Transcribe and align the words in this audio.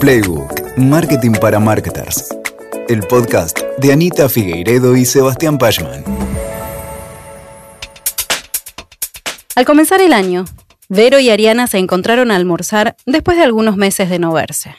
Playbook, 0.00 0.78
Marketing 0.78 1.32
para 1.32 1.60
Marketers. 1.60 2.34
El 2.88 3.00
podcast 3.00 3.58
de 3.76 3.92
Anita 3.92 4.30
Figueiredo 4.30 4.96
y 4.96 5.04
Sebastián 5.04 5.58
Pachman. 5.58 6.02
Al 9.54 9.66
comenzar 9.66 10.00
el 10.00 10.14
año, 10.14 10.46
Vero 10.88 11.20
y 11.20 11.28
Ariana 11.28 11.66
se 11.66 11.76
encontraron 11.76 12.30
a 12.30 12.36
almorzar 12.36 12.96
después 13.04 13.36
de 13.36 13.44
algunos 13.44 13.76
meses 13.76 14.08
de 14.08 14.18
no 14.18 14.32
verse. 14.32 14.74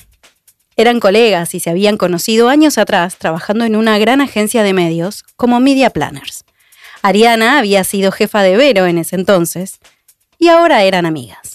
Eran 0.76 1.00
colegas 1.00 1.54
y 1.54 1.60
se 1.60 1.70
habían 1.70 1.98
conocido 1.98 2.50
años 2.50 2.80
atrás 2.80 3.18
trabajando 3.18 3.64
en 3.64 3.76
una 3.76 4.00
gran 4.00 4.22
agencia 4.22 4.64
de 4.64 4.74
medios 4.74 5.24
como 5.36 5.60
Media 5.60 5.92
Planners. 5.92 6.46
Ariana 7.04 7.60
había 7.60 7.84
sido 7.84 8.12
jefa 8.12 8.42
de 8.42 8.58
Vero 8.58 8.88
en 8.88 8.98
ese 8.98 9.18
entonces 9.18 9.78
y 10.40 10.48
ahora 10.48 10.82
eran 10.82 11.06
amigas. 11.06 11.51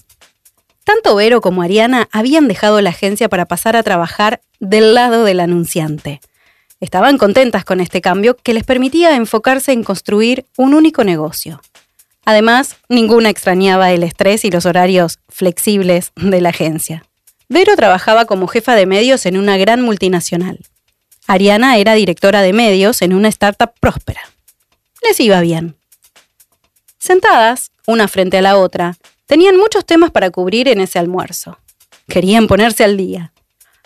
Tanto 0.86 1.16
Vero 1.16 1.40
como 1.40 1.62
Ariana 1.62 2.08
habían 2.12 2.46
dejado 2.46 2.80
la 2.80 2.90
agencia 2.90 3.28
para 3.28 3.46
pasar 3.46 3.74
a 3.74 3.82
trabajar 3.82 4.40
del 4.60 4.94
lado 4.94 5.24
del 5.24 5.40
anunciante. 5.40 6.20
Estaban 6.78 7.18
contentas 7.18 7.64
con 7.64 7.80
este 7.80 8.00
cambio 8.00 8.36
que 8.36 8.54
les 8.54 8.62
permitía 8.62 9.16
enfocarse 9.16 9.72
en 9.72 9.82
construir 9.82 10.46
un 10.56 10.74
único 10.74 11.02
negocio. 11.02 11.60
Además, 12.24 12.76
ninguna 12.88 13.30
extrañaba 13.30 13.90
el 13.90 14.04
estrés 14.04 14.44
y 14.44 14.50
los 14.52 14.64
horarios 14.64 15.18
flexibles 15.28 16.12
de 16.14 16.40
la 16.40 16.50
agencia. 16.50 17.04
Vero 17.48 17.74
trabajaba 17.74 18.26
como 18.26 18.46
jefa 18.46 18.76
de 18.76 18.86
medios 18.86 19.26
en 19.26 19.38
una 19.38 19.56
gran 19.56 19.82
multinacional. 19.82 20.60
Ariana 21.26 21.78
era 21.78 21.94
directora 21.94 22.42
de 22.42 22.52
medios 22.52 23.02
en 23.02 23.12
una 23.12 23.26
startup 23.26 23.72
próspera. 23.80 24.20
Les 25.02 25.18
iba 25.18 25.40
bien. 25.40 25.74
Sentadas, 27.00 27.72
una 27.88 28.06
frente 28.06 28.38
a 28.38 28.42
la 28.42 28.56
otra, 28.56 28.96
Tenían 29.26 29.56
muchos 29.56 29.84
temas 29.84 30.12
para 30.12 30.30
cubrir 30.30 30.68
en 30.68 30.80
ese 30.80 30.98
almuerzo. 30.98 31.58
Querían 32.08 32.46
ponerse 32.46 32.84
al 32.84 32.96
día. 32.96 33.32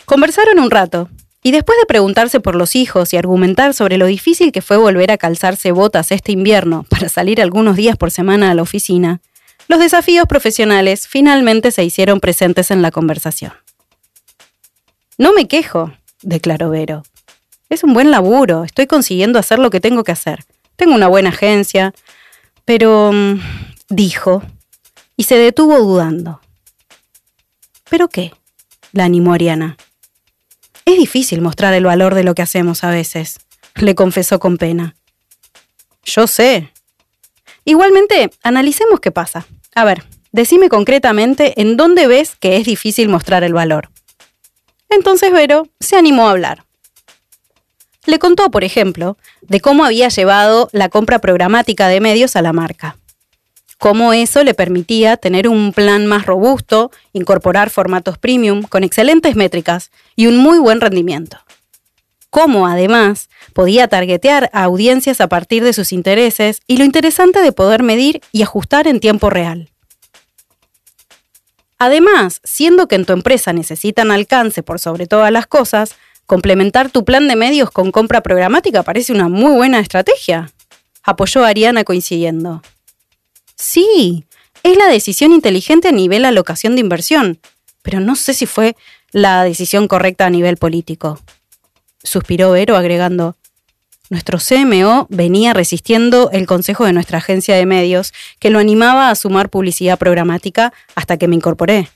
Conversaron 0.04 0.58
un 0.58 0.70
rato, 0.70 1.08
y 1.42 1.52
después 1.52 1.78
de 1.78 1.86
preguntarse 1.86 2.40
por 2.40 2.54
los 2.54 2.76
hijos 2.76 3.14
y 3.14 3.16
argumentar 3.16 3.72
sobre 3.72 3.96
lo 3.96 4.06
difícil 4.06 4.52
que 4.52 4.60
fue 4.60 4.76
volver 4.76 5.10
a 5.10 5.16
calzarse 5.16 5.72
botas 5.72 6.12
este 6.12 6.32
invierno 6.32 6.84
para 6.90 7.08
salir 7.08 7.40
algunos 7.40 7.76
días 7.76 7.96
por 7.96 8.10
semana 8.10 8.50
a 8.50 8.54
la 8.54 8.62
oficina, 8.62 9.22
los 9.66 9.78
desafíos 9.78 10.26
profesionales 10.26 11.08
finalmente 11.08 11.70
se 11.70 11.84
hicieron 11.84 12.20
presentes 12.20 12.70
en 12.70 12.82
la 12.82 12.90
conversación. 12.90 13.52
No 15.16 15.32
me 15.32 15.48
quejo, 15.48 15.92
declaró 16.22 16.70
Vero. 16.70 17.02
Es 17.70 17.84
un 17.84 17.94
buen 17.94 18.10
laburo, 18.10 18.64
estoy 18.64 18.86
consiguiendo 18.86 19.38
hacer 19.38 19.58
lo 19.58 19.70
que 19.70 19.80
tengo 19.80 20.04
que 20.04 20.12
hacer. 20.12 20.44
Tengo 20.76 20.94
una 20.94 21.08
buena 21.08 21.30
agencia, 21.30 21.94
pero... 22.66 23.12
Mm, 23.12 23.40
dijo, 23.88 24.42
y 25.20 25.24
se 25.24 25.36
detuvo 25.36 25.78
dudando. 25.78 26.40
¿Pero 27.90 28.08
qué? 28.08 28.32
la 28.92 29.04
animó 29.04 29.34
Ariana. 29.34 29.76
Es 30.86 30.96
difícil 30.96 31.42
mostrar 31.42 31.74
el 31.74 31.84
valor 31.84 32.14
de 32.14 32.24
lo 32.24 32.34
que 32.34 32.40
hacemos 32.40 32.84
a 32.84 32.90
veces, 32.90 33.38
le 33.74 33.94
confesó 33.94 34.40
con 34.40 34.56
pena. 34.56 34.96
Yo 36.04 36.26
sé. 36.26 36.72
Igualmente, 37.66 38.30
analicemos 38.42 39.00
qué 39.00 39.10
pasa. 39.10 39.46
A 39.74 39.84
ver, 39.84 40.04
decime 40.32 40.70
concretamente 40.70 41.60
en 41.60 41.76
dónde 41.76 42.06
ves 42.06 42.34
que 42.36 42.56
es 42.56 42.64
difícil 42.64 43.10
mostrar 43.10 43.44
el 43.44 43.52
valor. 43.52 43.90
Entonces 44.88 45.32
Vero 45.32 45.68
se 45.80 45.96
animó 45.96 46.28
a 46.28 46.30
hablar. 46.30 46.64
Le 48.06 48.18
contó, 48.18 48.50
por 48.50 48.64
ejemplo, 48.64 49.18
de 49.42 49.60
cómo 49.60 49.84
había 49.84 50.08
llevado 50.08 50.70
la 50.72 50.88
compra 50.88 51.18
programática 51.18 51.88
de 51.88 52.00
medios 52.00 52.36
a 52.36 52.40
la 52.40 52.54
marca 52.54 52.96
cómo 53.80 54.12
eso 54.12 54.44
le 54.44 54.52
permitía 54.52 55.16
tener 55.16 55.48
un 55.48 55.72
plan 55.72 56.04
más 56.04 56.26
robusto, 56.26 56.90
incorporar 57.14 57.70
formatos 57.70 58.18
premium 58.18 58.62
con 58.62 58.84
excelentes 58.84 59.36
métricas 59.36 59.90
y 60.14 60.26
un 60.26 60.36
muy 60.36 60.58
buen 60.58 60.82
rendimiento. 60.82 61.38
Cómo, 62.28 62.68
además, 62.68 63.30
podía 63.54 63.88
targetear 63.88 64.50
a 64.52 64.64
audiencias 64.64 65.22
a 65.22 65.28
partir 65.28 65.64
de 65.64 65.72
sus 65.72 65.94
intereses 65.94 66.60
y 66.66 66.76
lo 66.76 66.84
interesante 66.84 67.40
de 67.40 67.52
poder 67.52 67.82
medir 67.82 68.20
y 68.32 68.42
ajustar 68.42 68.86
en 68.86 69.00
tiempo 69.00 69.30
real. 69.30 69.70
Además, 71.78 72.42
siendo 72.44 72.86
que 72.86 72.96
en 72.96 73.06
tu 73.06 73.14
empresa 73.14 73.54
necesitan 73.54 74.10
alcance 74.10 74.62
por 74.62 74.78
sobre 74.78 75.06
todas 75.06 75.32
las 75.32 75.46
cosas, 75.46 75.94
complementar 76.26 76.90
tu 76.90 77.06
plan 77.06 77.28
de 77.28 77.34
medios 77.34 77.70
con 77.70 77.92
compra 77.92 78.20
programática 78.20 78.82
parece 78.82 79.14
una 79.14 79.30
muy 79.30 79.52
buena 79.52 79.80
estrategia, 79.80 80.52
apoyó 81.02 81.46
Ariana 81.46 81.82
coincidiendo. 81.82 82.60
Sí, 83.60 84.24
es 84.62 84.78
la 84.78 84.86
decisión 84.86 85.32
inteligente 85.32 85.88
a 85.88 85.92
nivel 85.92 86.24
alocación 86.24 86.76
de 86.76 86.80
inversión, 86.80 87.40
pero 87.82 88.00
no 88.00 88.16
sé 88.16 88.32
si 88.32 88.46
fue 88.46 88.74
la 89.12 89.44
decisión 89.44 89.86
correcta 89.86 90.24
a 90.24 90.30
nivel 90.30 90.56
político. 90.56 91.20
Suspiró 92.02 92.52
Vero 92.52 92.74
agregando, 92.78 93.36
nuestro 94.08 94.38
CMO 94.38 95.06
venía 95.10 95.52
resistiendo 95.52 96.30
el 96.32 96.46
consejo 96.46 96.86
de 96.86 96.94
nuestra 96.94 97.18
agencia 97.18 97.54
de 97.54 97.66
medios, 97.66 98.14
que 98.38 98.48
lo 98.48 98.60
animaba 98.60 99.10
a 99.10 99.14
sumar 99.14 99.50
publicidad 99.50 99.98
programática 99.98 100.72
hasta 100.94 101.18
que 101.18 101.28
me 101.28 101.36
incorporé. 101.36 101.90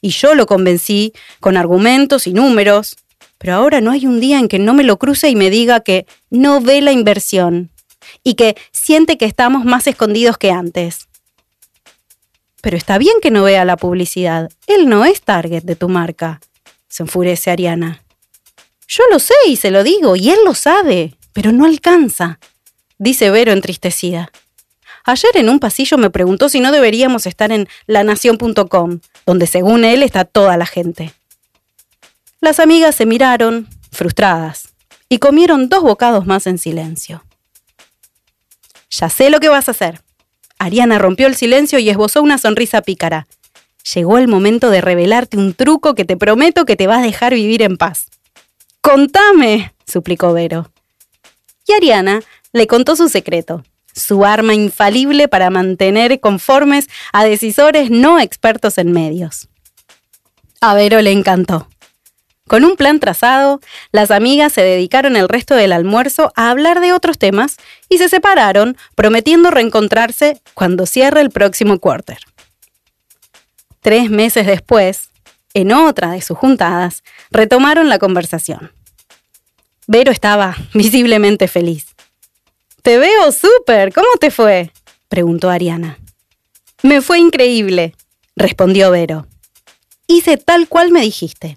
Y 0.00 0.08
yo 0.08 0.34
lo 0.34 0.46
convencí 0.46 1.12
con 1.40 1.58
argumentos 1.58 2.26
y 2.26 2.32
números, 2.32 2.96
pero 3.36 3.52
ahora 3.52 3.82
no 3.82 3.90
hay 3.90 4.06
un 4.06 4.18
día 4.18 4.38
en 4.38 4.48
que 4.48 4.58
no 4.58 4.72
me 4.72 4.82
lo 4.82 4.98
cruce 4.98 5.28
y 5.28 5.36
me 5.36 5.50
diga 5.50 5.80
que 5.80 6.06
no 6.30 6.62
ve 6.62 6.80
la 6.80 6.92
inversión 6.92 7.71
y 8.22 8.34
que 8.34 8.56
siente 8.70 9.18
que 9.18 9.26
estamos 9.26 9.64
más 9.64 9.86
escondidos 9.86 10.38
que 10.38 10.50
antes. 10.50 11.08
Pero 12.60 12.76
está 12.76 12.98
bien 12.98 13.14
que 13.20 13.30
no 13.30 13.42
vea 13.42 13.64
la 13.64 13.76
publicidad. 13.76 14.50
Él 14.66 14.88
no 14.88 15.04
es 15.04 15.22
target 15.22 15.64
de 15.64 15.76
tu 15.76 15.88
marca, 15.88 16.40
se 16.88 17.02
enfurece 17.02 17.50
Ariana. 17.50 18.02
Yo 18.86 19.04
lo 19.10 19.18
sé 19.18 19.34
y 19.46 19.56
se 19.56 19.70
lo 19.70 19.82
digo, 19.84 20.16
y 20.16 20.30
él 20.30 20.38
lo 20.44 20.54
sabe, 20.54 21.16
pero 21.32 21.50
no 21.50 21.64
alcanza, 21.64 22.38
dice 22.98 23.30
Vero 23.30 23.52
entristecida. 23.52 24.30
Ayer 25.04 25.30
en 25.34 25.48
un 25.48 25.58
pasillo 25.58 25.98
me 25.98 26.10
preguntó 26.10 26.48
si 26.48 26.60
no 26.60 26.70
deberíamos 26.70 27.26
estar 27.26 27.50
en 27.50 27.68
lanación.com, 27.86 29.00
donde 29.26 29.46
según 29.46 29.84
él 29.84 30.02
está 30.02 30.24
toda 30.24 30.56
la 30.56 30.66
gente. 30.66 31.12
Las 32.40 32.60
amigas 32.60 32.94
se 32.94 33.06
miraron, 33.06 33.68
frustradas, 33.90 34.68
y 35.08 35.18
comieron 35.18 35.68
dos 35.68 35.82
bocados 35.82 36.26
más 36.26 36.46
en 36.46 36.58
silencio. 36.58 37.24
Ya 38.92 39.08
sé 39.08 39.30
lo 39.30 39.40
que 39.40 39.48
vas 39.48 39.68
a 39.68 39.70
hacer. 39.72 40.02
Ariana 40.58 40.98
rompió 40.98 41.26
el 41.26 41.34
silencio 41.34 41.78
y 41.78 41.88
esbozó 41.88 42.22
una 42.22 42.38
sonrisa 42.38 42.82
pícara. 42.82 43.26
Llegó 43.94 44.18
el 44.18 44.28
momento 44.28 44.70
de 44.70 44.80
revelarte 44.80 45.36
un 45.36 45.54
truco 45.54 45.94
que 45.94 46.04
te 46.04 46.16
prometo 46.16 46.64
que 46.64 46.76
te 46.76 46.86
va 46.86 46.98
a 46.98 47.02
dejar 47.02 47.34
vivir 47.34 47.62
en 47.62 47.76
paz. 47.76 48.06
¡Contame! 48.80 49.74
suplicó 49.86 50.32
Vero. 50.32 50.70
Y 51.66 51.72
Ariana 51.72 52.20
le 52.52 52.66
contó 52.66 52.94
su 52.94 53.08
secreto, 53.08 53.64
su 53.94 54.24
arma 54.24 54.54
infalible 54.54 55.26
para 55.26 55.50
mantener 55.50 56.20
conformes 56.20 56.88
a 57.12 57.24
decisores 57.24 57.90
no 57.90 58.20
expertos 58.20 58.78
en 58.78 58.92
medios. 58.92 59.48
A 60.60 60.74
Vero 60.74 61.00
le 61.00 61.12
encantó. 61.12 61.66
Con 62.48 62.64
un 62.64 62.76
plan 62.76 63.00
trazado, 63.00 63.60
las 63.92 64.10
amigas 64.10 64.52
se 64.52 64.62
dedicaron 64.62 65.16
el 65.16 65.28
resto 65.28 65.54
del 65.54 65.72
almuerzo 65.72 66.32
a 66.36 66.50
hablar 66.50 66.80
de 66.80 66.92
otros 66.92 67.18
temas 67.18 67.56
y 67.88 67.98
se 67.98 68.08
separaron, 68.08 68.76
prometiendo 68.94 69.50
reencontrarse 69.50 70.40
cuando 70.54 70.86
cierre 70.86 71.20
el 71.20 71.30
próximo 71.30 71.78
quarter. 71.78 72.18
Tres 73.80 74.10
meses 74.10 74.46
después, 74.46 75.10
en 75.54 75.72
otra 75.72 76.12
de 76.12 76.20
sus 76.20 76.36
juntadas, 76.36 77.02
retomaron 77.30 77.88
la 77.88 77.98
conversación. 77.98 78.72
Vero 79.86 80.12
estaba 80.12 80.56
visiblemente 80.74 81.48
feliz. 81.48 81.86
Te 82.82 82.98
veo 82.98 83.30
súper, 83.32 83.92
¿cómo 83.92 84.08
te 84.20 84.30
fue? 84.30 84.72
preguntó 85.08 85.50
Ariana. 85.50 85.98
Me 86.82 87.00
fue 87.00 87.18
increíble, 87.18 87.94
respondió 88.34 88.90
Vero. 88.90 89.26
Hice 90.08 90.36
tal 90.36 90.68
cual 90.68 90.90
me 90.90 91.00
dijiste. 91.00 91.56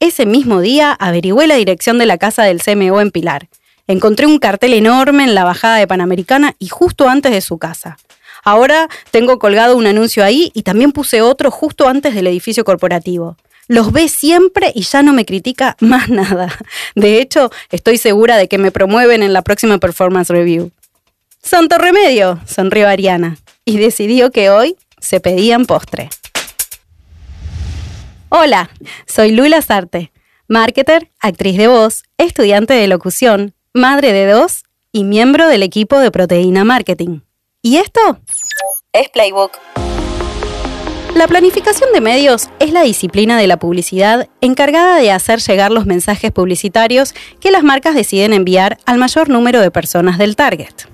Ese 0.00 0.26
mismo 0.26 0.60
día 0.60 0.92
averigüé 0.92 1.48
la 1.48 1.56
dirección 1.56 1.98
de 1.98 2.06
la 2.06 2.18
casa 2.18 2.44
del 2.44 2.62
CMO 2.62 3.00
en 3.00 3.10
Pilar. 3.10 3.48
Encontré 3.88 4.26
un 4.26 4.38
cartel 4.38 4.74
enorme 4.74 5.24
en 5.24 5.34
la 5.34 5.42
bajada 5.42 5.76
de 5.76 5.88
Panamericana 5.88 6.54
y 6.60 6.68
justo 6.68 7.08
antes 7.08 7.32
de 7.32 7.40
su 7.40 7.58
casa. 7.58 7.98
Ahora 8.44 8.88
tengo 9.10 9.40
colgado 9.40 9.76
un 9.76 9.86
anuncio 9.86 10.22
ahí 10.22 10.52
y 10.54 10.62
también 10.62 10.92
puse 10.92 11.20
otro 11.20 11.50
justo 11.50 11.88
antes 11.88 12.14
del 12.14 12.28
edificio 12.28 12.64
corporativo. 12.64 13.36
Los 13.66 13.90
ve 13.90 14.08
siempre 14.08 14.70
y 14.72 14.82
ya 14.82 15.02
no 15.02 15.12
me 15.12 15.24
critica 15.24 15.76
más 15.80 16.08
nada. 16.08 16.56
De 16.94 17.20
hecho, 17.20 17.50
estoy 17.70 17.98
segura 17.98 18.36
de 18.36 18.46
que 18.46 18.58
me 18.58 18.70
promueven 18.70 19.24
en 19.24 19.32
la 19.32 19.42
próxima 19.42 19.78
Performance 19.78 20.30
Review. 20.30 20.70
Santo 21.42 21.76
remedio, 21.76 22.38
sonrió 22.46 22.88
Ariana, 22.88 23.36
y 23.64 23.78
decidió 23.78 24.30
que 24.30 24.50
hoy 24.50 24.76
se 25.00 25.18
pedían 25.18 25.66
postre. 25.66 26.08
Hola, 28.30 28.68
soy 29.06 29.30
Lula 29.32 29.62
Sarte, 29.62 30.12
marketer, 30.48 31.10
actriz 31.18 31.56
de 31.56 31.66
voz, 31.66 32.02
estudiante 32.18 32.74
de 32.74 32.86
locución, 32.86 33.54
madre 33.72 34.12
de 34.12 34.26
dos 34.26 34.64
y 34.92 35.04
miembro 35.04 35.48
del 35.48 35.62
equipo 35.62 35.98
de 35.98 36.10
Proteína 36.10 36.62
Marketing. 36.62 37.20
¿Y 37.62 37.78
esto? 37.78 38.20
Es 38.92 39.08
Playbook. 39.08 39.52
La 41.14 41.26
planificación 41.26 41.90
de 41.94 42.02
medios 42.02 42.50
es 42.58 42.70
la 42.70 42.82
disciplina 42.82 43.38
de 43.38 43.46
la 43.46 43.58
publicidad 43.58 44.28
encargada 44.42 44.96
de 44.96 45.10
hacer 45.10 45.40
llegar 45.40 45.72
los 45.72 45.86
mensajes 45.86 46.30
publicitarios 46.30 47.14
que 47.40 47.50
las 47.50 47.62
marcas 47.62 47.94
deciden 47.94 48.34
enviar 48.34 48.76
al 48.84 48.98
mayor 48.98 49.30
número 49.30 49.62
de 49.62 49.70
personas 49.70 50.18
del 50.18 50.36
target. 50.36 50.87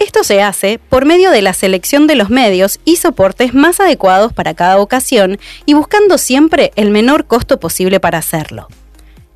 Esto 0.00 0.24
se 0.24 0.40
hace 0.40 0.78
por 0.78 1.04
medio 1.04 1.30
de 1.30 1.42
la 1.42 1.52
selección 1.52 2.06
de 2.06 2.14
los 2.14 2.30
medios 2.30 2.80
y 2.86 2.96
soportes 2.96 3.52
más 3.52 3.80
adecuados 3.80 4.32
para 4.32 4.54
cada 4.54 4.78
ocasión 4.78 5.38
y 5.66 5.74
buscando 5.74 6.16
siempre 6.16 6.72
el 6.74 6.90
menor 6.90 7.26
costo 7.26 7.60
posible 7.60 8.00
para 8.00 8.16
hacerlo. 8.16 8.66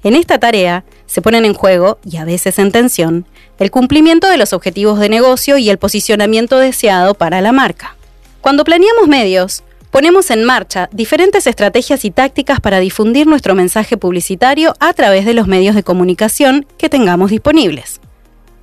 En 0.02 0.14
esta 0.14 0.38
tarea 0.38 0.82
se 1.04 1.20
ponen 1.20 1.44
en 1.44 1.52
juego, 1.52 1.98
y 2.02 2.16
a 2.16 2.24
veces 2.24 2.58
en 2.58 2.72
tensión, 2.72 3.26
el 3.58 3.70
cumplimiento 3.70 4.26
de 4.26 4.38
los 4.38 4.54
objetivos 4.54 4.98
de 5.00 5.10
negocio 5.10 5.58
y 5.58 5.68
el 5.68 5.76
posicionamiento 5.76 6.58
deseado 6.58 7.12
para 7.12 7.42
la 7.42 7.52
marca. 7.52 7.94
Cuando 8.40 8.64
planeamos 8.64 9.06
medios, 9.06 9.64
ponemos 9.90 10.30
en 10.30 10.44
marcha 10.44 10.88
diferentes 10.92 11.46
estrategias 11.46 12.06
y 12.06 12.10
tácticas 12.10 12.60
para 12.60 12.80
difundir 12.80 13.26
nuestro 13.26 13.54
mensaje 13.54 13.98
publicitario 13.98 14.74
a 14.80 14.94
través 14.94 15.26
de 15.26 15.34
los 15.34 15.46
medios 15.46 15.74
de 15.74 15.82
comunicación 15.82 16.66
que 16.78 16.88
tengamos 16.88 17.30
disponibles. 17.30 18.00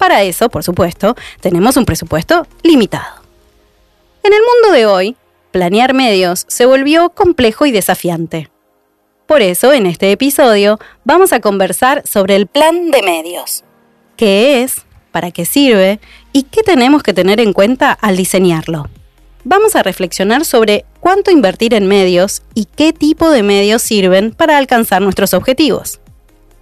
Para 0.02 0.24
eso, 0.24 0.50
por 0.50 0.64
supuesto, 0.64 1.16
tenemos 1.42 1.78
un 1.78 1.86
presupuesto 1.86 2.48
limitado. 2.64 3.22
En 4.24 4.34
el 4.34 4.40
mundo 4.40 4.76
de 4.76 4.88
hoy, 4.88 5.16
planear 5.52 5.94
medios 5.94 6.46
se 6.48 6.66
volvió 6.66 7.12
complejo 7.12 7.68
y 7.68 7.72
desafiante. 7.72 8.50
Por 9.28 9.44
eso, 9.44 9.72
en 9.74 9.86
este 9.86 10.12
episodio, 10.12 10.80
vamos 11.04 11.34
a 11.34 11.40
conversar 11.40 12.02
sobre 12.08 12.36
el 12.36 12.48
plan 12.48 12.90
de 12.90 13.04
medios. 13.04 13.64
¿Qué 14.18 14.64
es? 14.64 14.78
¿Para 15.12 15.30
qué 15.30 15.46
sirve? 15.46 16.00
¿Y 16.34 16.44
qué 16.44 16.64
tenemos 16.64 17.04
que 17.04 17.14
tener 17.14 17.40
en 17.40 17.54
cuenta 17.54 17.92
al 17.92 18.18
diseñarlo? 18.18 18.90
Vamos 19.44 19.76
a 19.76 19.84
reflexionar 19.84 20.46
sobre 20.46 20.84
cuánto 21.00 21.30
invertir 21.30 21.76
en 21.76 21.86
medios 21.86 22.42
y 22.56 22.66
qué 22.66 22.92
tipo 22.92 23.30
de 23.30 23.44
medios 23.44 23.84
sirven 23.84 24.32
para 24.32 24.58
alcanzar 24.58 25.04
nuestros 25.04 25.36
objetivos. 25.36 26.01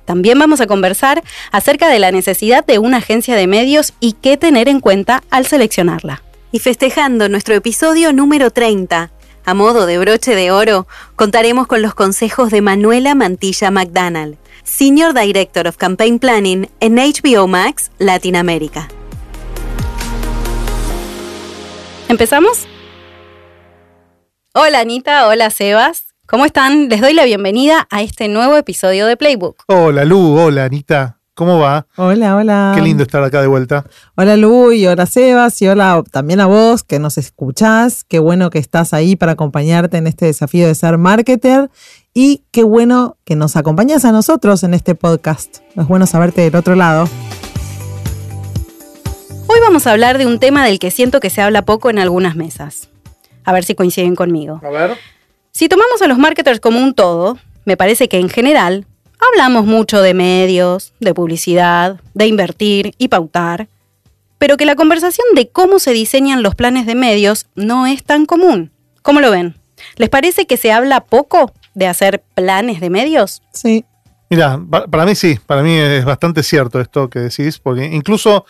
También 0.09 0.39
vamos 0.39 0.59
a 0.59 0.65
conversar 0.65 1.23
acerca 1.51 1.88
de 1.88 2.00
la 2.00 2.11
necesidad 2.11 2.65
de 2.65 2.79
una 2.79 2.97
agencia 2.97 3.35
de 3.35 3.45
medios 3.45 3.94
y 4.00 4.13
qué 4.13 4.38
tener 4.38 4.67
en 4.67 4.79
cuenta 4.79 5.21
al 5.29 5.45
seleccionarla. 5.45 6.23
Y 6.51 6.57
festejando 6.57 7.29
nuestro 7.29 7.53
episodio 7.53 8.11
número 8.11 8.50
30, 8.50 9.11
a 9.45 9.53
modo 9.53 9.85
de 9.85 10.00
broche 10.00 10.33
de 10.33 10.50
oro, 10.50 10.88
contaremos 11.15 11.67
con 11.67 11.83
los 11.83 11.94
consejos 11.94 12.50
de 12.50 12.61
Manuela 12.61 13.13
Mantilla 13.13 13.69
McDonald, 13.69 14.38
Senior 14.63 15.13
Director 15.13 15.67
of 15.67 15.77
Campaign 15.77 16.17
Planning 16.17 16.71
en 16.79 16.95
HBO 16.95 17.45
Max 17.45 17.91
Latinoamérica. 18.00 18.88
¿Empezamos? 22.07 22.65
Hola 24.55 24.79
Anita, 24.79 25.27
hola 25.27 25.51
Sebas. 25.51 26.08
¿Cómo 26.29 26.45
están? 26.45 26.89
Les 26.89 27.01
doy 27.01 27.13
la 27.13 27.25
bienvenida 27.25 27.87
a 27.89 28.03
este 28.03 28.27
nuevo 28.27 28.55
episodio 28.55 29.07
de 29.07 29.17
Playbook. 29.17 29.63
Hola 29.65 30.05
Lu, 30.05 30.37
hola 30.37 30.65
Anita. 30.65 31.17
¿Cómo 31.33 31.57
va? 31.57 31.87
Hola, 31.95 32.35
hola. 32.35 32.73
Qué 32.75 32.83
lindo 32.83 33.01
estar 33.01 33.23
acá 33.23 33.41
de 33.41 33.47
vuelta. 33.47 33.83
Hola 34.15 34.37
Lu 34.37 34.71
y 34.71 34.85
hola 34.85 35.07
Sebas 35.07 35.59
y 35.63 35.67
hola 35.67 36.03
también 36.11 36.39
a 36.39 36.45
vos 36.45 36.83
que 36.83 36.99
nos 36.99 37.17
escuchás. 37.17 38.03
Qué 38.03 38.19
bueno 38.19 38.51
que 38.51 38.59
estás 38.59 38.93
ahí 38.93 39.15
para 39.15 39.31
acompañarte 39.31 39.97
en 39.97 40.05
este 40.05 40.27
desafío 40.27 40.67
de 40.67 40.75
ser 40.75 40.99
marketer 40.99 41.71
y 42.13 42.43
qué 42.51 42.61
bueno 42.61 43.17
que 43.25 43.35
nos 43.35 43.55
acompañas 43.55 44.05
a 44.05 44.11
nosotros 44.11 44.61
en 44.61 44.75
este 44.75 44.93
podcast. 44.93 45.61
Es 45.75 45.87
bueno 45.87 46.05
saberte 46.05 46.41
del 46.41 46.55
otro 46.55 46.75
lado. 46.75 47.09
Hoy 49.47 49.59
vamos 49.61 49.87
a 49.87 49.93
hablar 49.93 50.19
de 50.19 50.27
un 50.27 50.37
tema 50.37 50.63
del 50.63 50.77
que 50.77 50.91
siento 50.91 51.21
que 51.21 51.31
se 51.31 51.41
habla 51.41 51.63
poco 51.63 51.89
en 51.89 51.97
algunas 51.97 52.35
mesas. 52.35 52.89
A 53.45 53.51
ver 53.51 53.63
si 53.63 53.73
coinciden 53.73 54.13
conmigo. 54.13 54.61
A 54.63 54.69
ver. 54.69 54.95
Si 55.51 55.69
tomamos 55.69 56.01
a 56.01 56.07
los 56.07 56.18
marketers 56.18 56.60
como 56.60 56.80
un 56.80 56.94
todo, 56.94 57.38
me 57.66 57.78
parece 57.78 58.07
que 58.07 58.19
en 58.19 58.30
general 58.30 58.86
Hablamos 59.19 59.66
mucho 59.66 60.01
de 60.01 60.13
medios, 60.13 60.94
de 61.01 61.13
publicidad, 61.13 62.00
de 62.13 62.28
invertir 62.28 62.94
y 62.98 63.10
pautar, 63.10 63.68
pero 64.38 64.56
que 64.56 64.66
la 64.66 64.75
conversación 64.75 65.28
de 65.36 65.50
cómo 65.50 65.80
se 65.80 65.92
diseñan 65.92 66.42
los 66.42 66.56
planes 66.56 66.86
de 66.86 66.96
medios 66.96 67.48
no 67.54 67.86
es 67.86 68.04
tan 68.04 68.25
común. 68.25 68.72
¿Cómo 69.01 69.19
lo 69.19 69.30
ven? 69.30 69.56
¿Les 69.98 70.10
parece 70.10 70.48
que 70.48 70.56
se 70.56 70.72
habla 70.72 71.01
poco 71.01 71.51
de 71.74 71.88
hacer 71.88 72.24
planes 72.34 72.80
de 72.80 72.90
medios? 72.90 73.42
Sí. 73.51 73.84
Mira, 74.30 74.57
para 74.90 75.06
mí 75.06 75.16
sí, 75.16 75.38
para 75.46 75.63
mí 75.63 75.74
es 75.74 76.06
bastante 76.06 76.42
cierto 76.42 76.80
esto 76.80 77.10
que 77.10 77.19
decís, 77.19 77.60
porque 77.60 77.86
incluso 77.86 78.46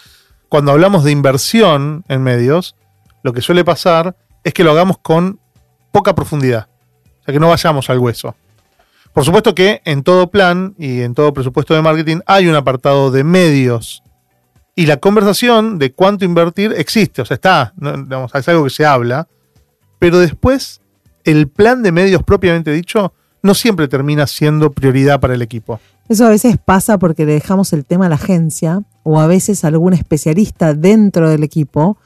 cuando 0.50 0.72
hablamos 0.72 1.04
de 1.04 1.12
inversión 1.12 2.04
en 2.10 2.22
medios, 2.22 2.75
lo 3.24 3.34
que 3.34 3.42
suele 3.42 3.63
pasar 3.63 4.16
es 4.44 4.54
que 4.54 4.63
lo 4.63 4.72
hagamos 4.72 5.00
con 5.00 5.40
poca 5.92 6.13
profundidad, 6.13 6.68
que 7.31 7.39
no 7.39 7.49
vayamos 7.49 7.89
al 7.89 7.99
hueso. 7.99 8.35
Por 9.13 9.25
supuesto 9.25 9.55
que 9.55 9.81
en 9.85 10.03
todo 10.03 10.29
plan 10.29 10.75
y 10.77 11.01
en 11.01 11.13
todo 11.13 11.33
presupuesto 11.33 11.73
de 11.73 11.81
marketing 11.81 12.19
hay 12.25 12.47
un 12.47 12.55
apartado 12.55 13.11
de 13.11 13.23
medios. 13.23 14.03
Y 14.75 14.85
la 14.85 14.97
conversación 14.97 15.77
de 15.77 15.91
cuánto 15.91 16.25
invertir 16.25 16.73
existe, 16.77 17.21
o 17.21 17.25
sea, 17.25 17.35
está, 17.35 17.73
es 18.33 18.47
algo 18.47 18.63
que 18.63 18.69
se 18.69 18.85
habla, 18.85 19.27
pero 19.97 20.19
después 20.19 20.81
el 21.25 21.49
plan 21.49 21.83
de 21.83 21.91
medios 21.91 22.23
propiamente 22.23 22.71
dicho 22.71 23.13
no 23.41 23.53
siempre 23.53 23.87
termina 23.87 24.27
siendo 24.27 24.71
prioridad 24.71 25.19
para 25.19 25.33
el 25.33 25.41
equipo. 25.41 25.79
Eso 26.07 26.25
a 26.25 26.29
veces 26.29 26.57
pasa 26.57 26.97
porque 26.97 27.25
le 27.25 27.33
dejamos 27.33 27.73
el 27.73 27.85
tema 27.85 28.05
a 28.07 28.09
la 28.09 28.15
agencia 28.15 28.83
o 29.03 29.19
a 29.19 29.27
veces 29.27 29.63
a 29.63 29.67
algún 29.67 29.93
especialista 29.93 30.73
dentro 30.73 31.29
del 31.29 31.43
equipo, 31.43 31.97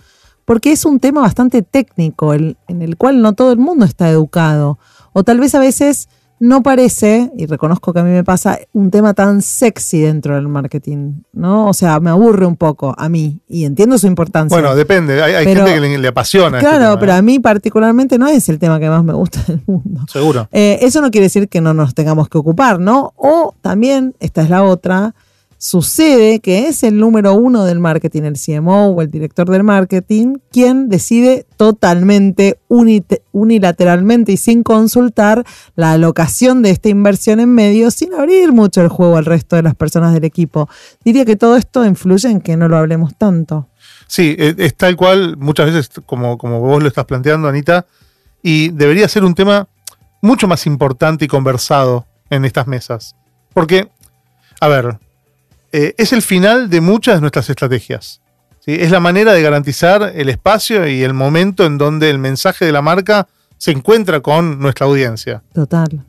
porque 0.45 0.71
es 0.71 0.83
un 0.85 0.99
tema 0.99 1.21
bastante 1.21 1.61
técnico 1.61 2.33
en 2.33 2.55
el 2.67 2.97
cual 2.97 3.21
no 3.21 3.33
todo 3.33 3.51
el 3.51 3.59
mundo 3.59 3.85
está 3.85 4.09
educado. 4.09 4.77
O 5.13 5.23
tal 5.23 5.39
vez 5.39 5.55
a 5.55 5.59
veces 5.59 6.09
no 6.39 6.61
parece, 6.61 7.31
y 7.37 7.45
reconozco 7.45 7.93
que 7.93 7.99
a 7.99 8.03
mí 8.03 8.11
me 8.11 8.23
pasa, 8.23 8.59
un 8.73 8.91
tema 8.91 9.13
tan 9.13 9.41
sexy 9.41 10.01
dentro 10.01 10.35
del 10.35 10.49
marketing, 10.49 11.21
¿no? 11.31 11.69
O 11.69 11.73
sea, 11.73 12.01
me 12.01 12.09
aburre 12.09 12.45
un 12.45 12.57
poco 12.57 12.93
a 12.97 13.07
mí 13.07 13.39
y 13.47 13.63
entiendo 13.63 13.97
su 13.97 14.07
importancia. 14.07 14.53
Bueno, 14.53 14.75
depende, 14.75 15.21
hay, 15.23 15.45
gente 15.45 15.73
que 15.73 15.97
le, 15.97 16.07
apasiona. 16.07 16.57
Este 16.57 16.69
claro, 16.69 16.99
pero 16.99 17.13
¿eh? 17.13 17.15
a 17.15 17.21
mí 17.21 17.39
particularmente 17.39 18.17
no 18.17 18.27
es 18.27 18.49
el 18.49 18.59
tema 18.59 18.77
que 18.79 18.89
más 18.89 19.05
me 19.05 19.13
gusta 19.13 19.41
del 19.47 19.61
mundo. 19.65 20.01
Seguro. 20.11 20.49
Eh, 20.51 20.79
eso 20.81 20.99
no 20.99 21.11
quiere 21.11 21.27
decir 21.27 21.47
que 21.47 21.61
no 21.61 21.73
nos 21.73 21.93
tengamos 21.93 22.27
que 22.27 22.37
ocupar, 22.37 22.77
¿no? 22.77 23.13
O 23.15 23.55
también, 23.61 24.13
esta 24.19 24.41
es 24.41 24.49
la 24.49 24.63
otra, 24.63 25.15
sucede 25.63 26.41
que 26.41 26.67
es 26.67 26.83
el 26.83 26.97
número 26.97 27.35
uno 27.35 27.63
del 27.63 27.79
marketing, 27.79 28.23
el 28.23 28.33
CMO 28.37 28.87
o 28.87 29.01
el 29.01 29.09
director 29.09 29.49
del 29.49 29.63
marketing, 29.63 30.39
quien 30.51 30.89
decide 30.89 31.45
totalmente, 31.55 32.59
unilateralmente 32.67 34.33
y 34.33 34.37
sin 34.37 34.63
consultar 34.63 35.45
la 35.77 35.93
alocación 35.93 36.63
de 36.63 36.71
esta 36.71 36.89
inversión 36.89 37.39
en 37.39 37.55
medios, 37.55 37.93
sin 37.93 38.13
abrir 38.13 38.51
mucho 38.51 38.81
el 38.81 38.89
juego 38.89 39.15
al 39.15 39.23
resto 39.23 39.55
de 39.55 39.61
las 39.61 39.73
personas 39.73 40.13
del 40.13 40.25
equipo. 40.25 40.67
Diría 41.05 41.23
que 41.23 41.37
todo 41.37 41.55
esto 41.55 41.85
influye 41.85 42.29
en 42.29 42.41
que 42.41 42.57
no 42.57 42.67
lo 42.67 42.75
hablemos 42.75 43.15
tanto. 43.17 43.69
Sí, 44.07 44.35
e, 44.37 44.55
es 44.57 44.75
tal 44.75 44.97
cual, 44.97 45.37
muchas 45.37 45.67
veces, 45.67 45.89
como, 46.05 46.37
como 46.37 46.59
vos 46.59 46.81
lo 46.81 46.89
estás 46.89 47.05
planteando, 47.05 47.47
Anita, 47.47 47.85
y 48.41 48.67
debería 48.71 49.07
ser 49.07 49.23
un 49.23 49.33
tema 49.33 49.69
mucho 50.21 50.45
más 50.45 50.65
importante 50.65 51.23
y 51.23 51.29
conversado 51.29 52.05
en 52.29 52.43
estas 52.43 52.67
mesas. 52.67 53.15
Porque, 53.53 53.87
a 54.59 54.67
ver, 54.67 54.99
eh, 55.73 55.95
es 55.97 56.13
el 56.13 56.21
final 56.21 56.69
de 56.69 56.81
muchas 56.81 57.15
de 57.15 57.21
nuestras 57.21 57.49
estrategias. 57.49 58.21
Es 58.65 58.91
la 58.91 59.01
manera 59.01 59.33
de 59.33 59.41
garantizar 59.41 60.13
el 60.15 60.29
espacio 60.29 60.87
y 60.87 61.03
el 61.03 61.13
momento 61.13 61.65
en 61.65 61.77
donde 61.77 62.09
el 62.09 62.19
mensaje 62.19 62.63
de 62.63 62.71
la 62.71 62.81
marca 62.81 63.27
se 63.57 63.71
encuentra 63.71 64.21
con 64.21 64.59
nuestra 64.59 64.85
audiencia. 64.85 65.43
Total. 65.51 66.05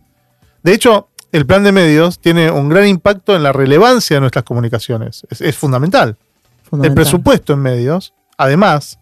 De 0.63 0.73
hecho, 0.73 1.09
el 1.33 1.47
plan 1.47 1.65
de 1.65 1.73
medios 1.73 2.21
tiene 2.21 2.51
un 2.51 2.69
gran 2.69 2.87
impacto 2.87 3.35
en 3.35 3.43
la 3.43 3.53
relevancia 3.53 4.17
de 4.17 4.21
nuestras 4.21 4.45
comunicaciones. 4.45 5.27
Es, 5.31 5.57
fundamental. 5.57 6.17
fundamental. 6.63 6.91
El 6.91 6.95
presupuesto 6.95 7.55
en 7.55 7.61
medios, 7.61 8.15
además, 8.37 9.01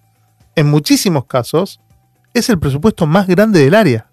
en 0.54 0.71
muchísimos 0.71 1.26
casos, 1.26 1.81
es 2.33 2.49
el 2.49 2.59
presupuesto 2.59 3.07
más 3.07 3.26
grande 3.26 3.61
del 3.61 3.75
área. 3.75 4.07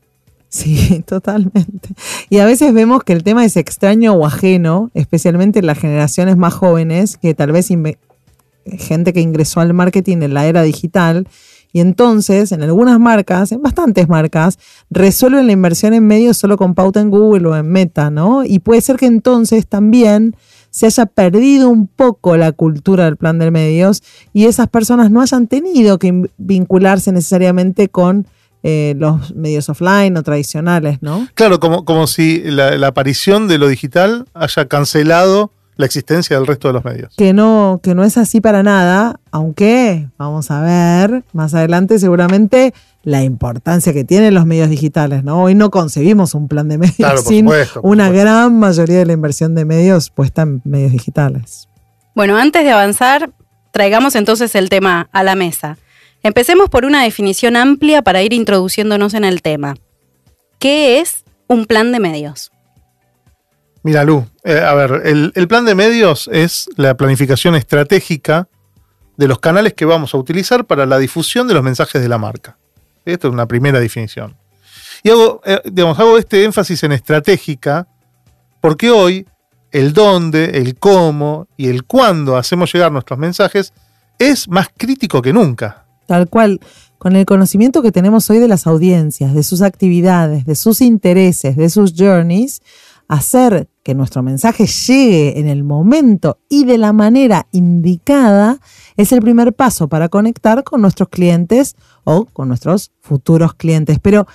Sí, 0.49 1.03
totalmente. 1.05 1.89
Y 2.29 2.39
a 2.39 2.45
veces 2.45 2.73
vemos 2.73 3.03
que 3.03 3.13
el 3.13 3.23
tema 3.23 3.45
es 3.45 3.55
extraño 3.55 4.13
o 4.13 4.25
ajeno, 4.25 4.91
especialmente 4.93 5.59
en 5.59 5.67
las 5.67 5.79
generaciones 5.79 6.37
más 6.37 6.53
jóvenes, 6.53 7.17
que 7.17 7.33
tal 7.33 7.51
vez 7.51 7.69
gente 8.77 9.13
que 9.13 9.21
ingresó 9.21 9.61
al 9.61 9.73
marketing 9.73 10.17
en 10.23 10.33
la 10.33 10.47
era 10.47 10.63
digital. 10.63 11.27
Y 11.71 11.81
entonces, 11.81 12.51
en 12.51 12.63
algunas 12.63 12.99
marcas, 12.99 13.51
en 13.51 13.61
bastantes 13.61 14.09
marcas, 14.09 14.57
resuelven 14.89 15.45
la 15.45 15.53
inversión 15.53 15.93
en 15.93 16.07
medios 16.07 16.37
solo 16.37 16.57
con 16.57 16.73
pauta 16.73 16.99
en 16.99 17.11
Google 17.11 17.47
o 17.47 17.55
en 17.55 17.67
Meta, 17.67 18.09
¿no? 18.09 18.43
Y 18.43 18.57
puede 18.57 18.81
ser 18.81 18.97
que 18.97 19.05
entonces 19.05 19.67
también 19.67 20.35
se 20.71 20.87
haya 20.87 21.05
perdido 21.05 21.69
un 21.69 21.85
poco 21.85 22.37
la 22.37 22.51
cultura 22.53 23.05
del 23.05 23.17
plan 23.17 23.37
de 23.37 23.51
medios 23.51 24.01
y 24.33 24.45
esas 24.45 24.67
personas 24.67 25.11
no 25.11 25.21
hayan 25.21 25.47
tenido 25.47 25.99
que 25.99 26.29
vincularse 26.37 27.11
necesariamente 27.11 27.89
con 27.89 28.27
eh, 28.61 28.93
los 28.97 29.33
medios 29.35 29.69
offline 29.69 30.17
o 30.17 30.23
tradicionales, 30.23 30.97
¿no? 31.01 31.27
Claro, 31.33 31.59
como, 31.59 31.85
como 31.85 32.07
si 32.07 32.41
la, 32.43 32.85
aparición 32.85 33.47
de 33.47 33.57
lo 33.57 33.67
digital 33.67 34.25
haya 34.33 34.65
cancelado 34.65 35.51
la 35.77 35.85
existencia 35.85 36.37
del 36.37 36.45
resto 36.45 36.67
de 36.67 36.73
los 36.73 36.83
medios. 36.83 37.13
Que 37.15 37.31
no, 37.31 37.79
que 37.81 37.95
no 37.95 38.03
es 38.03 38.17
así 38.17 38.41
para 38.41 38.61
nada, 38.61 39.21
aunque 39.31 40.09
vamos 40.17 40.51
a 40.51 40.61
ver 40.61 41.23
más 41.31 41.53
adelante 41.53 41.99
seguramente 41.99 42.73
la 43.03 43.23
importancia 43.23 43.93
que 43.93 44.03
tienen 44.03 44.33
los 44.33 44.45
medios 44.45 44.69
digitales, 44.69 45.23
¿no? 45.23 45.41
Hoy 45.41 45.55
no 45.55 45.71
concebimos 45.71 46.33
un 46.33 46.49
plan 46.49 46.67
de 46.67 46.79
medios 46.79 46.97
Claro, 46.97 47.21
sin 47.21 47.45
supuesto, 47.45 47.79
una 47.81 48.09
gran 48.09 48.59
mayoría 48.59 48.97
de 48.97 49.05
la 49.05 49.13
inversión 49.13 49.55
de 49.55 49.63
medios 49.63 50.09
puesta 50.09 50.41
en 50.41 50.61
medios 50.65 50.91
digitales. 50.91 51.69
Bueno, 52.13 52.37
antes 52.37 52.65
de 52.65 52.71
avanzar, 52.71 53.29
traigamos 53.71 54.15
entonces 54.15 54.53
el 54.55 54.67
tema 54.67 55.07
a 55.13 55.23
la 55.23 55.35
mesa. 55.35 55.77
Empecemos 56.21 56.69
por 56.69 56.85
una 56.85 57.03
definición 57.03 57.55
amplia 57.55 58.01
para 58.01 58.21
ir 58.21 58.33
introduciéndonos 58.33 59.13
en 59.13 59.23
el 59.23 59.41
tema. 59.41 59.75
¿Qué 60.59 60.99
es 60.99 61.23
un 61.47 61.65
plan 61.65 61.91
de 61.91 61.99
medios? 61.99 62.51
Mira, 63.83 64.03
Lu, 64.03 64.27
eh, 64.43 64.59
a 64.59 64.73
ver, 64.73 65.03
el, 65.05 65.47
plan 65.47 65.63
de 65.63 65.73
medios 65.73 66.29
es 66.33 66.69
la 66.75 66.97
planificación 66.97 67.55
estratégica 67.55 68.49
de 69.15 69.27
los 69.27 69.39
canales 69.39 69.73
que 69.73 69.85
vamos 69.85 70.13
a 70.13 70.17
utilizar 70.17 70.65
para 70.65 70.85
la 70.85 70.97
difusión 70.97 71.47
de 71.47 71.53
los 71.53 71.63
mensajes 71.63 72.01
de 72.01 72.09
la 72.09 72.17
marca. 72.17 72.57
Esta 73.05 73.27
es 73.27 73.33
una 73.33 73.47
primera 73.47 73.79
definición. 73.79 74.35
Y 75.01 75.09
hago, 75.09 75.41
eh, 75.45 75.61
digamos, 75.65 75.97
hago 75.97 76.17
este 76.17 76.43
énfasis 76.43 76.83
en 76.83 76.91
estratégica 76.91 77.87
porque 78.59 78.91
hoy 78.91 79.25
el 79.71 79.93
dónde, 79.93 80.57
el 80.57 80.77
cómo 80.77 81.47
y 81.55 81.69
el 81.69 81.85
cuándo 81.85 82.35
hacemos 82.35 82.73
llegar 82.73 82.91
nuestros 82.91 83.17
mensajes 83.17 83.73
es 84.17 84.49
más 84.49 84.67
crítico 84.75 85.21
que 85.21 85.31
nunca. 85.31 85.85
Tal 86.09 86.27
cual, 86.27 86.59
con 86.97 87.15
el 87.15 87.27
conocimiento 87.27 87.83
que 87.83 87.91
tenemos 87.91 88.31
hoy 88.31 88.39
de 88.39 88.47
las 88.47 88.65
audiencias, 88.65 89.35
de 89.35 89.43
sus 89.43 89.61
actividades, 89.61 90.43
de 90.43 90.55
sus 90.55 90.81
intereses, 90.81 91.55
de 91.55 91.69
sus 91.69 91.93
journeys, 91.95 92.63
hacer 93.07 93.69
que 93.83 93.93
nuestro 93.93 94.23
mensaje 94.23 94.65
llegue 94.65 95.39
en 95.39 95.47
el 95.47 95.63
momento 95.63 96.39
y 96.49 96.65
de 96.65 96.79
la 96.79 96.93
manera 96.93 97.45
indicada 97.51 98.59
es 98.97 99.11
el 99.11 99.21
primer 99.21 99.53
paso 99.53 99.87
para 99.87 100.09
conectar 100.09 100.63
con 100.63 100.81
nuestros 100.81 101.09
clientes 101.09 101.75
o 102.05 102.25
con 102.25 102.47
nuestros 102.47 102.91
futuros 103.01 103.53
clientes. 103.53 103.99
Pero 104.01 104.25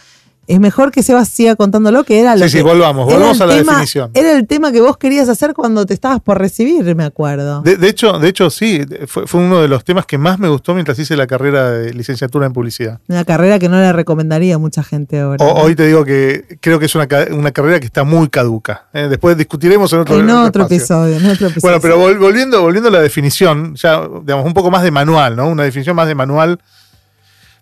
es 0.46 0.60
mejor 0.60 0.90
que 0.92 1.02
Sebas 1.02 1.28
siga 1.28 1.56
contando 1.56 1.90
lo 1.90 2.04
que 2.04 2.20
era 2.20 2.36
lo 2.36 2.44
Sí, 2.44 2.50
sí, 2.50 2.56
que- 2.58 2.62
volvamos, 2.62 3.06
era 3.08 3.16
volvamos 3.16 3.36
el 3.38 3.42
a 3.42 3.46
la 3.46 3.54
tema- 3.56 3.72
definición. 3.72 4.10
Era 4.14 4.32
el 4.32 4.46
tema 4.46 4.72
que 4.72 4.80
vos 4.80 4.96
querías 4.96 5.28
hacer 5.28 5.54
cuando 5.54 5.86
te 5.86 5.94
estabas 5.94 6.20
por 6.20 6.38
recibir, 6.38 6.94
me 6.94 7.04
acuerdo. 7.04 7.62
De, 7.62 7.76
de 7.76 7.88
hecho, 7.88 8.18
de 8.18 8.28
hecho, 8.28 8.50
sí, 8.50 8.80
fue, 9.06 9.26
fue 9.26 9.40
uno 9.40 9.60
de 9.60 9.68
los 9.68 9.84
temas 9.84 10.06
que 10.06 10.18
más 10.18 10.38
me 10.38 10.48
gustó 10.48 10.74
mientras 10.74 10.98
hice 10.98 11.16
la 11.16 11.26
carrera 11.26 11.70
de 11.70 11.92
licenciatura 11.94 12.46
en 12.46 12.52
publicidad. 12.52 12.98
Una 13.08 13.24
carrera 13.24 13.58
que 13.58 13.68
no 13.68 13.76
le 13.76 13.92
recomendaría 13.92 14.56
a 14.56 14.58
mucha 14.58 14.82
gente 14.82 15.20
ahora. 15.20 15.44
O- 15.44 15.54
¿no? 15.54 15.62
hoy 15.62 15.74
te 15.74 15.86
digo 15.86 16.04
que 16.04 16.58
creo 16.60 16.78
que 16.78 16.86
es 16.86 16.94
una, 16.94 17.06
ca- 17.06 17.26
una 17.30 17.52
carrera 17.52 17.80
que 17.80 17.86
está 17.86 18.04
muy 18.04 18.28
caduca. 18.28 18.86
¿eh? 18.92 19.08
Después 19.08 19.36
discutiremos 19.36 19.92
en 19.92 20.00
otro, 20.00 20.14
en 20.16 20.28
en 20.28 20.30
otro 20.36 20.64
episodio, 20.64 21.16
en 21.16 21.26
otro 21.26 21.46
episodio. 21.48 21.60
Bueno, 21.62 21.78
pero 21.80 21.98
vol- 22.00 22.18
volviendo, 22.18 22.60
volviendo 22.62 22.88
a 22.88 22.92
la 22.92 23.00
definición, 23.00 23.74
ya 23.76 24.02
digamos 24.22 24.46
un 24.46 24.54
poco 24.54 24.70
más 24.70 24.82
de 24.82 24.90
manual, 24.90 25.36
¿no? 25.36 25.48
Una 25.48 25.62
definición 25.64 25.96
más 25.96 26.06
de 26.08 26.14
manual. 26.14 26.58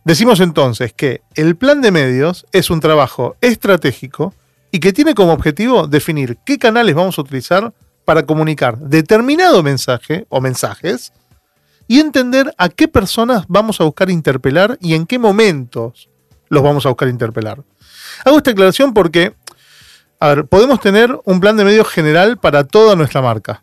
Decimos 0.05 0.41
entonces 0.41 0.93
que 0.93 1.23
el 1.37 1.57
plan 1.57 1.81
de 1.81 1.93
medios 1.93 2.45
es 2.53 2.71
un 2.71 2.81
trabajo 2.81 3.37
estratégico 3.41 4.35
y 4.73 4.81
que 4.81 4.93
tiene 4.93 5.15
como 5.15 5.33
objetivo 5.33 5.87
definir 5.87 6.39
qué 6.45 6.59
canales 6.59 6.95
vamos 6.95 7.19
a 7.19 7.23
utilizar 7.23 7.73
para 8.05 8.25
comunicar 8.25 8.79
determinado 8.79 9.63
mensaje 9.63 10.27
o 10.29 10.41
mensajes 10.41 11.13
y 11.87 12.01
entender 12.01 12.53
a 12.59 12.69
qué 12.69 12.89
personas 12.89 13.45
vamos 13.49 13.81
a 13.81 13.85
buscar 13.85 14.11
interpelar 14.11 14.77
y 14.81 14.95
en 14.95 15.07
qué 15.07 15.21
momentos 15.21 16.09
los 16.49 16.63
vamos 16.63 16.85
a 16.85 16.89
buscar 16.89 17.09
interpelar. 17.09 17.63
Hago 18.25 18.39
esta 18.39 18.51
aclaración 18.51 18.95
porque, 18.95 19.35
a 20.19 20.29
ver, 20.29 20.47
podemos 20.47 20.81
tener 20.81 21.17
un 21.25 21.39
plan 21.39 21.57
de 21.57 21.65
medios 21.65 21.89
general 21.89 22.39
para 22.39 22.65
toda 22.65 22.97
nuestra 22.97 23.23
marca, 23.23 23.63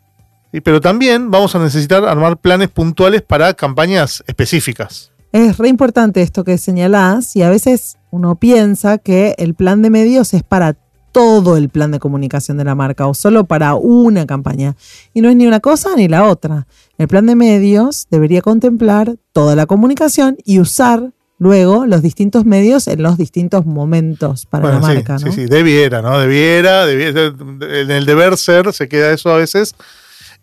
pero 0.64 0.80
también 0.80 1.30
vamos 1.30 1.54
a 1.54 1.58
necesitar 1.58 2.04
armar 2.04 2.38
planes 2.38 2.68
puntuales 2.68 3.20
para 3.22 3.52
campañas 3.54 4.24
específicas. 4.26 5.09
Es 5.32 5.58
re 5.58 5.68
importante 5.68 6.22
esto 6.22 6.42
que 6.44 6.58
señalás 6.58 7.36
y 7.36 7.42
a 7.42 7.50
veces 7.50 7.98
uno 8.10 8.34
piensa 8.36 8.98
que 8.98 9.34
el 9.38 9.54
plan 9.54 9.80
de 9.82 9.90
medios 9.90 10.34
es 10.34 10.42
para 10.42 10.76
todo 11.12 11.56
el 11.56 11.68
plan 11.68 11.90
de 11.90 11.98
comunicación 11.98 12.56
de 12.56 12.64
la 12.64 12.74
marca 12.74 13.06
o 13.06 13.14
solo 13.14 13.44
para 13.44 13.74
una 13.74 14.26
campaña. 14.26 14.76
Y 15.14 15.20
no 15.20 15.28
es 15.28 15.36
ni 15.36 15.46
una 15.46 15.60
cosa 15.60 15.90
ni 15.96 16.08
la 16.08 16.24
otra. 16.24 16.66
El 16.98 17.08
plan 17.08 17.26
de 17.26 17.36
medios 17.36 18.06
debería 18.10 18.42
contemplar 18.42 19.16
toda 19.32 19.54
la 19.56 19.66
comunicación 19.66 20.36
y 20.44 20.58
usar 20.60 21.12
luego 21.38 21.86
los 21.86 22.02
distintos 22.02 22.44
medios 22.44 22.86
en 22.86 23.02
los 23.02 23.16
distintos 23.16 23.66
momentos 23.66 24.46
para 24.46 24.62
Bueno, 24.64 24.80
la 24.80 24.88
sí, 24.88 24.94
marca. 24.94 25.18
sí, 25.18 25.24
¿no? 25.26 25.32
sí, 25.32 25.46
debiera, 25.46 26.02
¿no? 26.02 26.18
Debiera, 26.18 26.86
debiera, 26.86 27.26
en 27.26 27.90
el 27.90 28.04
deber 28.04 28.36
ser 28.36 28.72
se 28.72 28.88
queda 28.88 29.12
eso 29.12 29.30
a 29.30 29.36
veces. 29.36 29.74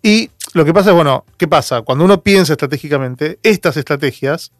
Y 0.01 0.31
lo 0.53 0.65
que 0.65 0.73
pasa 0.73 0.89
es, 0.89 0.95
bueno, 0.95 1.23
¿qué 1.37 1.47
pasa? 1.47 1.81
Cuando 1.81 2.03
uno 2.05 2.21
piensa 2.23 2.53
estratégicamente, 2.53 3.37
estas 3.43 3.77
estrategias 3.77 4.51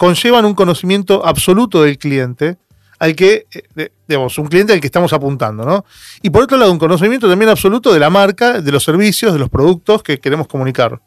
conllevan 0.00 0.46
un 0.46 0.54
conocimiento 0.54 1.26
absoluto 1.26 1.82
del 1.82 1.98
cliente 1.98 2.56
al 2.98 3.14
que, 3.14 3.46
eh, 3.76 3.90
digamos, 4.08 4.38
un 4.38 4.46
cliente 4.46 4.72
al 4.72 4.80
que 4.80 4.86
estamos 4.86 5.12
apuntando, 5.12 5.66
¿no? 5.66 5.84
Y 6.22 6.30
por 6.30 6.44
otro 6.44 6.56
lado, 6.56 6.72
un 6.72 6.78
conocimiento 6.78 7.28
también 7.28 7.50
absoluto 7.50 7.92
de 7.92 7.98
la 7.98 8.08
marca, 8.08 8.62
de 8.62 8.72
los 8.72 8.82
servicios, 8.82 9.34
de 9.34 9.38
los 9.38 9.50
productos 9.50 10.02
que 10.02 10.18
queremos 10.18 10.48
comunicar. 10.48 11.02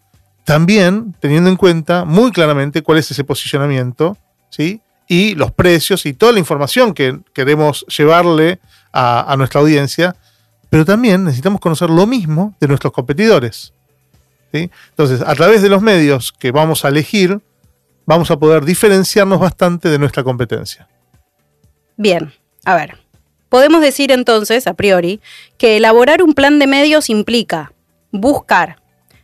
También 0.45 1.15
teniendo 1.19 1.49
en 1.49 1.55
cuenta 1.55 2.05
muy 2.05 2.31
claramente 2.31 2.83
cuál 2.83 2.99
es 2.99 3.09
ese 3.09 3.23
posicionamiento, 3.23 4.15
¿sí? 4.51 4.79
Y 5.07 5.33
los 5.33 5.51
precios 5.51 6.05
y 6.05 6.13
toda 6.13 6.31
la 6.31 6.37
información 6.37 6.93
que 6.93 7.19
queremos 7.33 7.87
llevarle 7.87 8.59
a, 8.91 9.33
a 9.33 9.35
nuestra 9.37 9.61
audiencia, 9.61 10.15
pero 10.69 10.85
también 10.85 11.23
necesitamos 11.23 11.59
conocer 11.59 11.89
lo 11.89 12.05
mismo 12.05 12.55
de 12.59 12.67
nuestros 12.67 12.93
competidores. 12.93 13.73
¿sí? 14.51 14.69
Entonces, 14.89 15.21
a 15.21 15.33
través 15.33 15.63
de 15.63 15.69
los 15.69 15.81
medios 15.81 16.31
que 16.31 16.51
vamos 16.51 16.85
a 16.85 16.89
elegir, 16.89 17.41
vamos 18.05 18.31
a 18.31 18.37
poder 18.37 18.65
diferenciarnos 18.65 19.39
bastante 19.39 19.89
de 19.89 19.99
nuestra 19.99 20.23
competencia. 20.23 20.87
Bien, 21.97 22.33
a 22.65 22.75
ver. 22.75 22.97
Podemos 23.49 23.81
decir 23.81 24.11
entonces, 24.11 24.65
a 24.65 24.73
priori, 24.73 25.21
que 25.57 25.77
elaborar 25.77 26.23
un 26.23 26.33
plan 26.33 26.57
de 26.59 26.65
medios 26.67 27.09
implica 27.09 27.71
buscar, 28.11 28.77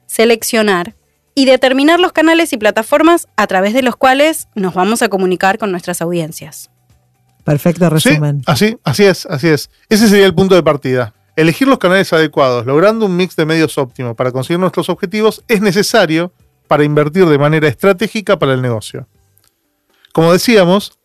seleccionar 0.06 0.94
y 1.34 1.46
determinar 1.46 2.00
los 2.00 2.12
canales 2.12 2.54
y 2.54 2.58
plataformas 2.58 3.28
a 3.38 3.48
través 3.48 3.74
de 3.74 3.82
los 3.82 3.96
cuales 3.96 4.48
nos 4.56 4.74
vamos 4.74 5.02
a 5.02 5.10
comunicar 5.10 5.58
con 5.58 5.72
nuestras 5.72 6.02
audiencias. 6.02 6.70
Perfecto 7.44 7.86
Sí, 8.00 8.10
resumen. 8.10 8.42
así, 8.46 8.78
así 8.84 9.06
es, 9.06 9.26
así 9.26 9.48
es. 9.48 9.70
Ese 9.90 10.08
sería 10.10 10.26
el 10.26 10.36
punto 10.36 10.54
de 10.56 10.62
partida. 10.62 11.14
Elegir 11.36 11.68
los 11.68 11.80
canales 11.80 12.12
adecuados, 12.14 12.66
logrando 12.66 13.06
un 13.06 13.16
mix 13.16 13.36
de 13.36 13.46
medios 13.46 13.78
óptimo 13.78 14.14
para 14.16 14.32
conseguir 14.32 14.60
nuestros 14.60 14.90
objetivos, 14.90 15.44
es 15.48 15.62
necesario 15.62 16.34
para 16.70 16.84
invertir 16.84 17.26
de 17.26 17.40
manera 17.40 17.68
estratégica 17.68 18.38
para 18.38 18.54
el 18.54 18.62
negocio. 18.62 19.08
Como 20.14 20.32
decíamos, 20.32 21.00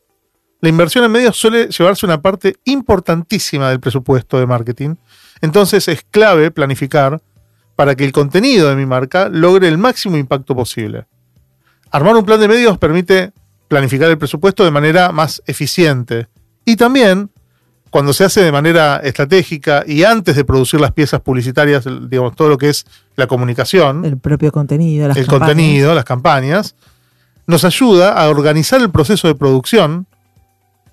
la 0.61 0.69
inversión 0.69 1.05
en 1.05 1.11
medios 1.11 1.39
suele 1.39 1.69
llevarse 1.69 2.05
una 2.05 2.21
parte 2.21 2.57
importantísima 2.65 3.71
del 3.71 3.81
presupuesto 3.81 4.39
de 4.39 4.47
marketing, 4.47 4.97
entonces 5.41 5.89
es 5.89 6.05
clave 6.11 6.51
planificar 6.51 7.23
para 7.77 7.95
que 7.95 8.05
el 8.05 8.13
contenido 8.13 8.69
de 8.69 8.77
mi 8.77 8.85
marca 8.85 9.31
logre 9.31 9.67
el 9.69 9.79
máximo 9.79 10.19
impacto 10.19 10.55
posible. 10.55 11.07
Armar 11.91 12.15
un 12.15 12.27
plan 12.27 12.41
de 12.41 12.49
medios 12.49 12.77
permite 12.77 13.33
planificar 13.67 14.11
el 14.11 14.19
presupuesto 14.19 14.65
de 14.65 14.71
manera 14.71 15.13
más 15.13 15.43
eficiente 15.47 16.29
y 16.67 16.77
también 16.77 17.31
cuando 17.89 18.13
se 18.13 18.25
hace 18.25 18.43
de 18.43 18.53
manera 18.53 18.97
estratégica 19.03 19.83
y 19.87 20.05
antes 20.05 20.37
de 20.37 20.45
producir 20.45 20.79
las 20.79 20.93
piezas 20.93 21.23
publicitarias, 21.23 21.85
digamos, 22.11 22.37
todo 22.37 22.51
lo 22.51 22.59
que 22.59 22.69
es 22.69 22.85
la 23.17 23.27
comunicación, 23.27 24.05
El 24.05 24.19
propio 24.19 24.51
contenido, 24.53 25.09
las 25.09 25.17
el 25.17 25.27
campañas. 25.27 25.49
contenido, 25.49 25.95
las 25.95 26.05
campañas, 26.05 26.75
nos 27.47 27.65
ayuda 27.65 28.13
a 28.13 28.29
organizar 28.31 28.81
el 28.81 28.91
proceso 28.91 29.29
de 29.29 29.35
producción, 29.35 30.07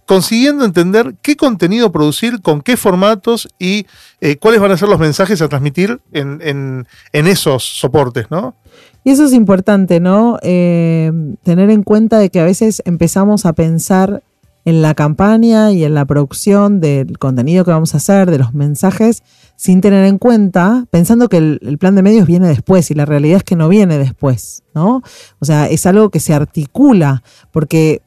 consiguiendo 0.06 0.66
entender 0.66 1.16
qué 1.22 1.36
contenido 1.38 1.92
producir, 1.92 2.42
con 2.42 2.62
qué 2.62 2.75
formatos 2.75 3.48
y 3.60 3.86
eh, 4.20 4.36
cuáles 4.38 4.60
van 4.60 4.72
a 4.72 4.78
ser 4.78 4.90
los 4.90 5.00
mensajes 5.00 5.42
a 5.42 5.48
transmitir 5.48 6.00
en, 6.12 6.40
en- 6.44 6.88
en 7.13 7.28
esos 7.28 7.63
soportes, 7.63 8.30
¿no? 8.30 8.56
Y 9.04 9.12
eso 9.12 9.25
es 9.25 9.34
importante, 9.34 10.00
¿no? 10.00 10.38
Eh, 10.44 11.12
tener 11.44 11.70
en 11.72 11.84
cuenta 11.84 12.20
de 12.20 12.30
que 12.30 12.40
a 12.40 12.44
veces 12.44 12.82
empezamos 12.86 13.46
a 13.46 13.54
pensar 13.54 14.22
en 14.65 14.82
la 14.82 14.94
campaña 14.94 15.72
y 15.72 15.84
en 15.84 15.94
la 15.94 16.06
producción 16.06 16.80
del 16.80 17.18
contenido 17.18 17.65
que 17.65 17.72
vamos 17.72 17.94
a 17.94 17.98
hacer, 17.98 18.30
de 18.30 18.38
los 18.38 18.53
mensajes, 18.53 19.24
sin 19.56 19.82
tener 19.82 20.06
en 20.06 20.18
cuenta, 20.18 20.86
pensando 20.91 21.30
que 21.30 21.38
el, 21.38 21.77
plan 21.80 21.96
de 21.96 22.01
medios 22.01 22.27
viene 22.27 22.48
después 22.48 22.91
y 22.91 22.94
la 22.94 23.06
realidad 23.06 23.38
es 23.38 23.44
que 23.44 23.56
no 23.56 23.70
viene 23.70 23.98
después, 23.98 24.63
¿no? 24.74 25.03
O 25.39 25.46
sea, 25.46 25.68
es 25.68 25.86
algo 25.86 26.10
que 26.10 26.20
se 26.20 26.34
articula, 26.34 27.24
porque 27.51 28.01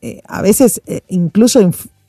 eh, 0.00 0.20
a 0.26 0.42
veces 0.42 0.82
eh, 0.86 1.02
incluso, 1.08 1.60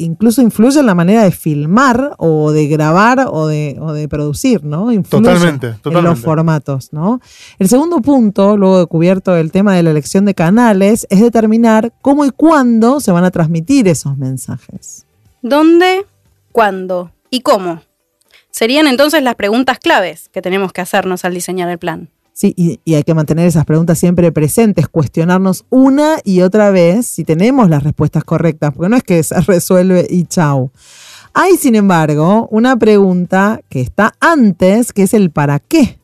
incluso 0.03 0.41
influye 0.41 0.79
en 0.79 0.85
la 0.85 0.95
manera 0.95 1.23
de 1.23 1.31
filmar 1.31 2.15
o 2.17 2.51
de 2.51 2.67
grabar 2.67 3.27
o 3.31 3.47
de, 3.47 3.77
o 3.79 3.93
de 3.93 4.07
producir, 4.07 4.63
¿no? 4.63 4.91
Influye 4.91 5.23
Totalmente, 5.23 5.67
En 5.67 5.71
los 5.73 5.81
totalmente. 5.81 6.21
formatos, 6.21 6.93
¿no? 6.93 7.19
El 7.59 7.69
segundo 7.69 8.01
punto, 8.01 8.57
luego 8.57 8.79
de 8.79 8.85
cubierto 8.85 9.35
el 9.35 9.51
tema 9.51 9.75
de 9.75 9.83
la 9.83 9.91
elección 9.91 10.25
de 10.25 10.33
canales, 10.33 11.07
es 11.09 11.21
determinar 11.21 11.93
cómo 12.01 12.25
y 12.25 12.31
cuándo 12.31 12.99
se 12.99 13.11
van 13.11 13.23
a 13.23 13.31
transmitir 13.31 13.87
esos 13.87 14.17
mensajes. 14.17 15.05
¿Dónde, 15.41 16.05
cuándo 16.51 17.11
y 17.29 17.41
cómo? 17.41 17.81
serían 18.53 18.85
entonces 18.85 19.23
las 19.23 19.35
preguntas 19.35 19.79
claves 19.79 20.29
que 20.29 20.41
tenemos 20.41 20.71
que 20.71 20.81
hacernos 20.81 21.25
al 21.25 21.33
diseñar 21.33 21.69
el 21.69 21.79
plan. 21.79 22.09
Sí, 22.33 22.53
y, 22.57 22.95
hay 22.95 23.03
que 23.03 23.13
mantener 23.13 23.45
esas 23.45 23.63
preguntas 23.63 23.99
siempre 23.99 24.31
presentes, 24.31 24.87
cuestionarnos 24.87 25.65
una 25.69 26.17
y 26.23 26.41
otra 26.41 26.71
vez 26.71 27.05
si 27.05 27.23
tenemos 27.23 27.69
las 27.69 27.83
respuestas 27.83 28.23
correctas, 28.23 28.73
porque 28.73 28.89
no 28.89 28.97
es 28.97 29.03
que 29.03 29.21
se 29.21 29.39
resuelve 29.41 30.07
y 30.09 30.25
chau. 30.25 30.71
Hay, 31.35 31.57
sin 31.57 31.75
embargo, 31.75 32.47
una 32.51 32.75
pregunta 32.77 33.61
que 33.69 33.81
está 33.81 34.15
antes, 34.19 34.93
que 34.93 35.03
es 35.03 35.13
el 35.13 35.29
para 35.31 35.59
qué. 35.59 35.99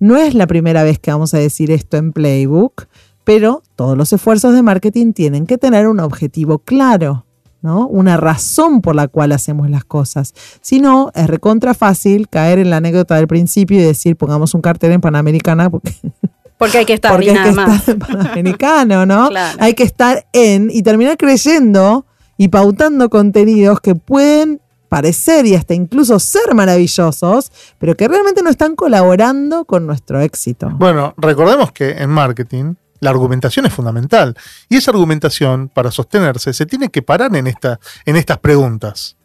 No 0.00 0.16
es 0.16 0.34
la 0.34 0.46
primera 0.48 0.82
vez 0.82 0.98
que 0.98 1.12
vamos 1.12 1.34
a 1.34 1.38
decir 1.38 1.70
esto 1.70 1.96
en 1.96 2.12
Playbook, 2.12 2.86
pero 3.22 3.62
todos 3.76 3.96
los 3.96 4.12
esfuerzos 4.12 4.54
de 4.54 4.62
marketing 4.62 5.12
tienen 5.12 5.46
que 5.46 5.56
tener 5.56 5.86
un 5.88 6.00
objetivo 6.00 6.58
claro. 6.58 7.23
¿No? 7.64 7.88
Una 7.88 8.18
razón 8.18 8.82
por 8.82 8.94
la 8.94 9.08
cual 9.08 9.32
hacemos 9.32 9.70
las 9.70 9.86
cosas. 9.86 10.34
Si 10.60 10.80
no, 10.80 11.10
es 11.14 11.26
recontra 11.26 11.72
fácil 11.72 12.28
caer 12.28 12.58
en 12.58 12.68
la 12.68 12.76
anécdota 12.76 13.16
del 13.16 13.26
principio 13.26 13.80
y 13.80 13.82
decir, 13.82 14.16
pongamos 14.16 14.52
un 14.52 14.60
cartel 14.60 14.92
en 14.92 15.00
Panamericana 15.00 15.70
porque, 15.70 15.94
Porque 16.58 16.78
hay 16.78 16.84
que 16.84 16.92
estar 16.92 17.10
porque 17.10 17.26
y 17.26 17.28
hay 17.30 17.34
nada 17.34 17.48
que 17.48 17.56
más. 17.56 17.80
estar 17.80 17.94
en 17.94 18.00
Panamericano, 18.00 19.06
¿no? 19.06 19.28
Claro. 19.34 19.56
Hay 19.60 19.72
que 19.72 19.82
estar 19.82 20.26
en 20.34 20.68
y 20.70 20.82
terminar 20.82 21.16
creyendo 21.16 22.04
y 22.36 22.48
pautando 22.48 23.08
contenidos 23.08 23.80
que 23.80 23.94
pueden 23.94 24.60
parecer 24.90 25.46
y 25.46 25.54
hasta 25.54 25.72
incluso 25.72 26.18
ser 26.18 26.54
maravillosos, 26.54 27.50
pero 27.78 27.96
que 27.96 28.06
realmente 28.06 28.42
no 28.42 28.50
están 28.50 28.76
colaborando 28.76 29.64
con 29.64 29.86
nuestro 29.86 30.20
éxito. 30.20 30.68
Bueno, 30.76 31.14
recordemos 31.16 31.72
que 31.72 31.92
en 31.92 32.10
marketing 32.10 32.74
la 33.00 33.10
argumentación 33.10 33.66
es 33.66 33.72
fundamental. 33.72 34.36
Y 34.68 34.76
esa 34.76 34.90
argumentación, 34.90 35.68
para 35.68 35.90
sostenerse, 35.90 36.52
se 36.52 36.66
tiene 36.66 36.88
que 36.88 37.02
parar 37.02 37.34
en, 37.36 37.46
esta, 37.46 37.78
en 38.06 38.16
estas 38.16 38.38
preguntas. 38.38 39.16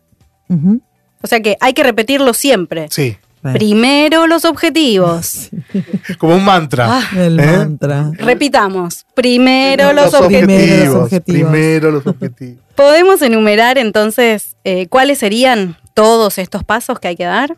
O 1.21 1.27
sea 1.27 1.41
que 1.41 1.57
hay 1.59 1.73
que 1.73 1.83
repetirlo 1.83 2.33
siempre. 2.33 2.87
Sí, 2.89 3.17
Bueno, 3.41 3.57
Primero 3.57 4.27
los 4.27 4.45
objetivos. 4.45 5.49
como 6.17 6.35
un 6.35 6.43
mantra. 6.43 6.87
Ah, 6.89 7.09
el 7.15 7.39
¿eh? 7.39 7.45
mantra. 7.57 8.11
repitamos. 8.15 9.05
Primero 9.13 9.93
los 9.93 10.11
Los 10.11 10.21
objetivos. 10.21 10.45
Primero 10.45 10.91
los 10.91 11.03
objetivos. 11.03 11.49
Primero 11.51 11.91
los 11.91 12.07
objetivos. 12.07 12.63
¿Podemos 12.75 13.21
enumerar 13.21 13.77
entonces 13.77 14.57
eh, 14.63 14.87
cuáles 14.87 15.19
serían 15.19 15.77
todos 15.93 16.37
estos 16.37 16.63
pasos 16.63 16.99
que 16.99 17.09
hay 17.09 17.15
que 17.15 17.25
dar? 17.25 17.57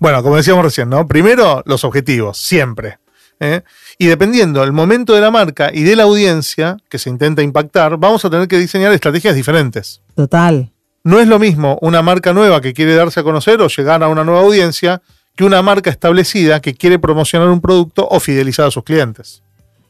Bueno, 0.00 0.22
como 0.22 0.36
decíamos 0.36 0.64
recién, 0.64 0.88
¿no? 0.88 1.06
Primero 1.06 1.62
los 1.66 1.84
objetivos, 1.84 2.38
siempre. 2.38 2.98
¿eh? 3.40 3.62
Y 3.98 4.06
dependiendo 4.06 4.60
del 4.60 4.72
momento 4.72 5.14
de 5.14 5.22
la 5.22 5.30
marca 5.30 5.70
y 5.72 5.82
de 5.82 5.96
la 5.96 6.02
audiencia 6.02 6.76
que 6.88 6.98
se 6.98 7.08
intenta 7.08 7.42
impactar, 7.42 7.96
vamos 7.96 8.24
a 8.24 8.30
tener 8.30 8.46
que 8.46 8.58
diseñar 8.58 8.92
estrategias 8.92 9.34
diferentes. 9.34 10.02
Total. 10.14 10.70
No 11.02 11.18
es 11.18 11.28
lo 11.28 11.38
mismo 11.38 11.78
una 11.80 12.02
marca 12.02 12.32
nueva 12.32 12.60
que 12.60 12.74
quiere 12.74 12.94
darse 12.94 13.20
a 13.20 13.22
conocer 13.22 13.60
o 13.62 13.68
llegar 13.68 14.02
a 14.02 14.08
una 14.08 14.24
nueva 14.24 14.40
audiencia 14.40 15.00
que 15.34 15.44
una 15.44 15.62
marca 15.62 15.90
establecida 15.90 16.60
que 16.60 16.74
quiere 16.74 16.98
promocionar 16.98 17.48
un 17.48 17.60
producto 17.60 18.06
o 18.10 18.20
fidelizar 18.20 18.66
a 18.66 18.70
sus 18.70 18.84
clientes. 18.84 19.42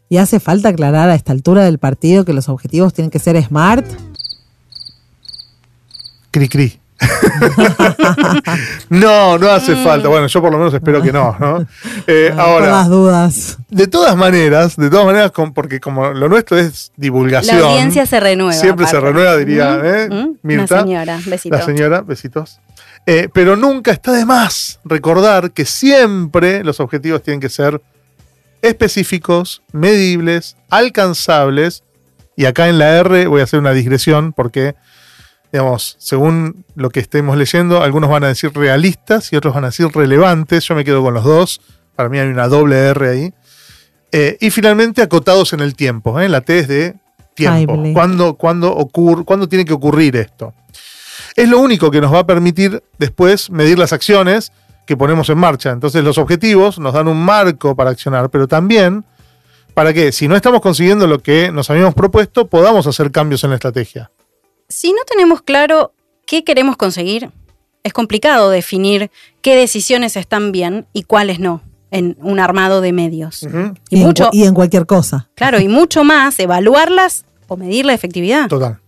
¿Y 0.09 0.19
hace 0.19 0.39
falta 0.39 0.69
aclarar 0.69 1.11
a 1.11 1.15
esta 1.15 1.33
altura 1.33 1.65
del 1.65 1.79
partido 1.79 2.25
que 2.25 2.33
los 2.33 2.49
objetivos 2.49 2.95
tienen 2.95 3.11
que 3.11 3.19
ser 3.19 3.43
smart? 3.43 3.87
Cri 6.31 6.49
cri. 6.49 6.81
no, 8.91 9.39
no 9.39 9.51
hace 9.51 9.77
falta. 9.77 10.09
Bueno, 10.09 10.27
yo 10.27 10.41
por 10.41 10.51
lo 10.53 10.59
menos 10.59 10.75
espero 10.75 11.03
que 11.03 11.13
no. 11.13 11.37
¿no? 11.39 11.67
Eh, 12.07 12.33
ahora, 12.37 12.85
dudas. 12.85 13.59
de 13.69 13.87
todas 13.89 14.17
maneras, 14.17 14.77
de 14.77 14.89
todas 14.91 15.07
maneras, 15.07 15.33
porque 15.55 15.81
como 15.81 16.11
lo 16.11 16.29
nuestro 16.29 16.57
es 16.59 16.93
divulgación. 16.97 17.61
La 17.61 17.67
audiencia 17.69 18.07
se 18.07 18.21
renueva. 18.21 18.53
Siempre 18.53 18.87
se 18.87 19.01
renueva, 19.01 19.37
diría, 19.37 19.77
Mm, 19.77 19.85
¿eh? 19.85 20.09
mm, 20.11 20.37
Mirta. 20.43 20.75
Una 20.77 20.83
señora, 20.85 21.21
besito. 21.27 21.57
La 21.57 21.63
señora, 21.65 22.01
besitos. 22.03 22.61
Eh, 23.07 23.29
pero 23.33 23.57
nunca 23.57 23.91
está 23.93 24.13
de 24.13 24.25
más 24.25 24.79
recordar 24.85 25.51
que 25.53 25.65
siempre 25.65 26.63
los 26.65 26.81
objetivos 26.81 27.23
tienen 27.23 27.41
que 27.41 27.49
ser 27.49 27.81
específicos, 28.63 29.63
medibles, 29.73 30.57
alcanzables. 30.71 31.83
Y 32.37 32.45
acá 32.45 32.69
en 32.69 32.79
la 32.79 32.97
R 32.99 33.27
voy 33.27 33.41
a 33.41 33.45
hacer 33.45 33.59
una 33.61 33.73
digresión 33.73 34.33
porque, 34.33 34.75
digamos, 35.57 35.97
según 35.99 36.67
lo 36.75 36.91
que 36.91 37.01
estemos 37.01 37.35
leyendo, 37.39 37.83
algunos 37.83 38.11
van 38.11 38.25
a 38.25 38.29
decir 38.29 38.53
realistas 38.55 39.33
y 39.33 39.37
otros 39.37 39.55
van 39.55 39.65
a 39.65 39.69
decir 39.69 39.89
relevantes. 39.89 40.69
Yo 40.69 40.75
me 40.75 40.85
quedo 40.85 41.03
con 41.03 41.15
los 41.15 41.25
dos. 41.25 41.63
Para 41.95 42.11
mí 42.11 42.19
hay 42.19 42.29
una 42.29 42.47
doble 42.47 42.77
R 42.77 43.09
ahí. 43.09 43.33
Eh, 44.13 44.37
y 44.39 44.51
finalmente 44.51 45.01
acotados 45.01 45.55
en 45.55 45.61
el 45.61 45.75
tiempo. 45.75 46.21
¿eh? 46.21 46.29
La 46.29 46.43
T 46.43 46.59
es 46.59 46.69
de 46.69 46.95
tiempo. 47.33 47.83
¿Cuándo, 47.95 48.35
cuándo, 48.35 48.71
ocurre, 48.71 49.25
¿Cuándo 49.25 49.49
tiene 49.49 49.65
que 49.65 49.73
ocurrir 49.73 50.17
esto? 50.17 50.53
Es 51.35 51.49
lo 51.49 51.59
único 51.59 51.91
que 51.91 52.03
nos 52.03 52.13
va 52.13 52.19
a 52.19 52.27
permitir 52.27 52.83
después 52.99 53.49
medir 53.49 53.79
las 53.79 53.95
acciones 53.95 54.53
que 54.85 54.95
ponemos 54.95 55.31
en 55.31 55.39
marcha. 55.39 55.71
Entonces 55.71 56.05
los 56.05 56.19
objetivos 56.19 56.79
nos 56.79 56.93
dan 56.93 57.09
un 57.09 57.25
marco 57.25 57.75
para 57.75 57.89
accionar, 57.89 58.29
pero 58.29 58.47
también 58.47 59.07
para 59.73 59.95
que 59.95 60.13
si 60.13 60.29
no 60.29 60.37
estamos 60.37 60.61
consiguiendo 60.61 61.07
lo 61.07 61.19
que 61.19 61.51
nos 61.51 61.71
habíamos 61.71 61.95
propuesto, 61.95 62.47
podamos 62.47 62.87
hacer 62.87 63.11
cambios 63.11 63.43
en 63.45 63.51
la 63.51 63.57
estrategia. 63.57 64.11
Si 64.69 64.93
no 64.93 64.99
tenemos 65.07 65.43
claro 65.43 65.93
qué 66.27 66.45
queremos 66.45 66.77
conseguir, 66.77 67.31
es 67.85 67.93
complicado 67.93 68.51
definir 68.51 69.11
qué 69.43 69.55
decisiones 69.57 70.17
están 70.17 70.51
bien 70.53 70.87
y 70.93 71.05
cuáles 71.05 71.39
no 71.39 71.63
en 71.93 72.17
un 72.21 72.41
armado 72.41 72.81
de 72.81 72.93
medios. 72.93 73.45
Y 73.45 73.47
Y, 73.97 74.01
en, 74.01 74.07
mucho, 74.07 74.25
cu- 74.31 74.37
y 74.37 74.45
en 74.45 74.55
cualquier 74.55 74.87
cosa. 74.87 75.29
claro, 75.37 75.61
y 75.61 75.69
mucho 75.69 76.03
más 76.03 76.39
evaluarlas 76.41 77.25
o 77.47 77.57
medir 77.57 77.87
la 77.87 77.95
efectividad. 77.95 78.49
Total. 78.49 78.81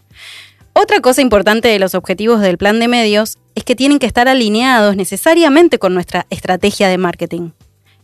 Otra 0.72 1.00
cosa 1.00 1.22
importante 1.22 1.68
de 1.68 1.78
los 1.78 1.94
objetivos 1.94 2.40
del 2.40 2.58
plan 2.58 2.80
de 2.80 2.88
medios 2.88 3.38
es 3.54 3.64
que 3.64 3.74
tienen 3.76 3.98
que 3.98 4.06
estar 4.06 4.28
alineados 4.28 4.96
necesariamente 4.96 5.78
con 5.78 5.94
nuestra 5.94 6.26
estrategia 6.30 6.88
de 6.88 6.98
marketing. 6.98 7.50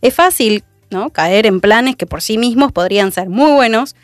Es 0.01 0.13
fácil 0.13 0.63
¿no? 0.89 1.09
caer 1.09 1.45
en 1.45 1.59
planes 1.61 1.95
que 1.97 2.05
por 2.05 2.21
sí 2.21 2.37
mismos 2.37 2.71
podrían 2.71 3.11
ser 3.11 3.27
muy 3.29 3.51
buenos, 3.51 3.95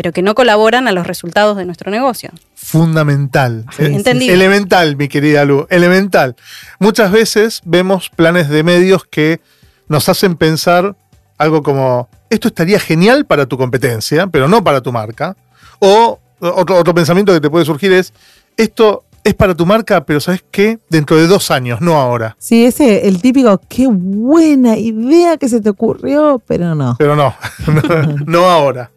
pero 0.00 0.14
que 0.14 0.22
no 0.22 0.34
colaboran 0.34 0.88
a 0.88 0.92
los 0.92 1.06
resultados 1.06 1.58
de 1.58 1.66
nuestro 1.66 1.90
negocio. 1.90 2.30
Fundamental. 2.54 3.66
Eh, 3.76 3.90
Entendido. 3.92 4.32
Elemental, 4.32 4.96
mi 4.96 5.08
querida 5.08 5.44
Lu. 5.44 5.66
Elemental. 5.68 6.36
Muchas 6.78 7.12
veces 7.12 7.60
vemos 7.66 8.08
planes 8.08 8.48
de 8.48 8.62
medios 8.62 9.04
que 9.04 9.42
nos 9.88 10.08
hacen 10.08 10.36
pensar 10.36 10.96
algo 11.36 11.62
como, 11.62 12.08
esto 12.30 12.48
estaría 12.48 12.80
genial 12.80 13.26
para 13.26 13.44
tu 13.44 13.58
competencia, 13.58 14.26
pero 14.26 14.48
no 14.48 14.64
para 14.64 14.80
tu 14.80 14.90
marca. 14.90 15.36
O 15.80 16.18
otro, 16.38 16.78
otro 16.78 16.94
pensamiento 16.94 17.34
que 17.34 17.40
te 17.42 17.50
puede 17.50 17.66
surgir 17.66 17.92
es, 17.92 18.14
esto 18.56 19.04
es 19.24 19.34
para 19.34 19.54
tu 19.54 19.66
marca, 19.66 20.04
pero 20.04 20.20
¿sabes 20.20 20.42
qué? 20.50 20.78
Dentro 20.88 21.16
de 21.16 21.26
dos 21.26 21.50
años, 21.50 21.80
no 21.80 21.96
ahora. 22.00 22.36
Sí, 22.38 22.64
ese, 22.64 23.06
el 23.08 23.20
típico, 23.20 23.60
qué 23.68 23.86
buena 23.88 24.76
idea 24.76 25.36
que 25.36 25.48
se 25.48 25.60
te 25.60 25.68
ocurrió, 25.70 26.42
pero 26.46 26.74
no. 26.74 26.96
Pero 26.98 27.16
no, 27.16 27.34
no, 27.66 28.16
no 28.26 28.50
ahora. 28.50 28.90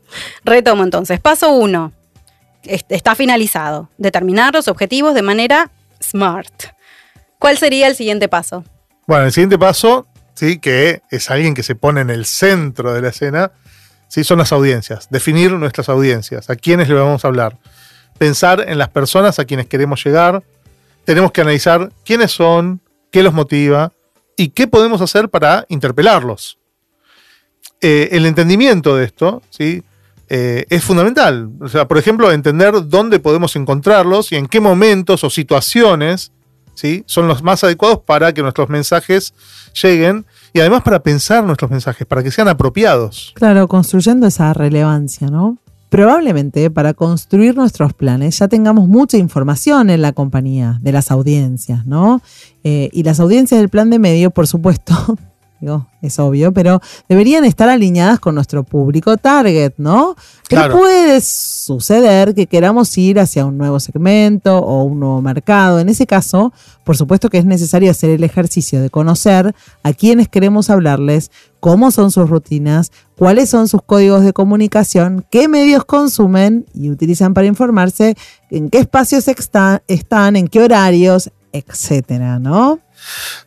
Retomo 0.45 0.83
entonces. 0.83 1.19
Paso 1.19 1.51
uno. 1.53 1.91
Est- 2.63 2.91
Está 2.91 3.15
finalizado. 3.15 3.89
Determinar 3.97 4.53
los 4.53 4.67
objetivos 4.67 5.13
de 5.13 5.21
manera 5.21 5.71
smart. 6.01 6.53
¿Cuál 7.39 7.57
sería 7.57 7.87
el 7.87 7.95
siguiente 7.95 8.29
paso? 8.29 8.63
Bueno, 9.07 9.25
el 9.25 9.31
siguiente 9.33 9.57
paso, 9.59 10.07
sí, 10.33 10.59
que 10.59 11.01
es 11.11 11.29
alguien 11.29 11.53
que 11.53 11.63
se 11.63 11.75
pone 11.75 11.99
en 12.01 12.09
el 12.09 12.25
centro 12.25 12.93
de 12.93 13.01
la 13.01 13.09
escena, 13.09 13.51
sí, 14.07 14.23
son 14.23 14.37
las 14.37 14.53
audiencias. 14.53 15.07
Definir 15.09 15.51
nuestras 15.51 15.89
audiencias, 15.89 16.49
a 16.49 16.55
quiénes 16.55 16.87
le 16.87 16.95
vamos 16.95 17.25
a 17.25 17.27
hablar. 17.27 17.57
Pensar 18.17 18.65
en 18.67 18.77
las 18.77 18.89
personas 18.89 19.39
a 19.39 19.45
quienes 19.45 19.67
queremos 19.67 20.03
llegar. 20.03 20.43
Tenemos 21.05 21.31
que 21.31 21.41
analizar 21.41 21.91
quiénes 22.05 22.31
son, 22.31 22.79
qué 23.11 23.23
los 23.23 23.33
motiva 23.33 23.91
y 24.37 24.49
qué 24.49 24.67
podemos 24.67 25.01
hacer 25.01 25.29
para 25.29 25.65
interpelarlos. 25.69 26.57
Eh, 27.81 28.09
el 28.11 28.25
entendimiento 28.25 28.95
de 28.95 29.05
esto, 29.05 29.41
¿sí? 29.49 29.83
Eh, 30.29 30.65
es 30.69 30.83
fundamental. 30.83 31.49
O 31.59 31.67
sea, 31.67 31.87
por 31.87 31.97
ejemplo, 31.97 32.31
entender 32.31 32.87
dónde 32.87 33.19
podemos 33.19 33.55
encontrarlos 33.55 34.31
y 34.31 34.35
en 34.35 34.47
qué 34.47 34.59
momentos 34.59 35.23
o 35.23 35.29
situaciones 35.29 36.31
¿sí? 36.73 37.03
son 37.05 37.27
los 37.27 37.43
más 37.43 37.63
adecuados 37.63 37.99
para 37.99 38.33
que 38.33 38.41
nuestros 38.41 38.69
mensajes 38.69 39.33
lleguen 39.81 40.25
y 40.53 40.59
además 40.59 40.83
para 40.83 41.03
pensar 41.03 41.43
nuestros 41.43 41.69
mensajes, 41.69 42.07
para 42.07 42.23
que 42.23 42.31
sean 42.31 42.47
apropiados. 42.47 43.33
Claro, 43.35 43.67
construyendo 43.67 44.27
esa 44.27 44.53
relevancia, 44.53 45.27
¿no? 45.27 45.57
Probablemente 45.93 46.71
para 46.71 46.95
construir 46.95 47.55
nuestros 47.55 47.93
planes 47.93 48.39
ya 48.39 48.47
tengamos 48.47 48.87
mucha 48.87 49.15
información 49.17 49.91
en 49.91 50.01
la 50.01 50.11
compañía 50.11 50.79
de 50.81 50.91
las 50.91 51.11
audiencias, 51.11 51.85
¿no? 51.85 52.19
Eh, 52.63 52.89
y 52.91 53.03
las 53.03 53.19
audiencias 53.19 53.61
del 53.61 53.69
plan 53.69 53.91
de 53.91 53.99
medio, 53.99 54.31
por 54.31 54.47
supuesto, 54.47 54.95
digo, 55.63 55.87
es 56.01 56.19
obvio, 56.19 56.51
pero 56.51 56.81
deberían 57.07 57.45
estar 57.45 57.69
alineadas 57.69 58.19
con 58.19 58.35
nuestro 58.35 58.63
público 58.63 59.15
target, 59.15 59.73
¿no? 59.77 60.15
Pero 60.49 60.63
Claro. 60.63 60.77
puede 60.77 61.21
suceder 61.21 62.35
que 62.35 62.47
queramos 62.47 62.97
ir 62.97 63.17
hacia 63.19 63.45
un 63.45 63.57
nuevo 63.57 63.79
segmento 63.79 64.57
o 64.57 64.83
un 64.83 64.99
nuevo 64.99 65.21
mercado. 65.21 65.79
En 65.79 65.87
ese 65.87 66.05
caso, 66.05 66.51
por 66.83 66.97
supuesto 66.97 67.29
que 67.29 67.37
es 67.37 67.45
necesario 67.45 67.89
hacer 67.89 68.09
el 68.09 68.25
ejercicio 68.25 68.81
de 68.81 68.89
conocer 68.89 69.55
a 69.83 69.93
quienes 69.93 70.27
queremos 70.27 70.69
hablarles, 70.69 71.31
cómo 71.61 71.91
son 71.91 72.11
sus 72.11 72.29
rutinas, 72.29 72.91
cuáles 73.17 73.49
son 73.49 73.69
sus 73.69 73.81
códigos 73.81 74.23
de 74.23 74.33
comunicación, 74.33 75.25
qué 75.31 75.47
medios 75.47 75.85
consumen 75.85 76.65
y 76.73 76.89
utilizan 76.89 77.33
para 77.33 77.47
informarse, 77.47 78.15
en 78.51 78.69
qué 78.69 78.79
espacios 78.79 79.29
están, 79.29 80.35
en 80.35 80.47
qué 80.49 80.61
horarios, 80.61 81.31
etcétera, 81.53 82.39
¿no? 82.39 82.79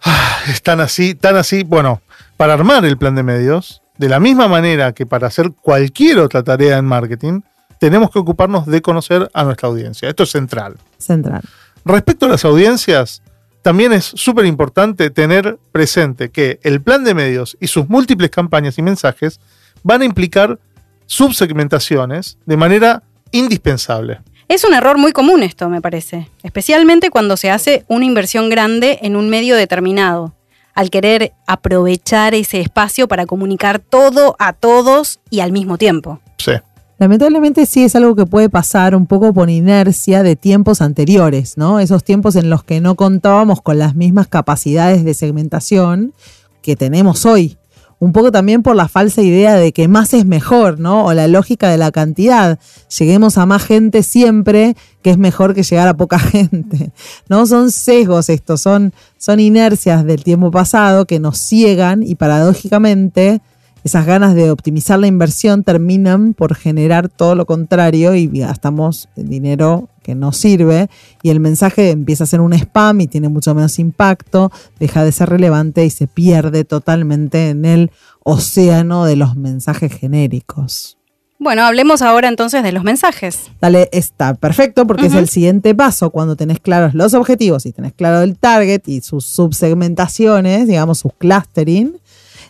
Ah, 0.03 0.39
Es 0.49 0.63
tan 0.63 0.81
así, 0.81 1.15
tan 1.15 1.37
así. 1.37 1.63
Bueno, 1.65 2.01
para 2.37 2.55
armar 2.55 2.85
el 2.85 2.99
plan 2.99 3.15
de 3.15 3.23
medios, 3.23 3.83
de 3.99 4.09
la 4.09 4.21
misma 4.21 4.49
manera 4.49 4.93
que 4.93 5.07
para 5.07 5.27
hacer 5.27 5.53
cualquier 5.53 6.19
otra 6.19 6.43
tarea 6.43 6.79
en 6.79 6.85
marketing, 6.85 7.41
tenemos 7.79 8.11
que 8.11 8.19
ocuparnos 8.19 8.67
de 8.67 8.83
conocer 8.83 9.31
a 9.33 9.45
nuestra 9.45 9.69
audiencia. 9.69 10.09
Esto 10.09 10.23
es 10.23 10.31
central. 10.31 10.77
Central. 10.99 11.43
Respecto 11.85 12.27
a 12.27 12.29
las 12.31 12.45
audiencias, 12.45 13.23
también 13.63 13.93
es 13.93 14.05
súper 14.05 14.45
importante 14.47 15.11
tener 15.11 15.59
presente 15.73 16.31
que 16.31 16.61
el 16.63 16.81
plan 16.81 17.05
de 17.05 17.15
medios 17.15 17.57
y 17.61 17.67
sus 17.67 17.89
múltiples 17.89 18.31
campañas 18.31 18.79
y 18.79 18.83
mensajes 18.83 19.41
van 19.83 20.03
a 20.03 20.05
implicar 20.05 20.59
subsegmentaciones 21.07 22.39
de 22.47 22.57
manera 22.57 23.03
indispensable. 23.33 24.21
Es 24.49 24.63
un 24.63 24.75
error 24.75 24.97
muy 24.97 25.11
común 25.11 25.43
esto, 25.43 25.69
me 25.69 25.81
parece, 25.81 26.31
especialmente 26.45 27.11
cuando 27.11 27.37
se 27.37 27.51
hace 27.51 27.85
una 27.89 28.05
inversión 28.05 28.49
grande 28.49 29.01
en 29.03 29.17
un 29.17 29.29
medio 29.29 29.57
determinado, 29.57 30.35
al 30.73 30.89
querer 30.89 31.33
aprovechar 31.49 32.33
ese 32.33 32.61
espacio 32.61 33.09
para 33.09 33.27
comunicar 33.27 33.81
todo 33.81 34.37
a 34.39 34.53
todos 34.53 35.19
y 35.31 35.41
al 35.41 35.51
mismo 35.51 35.79
tiempo. 35.79 36.21
Sí. 36.39 36.53
Lamentablemente 36.99 37.67
sí 37.67 37.83
es 37.83 37.97
algo 37.97 38.15
que 38.15 38.25
puede 38.25 38.49
pasar 38.49 38.95
un 38.95 39.07
poco 39.07 39.35
por 39.35 39.51
inercia 39.51 40.23
de 40.23 40.37
tiempos 40.37 40.81
anteriores, 40.81 41.59
¿no? 41.59 41.81
Esos 41.81 42.05
tiempos 42.05 42.37
en 42.37 42.49
los 42.49 42.63
que 42.63 42.81
no 42.81 42.95
contábamos 42.95 43.61
con 43.61 43.79
las 43.79 43.97
mismas 43.97 44.29
capacidades 44.29 45.05
de 45.05 45.13
segmentación 45.13 46.15
que 46.63 46.77
tenemos 46.77 47.27
hoy. 47.27 47.59
Un 47.99 48.13
poco 48.13 48.31
también 48.31 48.63
por 48.63 48.77
la 48.77 48.89
falsa 48.89 49.23
idea 49.23 49.55
de 49.55 49.73
que 49.73 49.89
más 49.89 50.13
es 50.13 50.27
mejor, 50.27 50.79
¿no? 50.79 51.07
O 51.07 51.15
la 51.15 51.29
lógica 51.29 51.71
de 51.71 51.79
la 51.79 51.91
cantidad. 51.91 52.59
Lleguemos 52.99 53.39
a 53.39 53.47
más 53.47 53.65
gente 53.65 54.03
siempre, 54.03 54.77
que 55.03 55.11
es 55.11 55.19
mejor 55.19 55.55
que 55.55 55.63
llegar 55.63 55.89
a 55.89 55.97
poca 55.97 56.19
gente. 56.19 56.93
¿No? 57.29 57.47
Son 57.47 57.71
sesgos 57.71 58.29
estos, 58.29 58.61
son, 58.61 58.93
son 59.17 59.41
inercias 59.41 60.05
del 60.05 60.23
tiempo 60.25 60.51
pasado 60.51 61.07
que 61.07 61.21
nos 61.21 61.39
ciegan 61.39 62.03
y 62.03 62.17
paradójicamente 62.17 63.41
esas 63.87 64.05
ganas 64.05 64.35
de 64.35 64.51
optimizar 64.51 64.99
la 64.99 65.07
inversión 65.07 65.63
terminan 65.63 66.35
por 66.35 66.57
generar 66.57 67.09
todo 67.09 67.37
lo 67.37 67.47
contrario 67.47 68.17
y 68.17 68.27
gastamos 68.27 69.09
dinero 69.15 69.89
que 70.07 70.15
no 70.15 70.31
sirve 70.31 70.89
y 71.21 71.31
el 71.31 71.41
mensaje 71.41 71.91
empieza 71.91 72.23
a 72.23 72.29
ser 72.29 72.41
un 72.41 72.53
spam 72.53 73.01
y 73.01 73.09
tiene 73.09 73.29
mucho 73.29 73.57
menos 73.57 73.81
impacto, 73.81 74.53
deja 74.79 75.05
de 75.05 75.11
ser 75.11 75.31
relevante 75.31 75.85
y 75.85 75.91
se 75.91 76.07
pierde 76.07 76.63
totalmente 76.65 77.49
en 77.49 77.65
el 77.65 77.91
océano 78.23 79.05
de 79.05 79.17
los 79.17 79.35
mensajes 79.35 79.93
genéricos. 79.93 80.97
Bueno, 81.41 81.65
hablemos 81.65 82.03
ahora 82.03 82.29
entonces 82.29 82.63
de 82.63 82.71
los 82.71 82.85
mensajes. 82.85 83.51
Dale, 83.61 83.89
está 83.91 84.35
perfecto 84.35 84.87
porque 84.87 85.07
es 85.07 85.15
el 85.15 85.29
siguiente 85.29 85.75
paso 85.75 86.11
cuando 86.11 86.37
tenés 86.37 86.61
claros 86.61 86.95
los 86.95 87.13
objetivos 87.13 87.67
y 87.67 87.73
tenés 87.73 87.93
claro 87.93 88.23
el 88.23 88.39
target 88.39 88.83
y 88.87 89.01
sus 89.01 89.27
subsegmentaciones, 89.27 90.69
digamos, 90.69 91.01
sus 91.01 91.13
clustering 91.19 91.99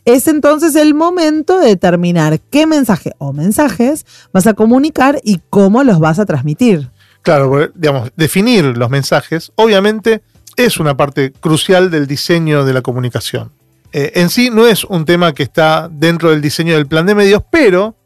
es 0.07 0.29
entonces 0.29 0.77
el 0.77 0.95
momento 0.95 1.59
de 1.59 1.71
determinar 1.71 2.41
qué 2.41 2.65
mensaje 2.65 3.13
o 3.19 3.33
mensajes 3.33 4.07
vas 4.33 4.47
a 4.47 4.55
comunicar 4.55 5.21
y 5.25 5.41
cómo 5.51 5.83
los 5.83 5.99
vas 5.99 6.21
a 6.21 6.25
transmitir. 6.25 6.91
Claro, 7.27 7.73
digamos, 7.75 8.13
definir 8.15 8.77
los 8.77 8.89
mensajes 8.89 9.51
obviamente 9.57 10.23
es 10.57 10.79
una 10.79 10.97
parte 10.97 11.33
crucial 11.33 11.91
del 11.91 12.07
diseño 12.07 12.65
de 12.65 12.73
la 12.73 12.83
comunicación. 12.83 13.51
Eh, 13.93 14.13
en 14.15 14.31
sí 14.31 14.49
no 14.49 14.65
es 14.65 14.85
un 14.85 15.05
tema 15.05 15.35
que 15.35 15.43
está 15.43 15.89
dentro 15.91 16.31
del 16.31 16.41
diseño 16.41 16.75
del 16.75 16.87
plan 16.87 17.05
de 17.05 17.17
medios, 17.17 17.43
pero, 17.51 17.97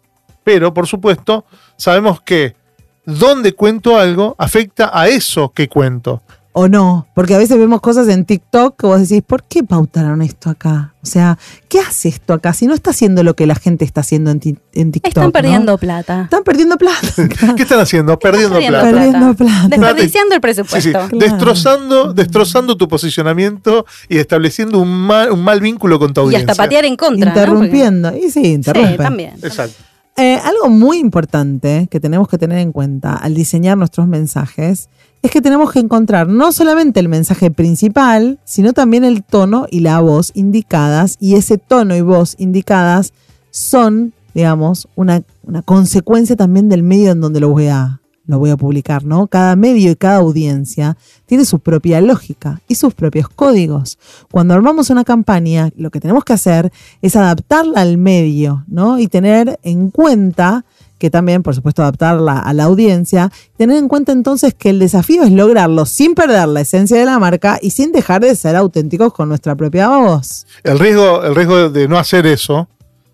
pero 0.42 0.72
por 0.72 0.86
supuesto, 0.86 1.44
sabemos 1.76 2.22
que 2.22 2.56
donde 3.04 3.52
cuento 3.52 3.98
algo 3.98 4.36
afecta 4.38 4.90
a 4.90 5.08
eso 5.08 5.50
que 5.50 5.68
cuento. 5.68 6.22
O 6.52 6.66
no, 6.66 7.06
porque 7.14 7.34
a 7.36 7.38
veces 7.38 7.56
vemos 7.58 7.80
cosas 7.80 8.08
en 8.08 8.24
TikTok 8.24 8.76
que 8.76 8.84
vos 8.86 9.00
decís, 9.00 9.22
¿por 9.24 9.44
qué 9.44 9.62
pautaron 9.62 10.20
esto 10.20 10.50
acá? 10.50 10.94
O 11.00 11.06
sea, 11.06 11.38
¿qué 11.68 11.78
hace 11.78 12.08
esto 12.08 12.32
acá 12.34 12.52
si 12.52 12.66
no 12.66 12.74
está 12.74 12.90
haciendo 12.90 13.22
lo 13.22 13.36
que 13.36 13.46
la 13.46 13.54
gente 13.54 13.84
está 13.84 14.00
haciendo 14.00 14.32
en, 14.32 14.40
ti- 14.40 14.58
en 14.72 14.90
TikTok? 14.90 15.10
Están 15.10 15.24
¿no? 15.26 15.30
perdiendo 15.30 15.78
plata. 15.78 16.22
Están 16.24 16.42
perdiendo 16.42 16.76
plata. 16.76 17.06
¿Qué 17.56 17.62
están 17.62 17.78
haciendo? 17.78 18.18
Perdiendo 18.18 18.54
Perdiendo 18.54 18.80
plata. 18.80 18.90
Perdiendo 18.98 19.34
plata. 19.34 19.68
Desperdiciando 19.68 20.34
el 20.34 20.40
Sí, 20.40 20.48
sí, 20.54 20.62
presupuesto. 20.64 20.90
Claro. 20.90 21.18
destrozando, 21.18 22.12
destrozando 22.14 22.76
tu 22.76 22.88
posicionamiento 22.88 23.86
y 24.08 24.18
estableciendo 24.18 24.80
un 24.80 24.90
mal, 24.90 25.30
un 25.30 25.44
mal 25.44 25.60
vínculo 25.60 26.00
con 26.00 26.12
tu 26.12 26.20
Y 26.22 26.24
audiencia. 26.24 26.50
hasta 26.50 26.64
patear 26.64 26.84
en 26.84 26.96
contra. 26.96 27.26
¿no? 27.32 27.40
Interrumpiendo. 27.40 28.16
Y 28.16 28.28
sí, 28.30 28.40
interrumpe. 28.54 28.90
Sí, 28.90 28.96
también. 28.98 29.34
Exacto. 29.40 29.76
Eh, 30.16 30.38
algo 30.44 30.68
muy 30.68 30.98
importante 30.98 31.86
que 31.90 32.00
tenemos 32.00 32.28
que 32.28 32.36
tener 32.38 32.58
en 32.58 32.72
cuenta 32.72 33.14
al 33.14 33.34
diseñar 33.34 33.78
nuestros 33.78 34.08
mensajes 34.08 34.88
es 35.22 35.30
que 35.30 35.42
tenemos 35.42 35.72
que 35.72 35.80
encontrar 35.80 36.28
no 36.28 36.50
solamente 36.52 37.00
el 37.00 37.08
mensaje 37.08 37.50
principal, 37.50 38.38
sino 38.44 38.72
también 38.72 39.04
el 39.04 39.22
tono 39.22 39.66
y 39.70 39.80
la 39.80 40.00
voz 40.00 40.32
indicadas. 40.34 41.16
Y 41.20 41.34
ese 41.34 41.58
tono 41.58 41.94
y 41.94 42.00
voz 42.00 42.36
indicadas 42.38 43.12
son, 43.50 44.14
digamos, 44.34 44.88
una, 44.94 45.22
una 45.42 45.62
consecuencia 45.62 46.36
también 46.36 46.68
del 46.68 46.82
medio 46.82 47.12
en 47.12 47.20
donde 47.20 47.40
lo 47.40 47.50
voy 47.50 47.66
a, 47.66 48.00
lo 48.30 48.38
voy 48.38 48.50
a 48.50 48.56
publicar, 48.56 49.04
¿no? 49.04 49.26
Cada 49.26 49.56
medio 49.56 49.90
y 49.90 49.96
cada 49.96 50.16
audiencia 50.16 50.96
tiene 51.26 51.44
su 51.44 51.58
propia 51.58 52.00
lógica 52.00 52.62
y 52.66 52.76
sus 52.76 52.94
propios 52.94 53.28
códigos. 53.28 53.98
Cuando 54.30 54.54
armamos 54.54 54.88
una 54.88 55.04
campaña, 55.04 55.70
lo 55.76 55.90
que 55.90 56.00
tenemos 56.00 56.24
que 56.24 56.32
hacer 56.32 56.72
es 57.02 57.16
adaptarla 57.16 57.80
al 57.80 57.98
medio, 57.98 58.64
¿no? 58.68 58.98
Y 58.98 59.08
tener 59.08 59.58
en 59.64 59.90
cuenta 59.90 60.64
que 61.00 61.10
también, 61.10 61.42
por 61.42 61.54
supuesto, 61.54 61.82
adaptarla 61.82 62.38
a 62.38 62.52
la 62.52 62.64
audiencia, 62.64 63.32
tener 63.56 63.78
en 63.78 63.88
cuenta 63.88 64.12
entonces 64.12 64.52
que 64.52 64.68
el 64.68 64.78
desafío 64.78 65.22
es 65.22 65.32
lograrlo 65.32 65.86
sin 65.86 66.14
perder 66.14 66.46
la 66.46 66.60
esencia 66.60 66.98
de 66.98 67.06
la 67.06 67.18
marca 67.18 67.58
y 67.60 67.70
sin 67.70 67.90
dejar 67.90 68.20
de 68.20 68.36
ser 68.36 68.54
auténticos 68.54 69.14
con 69.14 69.30
nuestra 69.30 69.56
propia 69.56 69.88
voz. 69.88 70.46
El 70.62 70.78
riesgo, 70.78 71.24
el 71.24 71.34
riesgo 71.34 71.70
de 71.70 71.88
no 71.88 71.98
hacer 71.98 72.26
eso 72.26 72.68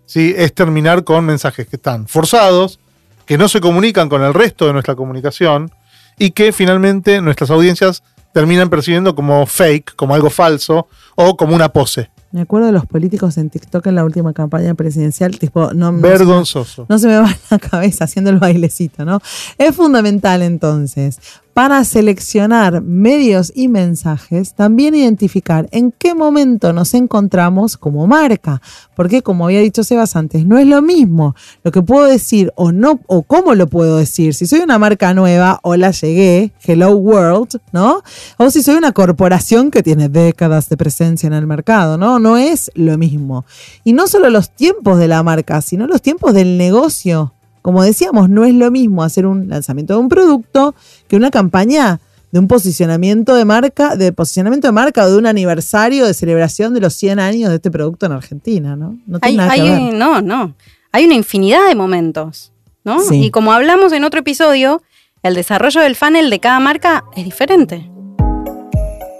¿sí? 0.05 0.35
es 0.35 0.53
terminar 0.53 1.05
con 1.05 1.25
mensajes 1.25 1.65
que 1.65 1.77
están 1.77 2.09
forzados, 2.09 2.77
que 3.25 3.37
no 3.37 3.47
se 3.47 3.61
comunican 3.61 4.09
con 4.09 4.21
el 4.21 4.33
resto 4.33 4.67
de 4.67 4.73
nuestra 4.73 4.95
comunicación 4.95 5.71
y 6.19 6.31
que 6.31 6.51
finalmente 6.51 7.21
nuestras 7.21 7.49
audiencias 7.51 8.03
terminan 8.33 8.69
percibiendo 8.69 9.15
como 9.15 9.45
fake, 9.45 9.95
como 9.95 10.13
algo 10.13 10.29
falso 10.29 10.89
o 11.15 11.37
como 11.37 11.55
una 11.55 11.69
pose. 11.69 12.09
Me 12.31 12.41
acuerdo 12.41 12.67
de 12.67 12.73
los 12.73 12.85
políticos 12.85 13.37
en 13.37 13.49
TikTok 13.49 13.87
en 13.87 13.95
la 13.95 14.03
última 14.05 14.33
campaña 14.33 14.73
presidencial, 14.73 15.39
tipo, 15.39 15.73
no, 15.73 15.91
no- 15.91 16.01
Vergonzoso. 16.01 16.85
No 16.89 16.99
se 16.99 17.07
me 17.07 17.17
va 17.17 17.33
la 17.49 17.59
cabeza 17.59 18.03
haciendo 18.03 18.29
el 18.29 18.37
bailecito, 18.37 19.05
¿no? 19.05 19.19
Es 19.57 19.75
fundamental 19.75 20.41
entonces, 20.41 21.19
para 21.53 21.83
seleccionar 21.85 22.81
medios 22.83 23.51
y 23.55 23.67
mensajes, 23.67 24.53
también 24.53 24.93
identificar 24.93 25.67
en 25.71 25.91
qué 25.91 26.13
momento 26.13 26.71
nos 26.71 26.93
encontramos 26.93 27.77
como 27.77 28.05
marca. 28.05 28.61
Porque 28.95 29.23
como 29.23 29.45
había 29.45 29.61
dicho 29.61 29.83
Sebas 29.83 30.15
antes, 30.15 30.45
no 30.45 30.59
es 30.59 30.67
lo 30.67 30.83
mismo 30.83 31.35
lo 31.63 31.71
que 31.71 31.81
puedo 31.81 32.05
decir 32.05 32.51
o 32.55 32.71
no, 32.71 32.99
o 33.07 33.23
cómo 33.23 33.55
lo 33.55 33.65
puedo 33.67 33.97
decir. 33.97 34.35
Si 34.35 34.45
soy 34.45 34.59
una 34.59 34.77
marca 34.77 35.15
nueva, 35.15 35.59
hola 35.63 35.89
llegué, 35.89 36.51
hello 36.63 36.95
world, 36.95 37.59
¿no? 37.71 38.03
O 38.37 38.51
si 38.51 38.61
soy 38.61 38.75
una 38.75 38.91
corporación 38.91 39.71
que 39.71 39.81
tiene 39.81 40.09
décadas 40.09 40.69
de 40.69 40.77
presencia 40.77 41.25
en 41.25 41.33
el 41.33 41.47
mercado, 41.47 41.97
¿no? 41.97 42.16
No 42.19 42.37
es 42.37 42.71
lo 42.75 42.97
mismo. 42.97 43.45
Y 43.83 43.93
no 43.93 44.07
solo 44.07 44.29
los 44.29 44.49
tiempos 44.55 44.97
de 44.99 45.07
la 45.07 45.23
marca, 45.23 45.61
sino 45.61 45.87
los 45.87 46.01
tiempos 46.01 46.33
del 46.33 46.57
negocio. 46.57 47.33
Como 47.61 47.83
decíamos, 47.83 48.29
no 48.29 48.45
es 48.45 48.53
lo 48.53 48.71
mismo 48.71 49.03
hacer 49.03 49.25
un 49.25 49.49
lanzamiento 49.49 49.93
de 49.93 49.99
un 49.99 50.09
producto 50.09 50.73
que 51.07 51.15
una 51.15 51.31
campaña 51.31 51.99
de 52.31 52.39
un 52.39 52.47
posicionamiento 52.47 53.35
de 53.35 53.45
marca, 53.45 53.95
de 53.95 54.11
posicionamiento 54.13 54.67
de 54.67 54.71
marca 54.73 55.05
o 55.05 55.09
de 55.11 55.17
un 55.17 55.25
aniversario 55.25 56.05
de 56.05 56.13
celebración 56.13 56.73
de 56.73 56.81
los 56.81 56.93
100 56.93 57.19
años 57.19 57.49
de 57.49 57.55
este 57.55 57.71
producto 57.71 58.05
en 58.05 58.11
Argentina, 58.13 58.75
¿no? 58.75 58.97
No 59.07 59.19
tiene 59.19 59.31
Hay, 59.31 59.37
nada 59.37 59.53
que 59.55 59.61
hay- 59.61 59.85
ver. 59.85 59.93
no, 59.93 60.21
no. 60.21 60.53
Hay 60.91 61.05
una 61.05 61.13
infinidad 61.15 61.67
de 61.67 61.75
momentos, 61.75 62.51
¿no? 62.83 63.01
Sí. 63.01 63.25
Y 63.25 63.31
como 63.31 63.51
hablamos 63.53 63.91
en 63.93 64.03
otro 64.03 64.19
episodio, 64.21 64.81
el 65.23 65.35
desarrollo 65.35 65.81
del 65.81 65.95
funnel 65.95 66.29
de 66.29 66.39
cada 66.39 66.59
marca 66.59 67.03
es 67.15 67.25
diferente. 67.25 67.89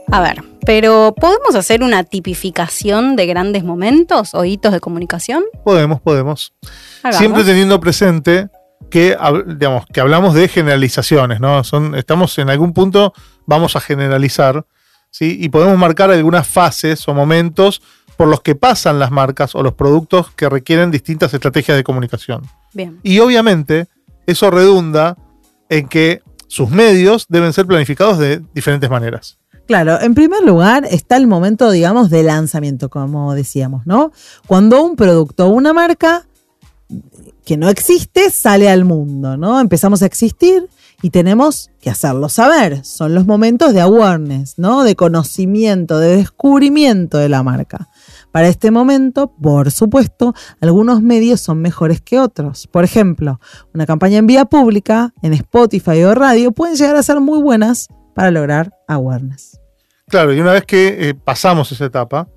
A 0.10 0.22
ver, 0.22 0.44
pero 0.66 1.14
¿podemos 1.20 1.56
hacer 1.56 1.84
una 1.84 2.04
tipificación 2.04 3.16
de 3.16 3.26
grandes 3.26 3.64
momentos 3.64 4.34
o 4.34 4.46
hitos 4.46 4.72
de 4.72 4.80
comunicación? 4.80 5.44
Podemos, 5.64 6.00
podemos. 6.00 6.54
Hagamos. 7.04 7.18
Siempre 7.18 7.44
teniendo 7.44 7.80
presente 7.80 8.50
que, 8.90 9.18
digamos, 9.48 9.86
que 9.88 10.00
hablamos 10.00 10.34
de 10.34 10.48
generalizaciones, 10.48 11.42
¿no? 11.42 11.64
Son, 11.64 11.94
estamos 11.96 12.38
en 12.38 12.50
algún 12.50 12.74
punto, 12.74 13.14
vamos 13.46 13.76
a 13.76 13.82
generalizar, 13.82 14.66
¿sí? 15.12 15.38
Y 15.42 15.50
podemos 15.50 15.78
marcar 15.78 16.10
algunas 16.10 16.48
fases 16.48 17.06
o 17.08 17.14
momentos 17.14 17.82
por 18.16 18.30
los 18.30 18.42
que 18.42 18.56
pasan 18.56 19.00
las 19.00 19.12
marcas 19.12 19.56
o 19.56 19.64
los 19.64 19.74
productos 19.74 20.32
que 20.32 20.50
requieren 20.50 20.90
distintas 20.90 21.34
estrategias 21.34 21.78
de 21.78 21.84
comunicación. 21.84 22.44
Bien. 22.74 23.00
Y 23.04 23.20
obviamente 23.20 23.88
eso 24.26 24.50
redunda 24.52 25.18
en 25.70 25.88
que 25.88 26.22
sus 26.48 26.70
medios 26.70 27.26
deben 27.28 27.52
ser 27.52 27.66
planificados 27.66 28.18
de 28.18 28.42
diferentes 28.54 28.90
maneras. 28.90 29.38
Claro, 29.68 30.00
en 30.02 30.14
primer 30.16 30.44
lugar 30.44 30.88
está 30.90 31.18
el 31.18 31.28
momento, 31.28 31.70
digamos, 31.70 32.10
de 32.10 32.24
lanzamiento, 32.24 32.90
como 32.90 33.34
decíamos, 33.34 33.86
¿no? 33.86 34.14
Cuando 34.48 34.82
un 34.82 34.96
producto 34.96 35.48
o 35.48 35.50
una 35.50 35.74
marca 35.74 36.26
que 37.44 37.58
no 37.58 37.68
existe 37.68 38.30
sale 38.30 38.70
al 38.70 38.86
mundo, 38.86 39.36
¿no? 39.36 39.60
Empezamos 39.60 40.02
a 40.02 40.06
existir 40.06 40.70
Y 41.04 41.12
tenemos 41.12 41.70
que 41.80 41.92
hacerlo 41.92 42.28
saber. 42.28 42.84
Son 42.84 43.14
los 43.14 43.28
momentos 43.28 43.72
de 43.72 43.82
awareness, 43.82 44.58
¿no? 44.58 44.84
De 44.84 44.96
conocimiento, 44.96 46.00
de 46.00 46.18
descubrimiento 46.18 47.20
de 47.20 47.30
la 47.30 47.44
marca. 47.44 47.88
Para 48.32 48.48
este 48.48 48.72
momento, 48.72 49.28
por 49.28 49.70
supuesto, 49.70 50.34
algunos 50.60 51.04
medios 51.04 51.40
son 51.40 51.62
mejores 51.62 52.02
que 52.02 52.20
otros. 52.20 52.66
Por 52.66 52.84
ejemplo, 52.84 53.40
una 53.76 53.86
campaña 53.86 54.18
en 54.18 54.26
vía 54.26 54.46
pública, 54.46 55.14
en 55.22 55.34
Spotify 55.34 56.04
o 56.04 56.16
radio, 56.16 56.52
pueden 56.52 56.76
llegar 56.76 56.96
a 56.96 57.04
ser 57.04 57.20
muy 57.20 57.44
buenas 57.44 57.90
para 58.18 58.32
lograr 58.32 58.74
awareness. 58.88 59.62
Claro, 60.10 60.34
y 60.34 60.40
una 60.40 60.54
vez 60.54 60.66
que 60.66 61.10
eh, 61.10 61.14
pasamos 61.14 61.72
esa 61.72 61.86
etapa, 61.86 62.28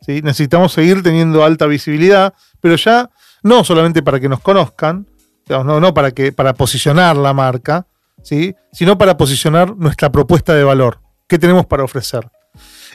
¿sí? 0.00 0.20
necesitamos 0.20 0.72
seguir 0.72 1.00
teniendo 1.00 1.44
alta 1.44 1.66
visibilidad, 1.66 2.34
pero 2.60 2.74
ya 2.74 3.08
no 3.44 3.62
solamente 3.62 4.02
para 4.02 4.18
que 4.18 4.28
nos 4.28 4.40
conozcan, 4.40 5.06
no, 5.48 5.78
no 5.78 5.94
para, 5.94 6.10
que, 6.10 6.32
para 6.32 6.54
posicionar 6.54 7.16
la 7.16 7.32
marca, 7.34 7.86
¿sí? 8.20 8.56
sino 8.72 8.98
para 8.98 9.16
posicionar 9.16 9.76
nuestra 9.76 10.10
propuesta 10.10 10.54
de 10.54 10.64
valor. 10.64 10.98
¿Qué 11.28 11.38
tenemos 11.38 11.66
para 11.66 11.84
ofrecer? 11.84 12.28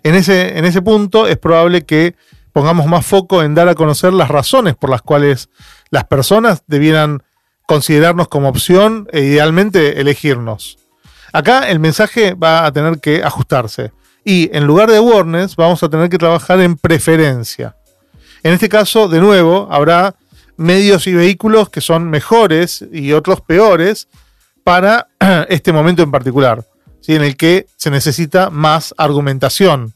En 0.04 0.14
ese, 0.14 0.58
en 0.58 0.66
ese 0.66 0.82
punto 0.82 1.28
es 1.28 1.38
probable 1.38 1.86
que 1.86 2.18
pongamos 2.52 2.88
más 2.88 3.06
foco 3.06 3.42
en 3.42 3.56
dar 3.56 3.70
a 3.70 3.76
conocer 3.76 4.12
las 4.12 4.28
razones 4.28 4.76
por 4.76 4.90
las 4.90 5.02
cuales 5.02 5.48
las 5.92 6.04
personas 6.04 6.64
debieran 6.68 7.24
considerarnos 7.68 8.28
como 8.28 8.50
opción 8.50 9.08
e 9.14 9.22
idealmente 9.22 10.02
elegirnos. 10.02 10.83
Acá 11.34 11.70
el 11.70 11.80
mensaje 11.80 12.36
va 12.36 12.66
a 12.66 12.72
tener 12.72 13.00
que 13.00 13.24
ajustarse 13.24 13.92
y 14.24 14.56
en 14.56 14.66
lugar 14.66 14.90
de 14.90 14.98
awareness 14.98 15.56
vamos 15.56 15.82
a 15.84 15.90
tener 15.90 16.10
que 16.10 16.20
trabajar 16.20 16.62
en 16.62 16.78
preferencia. 16.78 17.76
En 18.44 18.54
este 18.54 18.70
caso, 18.70 19.08
de 19.08 19.20
nuevo, 19.20 19.68
habrá 19.72 20.16
medios 20.58 21.08
y 21.08 21.14
vehículos 21.14 21.70
que 21.70 21.82
son 21.82 22.10
mejores 22.10 22.86
y 22.92 23.14
otros 23.14 23.42
peores 23.42 24.08
para 24.64 25.08
este 25.50 25.74
momento 25.74 26.04
en 26.04 26.12
particular, 26.12 26.64
¿sí? 27.02 27.16
en 27.16 27.24
el 27.24 27.36
que 27.36 27.66
se 27.78 27.90
necesita 27.90 28.50
más 28.50 28.94
argumentación. 28.98 29.94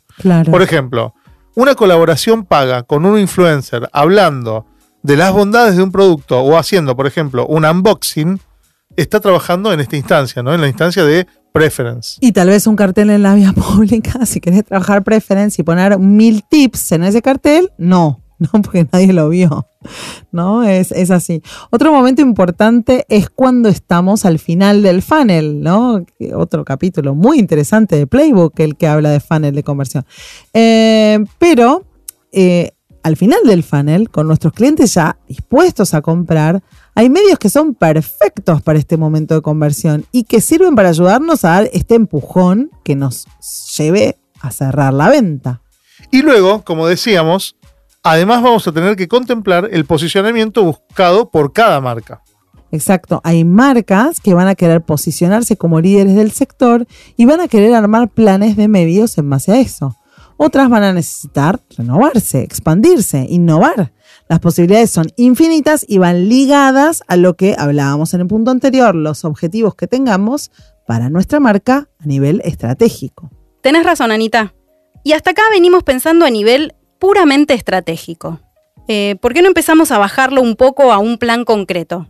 Por 0.50 0.64
ejemplo, 0.64 1.14
una 1.54 1.76
colaboración 1.76 2.46
paga 2.46 2.84
con 2.84 3.06
un 3.06 3.20
influencer 3.20 3.88
hablando 3.94 4.66
de 5.04 5.16
las 5.16 5.32
bondades 5.32 5.78
de 5.78 5.84
un 5.84 5.92
producto 5.92 6.40
o 6.42 6.58
haciendo, 6.58 6.96
por 6.96 7.06
ejemplo, 7.06 7.46
un 7.46 7.66
unboxing, 7.66 8.40
está 8.98 9.20
trabajando 9.20 9.72
en 9.72 9.80
esta 9.80 9.96
instancia, 9.96 10.44
¿no? 10.44 10.54
En 10.54 10.62
la 10.62 10.68
instancia 10.68 11.06
de 11.06 11.28
preference. 11.54 12.18
Y 12.20 12.34
tal 12.34 12.50
vez 12.50 12.68
un 12.68 12.76
cartel 12.76 13.10
en 13.10 13.24
la 13.24 13.36
vía 13.36 13.54
pública, 13.56 14.26
si 14.26 14.42
querés 14.42 14.66
trabajar 14.66 15.04
preference 15.04 15.62
y 15.62 15.64
poner 15.64 15.98
mil 15.98 16.44
tips 16.44 16.92
en 16.92 17.04
ese 17.04 17.22
cartel, 17.22 17.72
no. 17.78 18.22
¿no? 18.40 18.62
Porque 18.62 18.88
nadie 18.92 19.14
lo 19.14 19.30
vio, 19.30 19.68
¿no? 20.32 20.64
Es, 20.64 20.92
es, 20.92 21.12
así. 21.12 21.42
Otro 21.72 21.92
momento 21.92 22.22
importante 22.22 23.06
es 23.10 23.30
cuando 23.30 23.70
estamos 23.70 24.26
al 24.26 24.40
final 24.40 24.84
del 24.84 25.02
funnel, 25.02 25.62
¿no? 25.62 26.06
Otro 26.36 26.64
capítulo 26.64 27.16
muy 27.16 27.40
interesante 27.40 27.96
de 27.96 28.08
Playbook, 28.08 28.60
el 28.60 28.78
que 28.78 28.88
habla 28.88 29.10
de 29.10 29.20
funnel 29.20 29.56
de 29.56 29.64
conversión. 29.64 30.06
Eh, 30.54 31.20
pero 31.40 31.86
eh, 32.32 32.72
al 33.08 33.18
final 33.18 33.40
del 33.46 33.64
funnel, 33.64 34.10
con 34.10 34.28
nuestros 34.28 34.54
clientes 34.54 34.94
ya 34.94 35.18
dispuestos 35.28 35.94
a 35.94 36.02
comprar, 36.02 36.62
hay 36.94 37.10
medios 37.10 37.40
que 37.40 37.50
son 37.50 37.74
perfectos 37.74 38.62
para 38.62 38.80
este 38.80 38.98
momento 38.98 39.36
de 39.36 39.42
conversión 39.42 40.06
y 40.12 40.24
que 40.24 40.42
sirven 40.42 40.76
para 40.76 40.90
ayudarnos 40.90 41.44
a 41.46 41.50
dar 41.50 41.70
este 41.74 41.96
empujón 41.96 42.70
que 42.84 42.96
nos 42.96 43.26
lleve 43.78 44.18
a 44.42 44.52
cerrar 44.52 44.94
la 44.94 45.10
venta. 45.10 45.62
Y 46.12 46.22
luego, 46.22 46.64
como 46.64 46.88
decíamos, 46.88 47.56
Además 48.10 48.42
vamos 48.42 48.66
a 48.66 48.72
tener 48.72 48.96
que 48.96 49.10
contemplar 49.10 49.68
el 49.70 49.84
posicionamiento 49.84 50.64
buscado 50.64 51.30
por 51.30 51.52
cada 51.52 51.82
marca. 51.82 52.22
Exacto, 52.72 53.20
hay 53.26 53.44
marcas 53.44 54.22
que 54.22 54.34
van 54.34 54.48
a 54.48 54.56
querer 54.56 54.82
posicionarse 54.82 55.58
como 55.58 55.82
líderes 55.82 56.16
del 56.16 56.32
sector 56.32 56.88
y 57.18 57.26
van 57.26 57.42
a 57.42 57.50
querer 57.50 57.76
armar 57.76 58.08
planes 58.08 58.56
de 58.56 58.70
medios 58.70 59.18
en 59.18 59.30
base 59.30 59.52
a 59.52 59.60
eso. 59.60 59.98
Otras 60.38 60.70
van 60.70 60.84
a 60.84 60.94
necesitar 60.94 61.60
renovarse, 61.76 62.42
expandirse, 62.42 63.26
innovar. 63.28 63.92
Las 64.30 64.40
posibilidades 64.40 64.92
son 64.92 65.08
infinitas 65.16 65.86
y 65.88 65.98
van 65.98 66.30
ligadas 66.30 67.04
a 67.08 67.16
lo 67.16 67.36
que 67.36 67.56
hablábamos 67.58 68.14
en 68.14 68.22
el 68.22 68.28
punto 68.28 68.52
anterior, 68.52 68.94
los 68.94 69.26
objetivos 69.26 69.76
que 69.76 69.88
tengamos 69.88 70.52
para 70.86 71.10
nuestra 71.10 71.40
marca 71.40 71.90
a 72.00 72.06
nivel 72.06 72.42
estratégico. 72.46 73.32
Tenés 73.62 73.84
razón, 73.84 74.12
Anita. 74.12 74.54
Y 75.04 75.14
hasta 75.14 75.32
acá 75.32 75.42
venimos 75.52 75.84
pensando 75.84 76.26
a 76.26 76.30
nivel 76.30 76.76
puramente 77.00 77.54
estratégico. 77.54 78.40
Eh, 78.88 79.16
¿Por 79.22 79.34
qué 79.34 79.42
no 79.42 79.48
empezamos 79.48 79.92
a 79.92 79.98
bajarlo 79.98 80.42
un 80.42 80.56
poco 80.56 80.94
a 80.94 80.98
un 80.98 81.18
plan 81.18 81.46
concreto? 81.46 82.08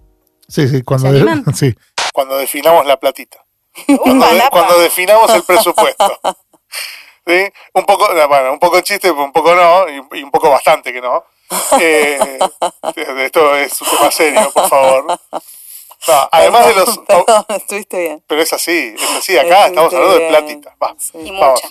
Sí, 0.47 0.67
sí, 0.67 0.81
cuando, 0.81 1.09
sí. 1.53 1.75
cuando 2.13 2.37
definamos 2.37 2.85
la 2.85 2.97
platita. 2.97 3.37
Cuando, 4.01 4.79
definamos 4.81 5.31
el 5.35 5.43
presupuesto. 5.43 6.19
¿Sí? 7.27 7.51
Un 7.73 7.85
poco, 7.85 8.07
bueno, 8.29 8.53
un 8.53 8.59
poco 8.59 8.79
chiste, 8.79 9.11
un 9.11 9.33
poco 9.33 9.53
no, 9.53 9.85
y, 9.89 10.23
un 10.23 10.31
poco 10.31 10.49
bastante 10.49 10.93
que 10.93 11.01
no. 11.01 11.23
Eh, 11.79 12.39
esto 13.19 13.55
es 13.55 13.81
un 13.81 13.87
tema 13.89 14.11
serio, 14.11 14.51
por 14.53 14.67
favor. 14.67 15.19
además 16.31 16.67
de 16.67 16.75
los. 16.75 16.97
Perdón, 16.99 17.45
estuviste 17.49 17.99
bien. 17.99 18.23
Pero 18.27 18.41
es 18.41 18.53
así, 18.53 18.95
es 18.95 19.11
así. 19.17 19.37
Acá 19.37 19.67
estamos 19.67 19.93
hablando 19.93 20.19
de 20.19 20.27
platita. 20.29 20.75
Va, 20.81 20.95
y 21.13 21.31
vamos. 21.31 21.61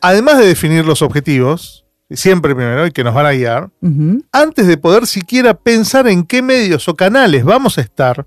Además 0.00 0.38
de 0.38 0.46
definir 0.46 0.84
los 0.84 1.02
objetivos, 1.02 1.84
siempre 2.10 2.54
primero 2.54 2.86
y 2.86 2.90
que 2.90 3.04
nos 3.04 3.14
van 3.14 3.26
a 3.26 3.32
guiar, 3.32 3.70
antes 4.32 4.66
de 4.66 4.76
poder 4.76 5.06
siquiera 5.06 5.54
pensar 5.54 6.06
en 6.08 6.24
qué 6.24 6.40
medios 6.42 6.88
o 6.88 6.96
canales 6.96 7.44
vamos 7.44 7.78
a 7.78 7.80
estar, 7.80 8.26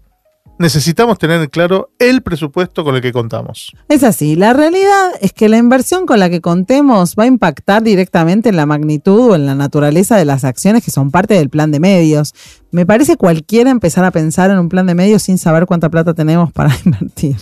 necesitamos 0.62 1.18
tener 1.18 1.50
claro 1.50 1.90
el 2.00 2.22
presupuesto 2.22 2.84
con 2.84 2.96
el 2.96 3.02
que 3.02 3.12
contamos. 3.12 3.74
Es 3.90 4.04
así, 4.04 4.36
la 4.36 4.54
realidad 4.54 5.12
es 5.20 5.34
que 5.34 5.50
la 5.50 5.58
inversión 5.58 6.06
con 6.06 6.20
la 6.20 6.30
que 6.30 6.40
contemos 6.40 7.16
va 7.20 7.24
a 7.24 7.28
impactar 7.28 7.84
directamente 7.84 8.50
en 8.50 8.56
la 8.56 8.66
magnitud 8.66 9.32
o 9.32 9.36
en 9.36 9.46
la 9.46 9.56
naturaleza 9.56 10.16
de 10.16 10.26
las 10.26 10.44
acciones 10.44 10.86
que 10.86 10.92
son 10.92 11.12
parte 11.12 11.34
del 11.34 11.50
plan 11.50 11.72
de 11.72 11.80
medios. 11.80 12.34
Me 12.72 12.86
parece 12.86 13.18
cualquiera 13.18 13.70
empezar 13.70 14.06
a 14.06 14.12
pensar 14.12 14.50
en 14.50 14.60
un 14.60 14.70
plan 14.70 14.86
de 14.86 14.96
medios 14.96 15.24
sin 15.24 15.38
saber 15.38 15.66
cuánta 15.66 15.90
plata 15.90 16.14
tenemos 16.14 16.52
para 16.54 16.72
invertir. 16.86 17.36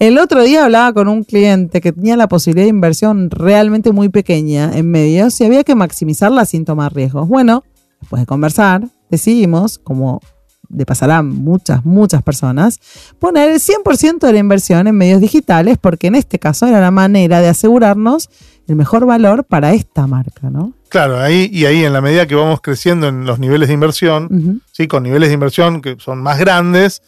El 0.00 0.18
otro 0.18 0.42
día 0.42 0.64
hablaba 0.64 0.92
con 0.92 1.08
un 1.08 1.22
cliente 1.22 1.80
que 1.80 1.92
tenía 1.92 2.16
la 2.16 2.28
posibilidad 2.28 2.64
de 2.64 2.70
inversión 2.70 3.30
realmente 3.30 3.92
muy 3.92 4.08
pequeña 4.08 4.76
en 4.76 4.90
medios 4.90 5.40
y 5.40 5.44
había 5.44 5.62
que 5.62 5.74
maximizarla 5.74 6.44
sin 6.44 6.64
tomar 6.64 6.94
riesgos. 6.94 7.28
Bueno, 7.28 7.62
después 8.00 8.22
de 8.22 8.26
conversar, 8.26 8.88
decidimos, 9.10 9.78
como 9.78 10.20
de 10.68 10.86
pasará 10.86 11.22
muchas, 11.22 11.84
muchas 11.84 12.22
personas, 12.22 12.78
poner 13.18 13.50
el 13.50 13.60
100% 13.60 14.18
de 14.18 14.32
la 14.32 14.38
inversión 14.38 14.86
en 14.86 14.96
medios 14.96 15.20
digitales, 15.20 15.78
porque 15.80 16.06
en 16.06 16.14
este 16.14 16.38
caso 16.38 16.66
era 16.66 16.80
la 16.80 16.90
manera 16.90 17.40
de 17.40 17.48
asegurarnos 17.48 18.28
el 18.68 18.76
mejor 18.76 19.06
valor 19.06 19.44
para 19.44 19.72
esta 19.72 20.06
marca, 20.06 20.50
¿no? 20.50 20.72
Claro, 20.88 21.18
ahí 21.18 21.48
y 21.52 21.66
ahí 21.66 21.84
en 21.84 21.92
la 21.92 22.00
medida 22.00 22.26
que 22.26 22.34
vamos 22.34 22.60
creciendo 22.60 23.08
en 23.08 23.26
los 23.26 23.38
niveles 23.38 23.68
de 23.68 23.74
inversión, 23.74 24.62
¿sí? 24.72 24.88
con 24.88 25.02
niveles 25.02 25.28
de 25.28 25.34
inversión 25.34 25.80
que 25.82 25.96
son 25.98 26.22
más 26.22 26.38
grandes, 26.38 27.02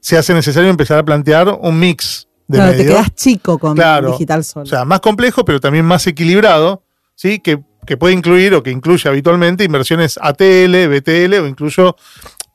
se 0.00 0.16
hace 0.16 0.34
necesario 0.34 0.70
empezar 0.70 0.98
a 0.98 1.04
plantear 1.04 1.48
un 1.60 1.78
mix 1.78 2.28
de 2.46 2.58
claro, 2.58 2.72
medios. 2.72 2.86
te 2.86 2.92
quedas 2.92 3.14
chico 3.14 3.58
con 3.58 3.76
digital 3.76 4.44
solo. 4.44 4.64
O 4.64 4.66
sea, 4.66 4.84
más 4.84 5.00
complejo, 5.00 5.44
pero 5.44 5.60
también 5.60 5.84
más 5.84 6.06
equilibrado, 6.06 6.82
¿sí? 7.14 7.38
Que, 7.38 7.62
que 7.86 7.96
puede 7.96 8.14
incluir 8.14 8.54
o 8.54 8.62
que 8.62 8.70
incluye 8.70 9.08
habitualmente 9.08 9.64
inversiones 9.64 10.18
ATL, 10.20 10.88
BTL 10.88 11.34
o 11.34 11.46
incluso 11.46 11.96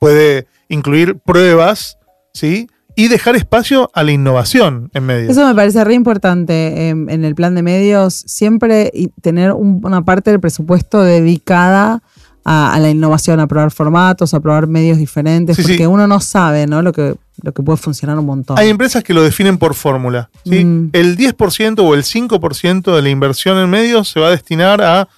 puede 0.00 0.48
incluir 0.68 1.18
pruebas, 1.18 1.98
¿sí? 2.32 2.68
Y 2.96 3.08
dejar 3.08 3.36
espacio 3.36 3.90
a 3.94 4.02
la 4.02 4.10
innovación 4.10 4.90
en 4.94 5.04
medios. 5.04 5.30
Eso 5.30 5.46
me 5.46 5.54
parece 5.54 5.84
re 5.84 5.94
importante 5.94 6.88
en, 6.88 7.24
el 7.24 7.34
plan 7.36 7.54
de 7.54 7.62
medios, 7.62 8.14
siempre 8.14 8.90
tener 9.22 9.52
una 9.52 10.02
parte 10.02 10.30
del 10.30 10.40
presupuesto 10.40 11.02
dedicada 11.02 12.02
a, 12.44 12.78
la 12.80 12.90
innovación, 12.90 13.38
a 13.38 13.46
probar 13.46 13.70
formatos, 13.70 14.34
a 14.34 14.40
probar 14.40 14.66
medios 14.66 14.98
diferentes, 14.98 15.56
porque 15.56 15.86
uno 15.86 16.06
no 16.06 16.18
sabe 16.20 16.66
¿no? 16.66 16.82
Lo, 16.82 16.92
que, 16.92 17.14
lo 17.42 17.52
que 17.52 17.62
puede 17.62 17.76
funcionar 17.76 18.18
un 18.18 18.26
montón. 18.26 18.58
Hay 18.58 18.70
empresas 18.70 19.04
que 19.04 19.14
lo 19.14 19.22
definen 19.22 19.56
por 19.58 19.74
fórmula. 19.74 20.30
¿sí? 20.44 20.64
Mm. 20.64 20.90
El 20.92 21.16
10% 21.16 21.78
o 21.78 21.94
el 21.94 22.02
5% 22.02 22.96
de 22.96 23.02
la 23.02 23.08
inversión 23.08 23.58
en 23.58 23.70
medios 23.70 24.08
se 24.08 24.18
va 24.18 24.28
a 24.28 24.30
destinar 24.30 24.82
a 24.82 25.08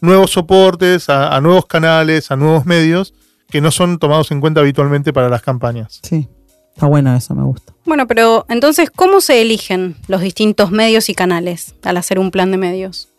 nuevos 0.00 0.32
soportes, 0.32 1.08
a 1.08 1.40
nuevos 1.40 1.66
canales, 1.66 2.30
a 2.30 2.36
nuevos 2.36 2.66
medios 2.66 3.14
que 3.52 3.60
no 3.60 3.70
son 3.70 3.98
tomados 3.98 4.30
en 4.30 4.40
cuenta 4.40 4.60
habitualmente 4.60 5.12
para 5.12 5.28
las 5.28 5.42
campañas. 5.42 6.00
Sí, 6.02 6.26
está 6.74 6.86
bueno 6.86 7.14
eso, 7.14 7.34
me 7.34 7.44
gusta. 7.44 7.74
Bueno, 7.84 8.08
pero 8.08 8.46
entonces, 8.48 8.90
¿cómo 8.90 9.20
se 9.20 9.42
eligen 9.42 9.94
los 10.08 10.22
distintos 10.22 10.70
medios 10.70 11.10
y 11.10 11.14
canales 11.14 11.74
al 11.82 11.98
hacer 11.98 12.18
un 12.18 12.30
plan 12.30 12.50
de 12.50 12.56
medios? 12.56 13.10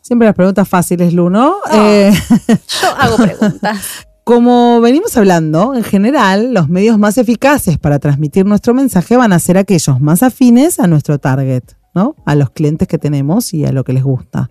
Siempre 0.00 0.26
las 0.26 0.34
preguntas 0.34 0.66
fáciles, 0.66 1.12
Lu, 1.12 1.28
¿no? 1.28 1.56
Eh, 1.70 2.12
yo 2.48 2.88
hago 2.98 3.16
preguntas. 3.16 4.06
Como 4.24 4.80
venimos 4.80 5.14
hablando, 5.18 5.74
en 5.74 5.84
general, 5.84 6.54
los 6.54 6.70
medios 6.70 6.98
más 6.98 7.18
eficaces 7.18 7.76
para 7.76 7.98
transmitir 7.98 8.46
nuestro 8.46 8.72
mensaje 8.72 9.18
van 9.18 9.34
a 9.34 9.38
ser 9.38 9.58
aquellos 9.58 10.00
más 10.00 10.22
afines 10.22 10.80
a 10.80 10.86
nuestro 10.86 11.18
target, 11.18 11.62
¿no? 11.94 12.16
A 12.24 12.34
los 12.34 12.48
clientes 12.48 12.88
que 12.88 12.96
tenemos 12.96 13.52
y 13.52 13.66
a 13.66 13.72
lo 13.72 13.84
que 13.84 13.92
les 13.92 14.02
gusta 14.02 14.50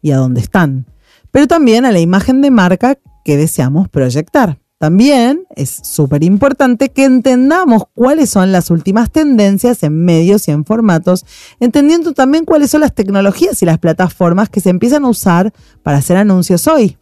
y 0.00 0.12
a 0.12 0.16
dónde 0.16 0.40
están. 0.40 0.86
Pero 1.30 1.46
también 1.46 1.84
a 1.84 1.92
la 1.92 2.00
imagen 2.00 2.40
de 2.40 2.50
marca 2.50 2.96
que 3.24 3.36
deseamos 3.36 3.88
proyectar. 3.88 4.58
También 4.82 5.46
es 5.54 5.70
súper 5.70 6.24
importante 6.24 6.88
que 6.88 7.04
entendamos 7.04 7.84
cuáles 7.94 8.30
son 8.30 8.50
las 8.50 8.68
últimas 8.68 9.12
tendencias 9.12 9.84
en 9.84 10.04
medios 10.04 10.48
y 10.48 10.50
en 10.50 10.64
formatos, 10.64 11.24
entendiendo 11.60 12.14
también 12.14 12.44
cuáles 12.44 12.72
son 12.72 12.80
las 12.80 12.92
tecnologías 12.92 13.62
y 13.62 13.64
las 13.64 13.78
plataformas 13.78 14.48
que 14.48 14.60
se 14.60 14.70
empiezan 14.70 15.04
a 15.04 15.08
usar 15.08 15.52
para 15.84 15.98
hacer 15.98 16.16
anuncios 16.16 16.66
hoy. 16.66 16.98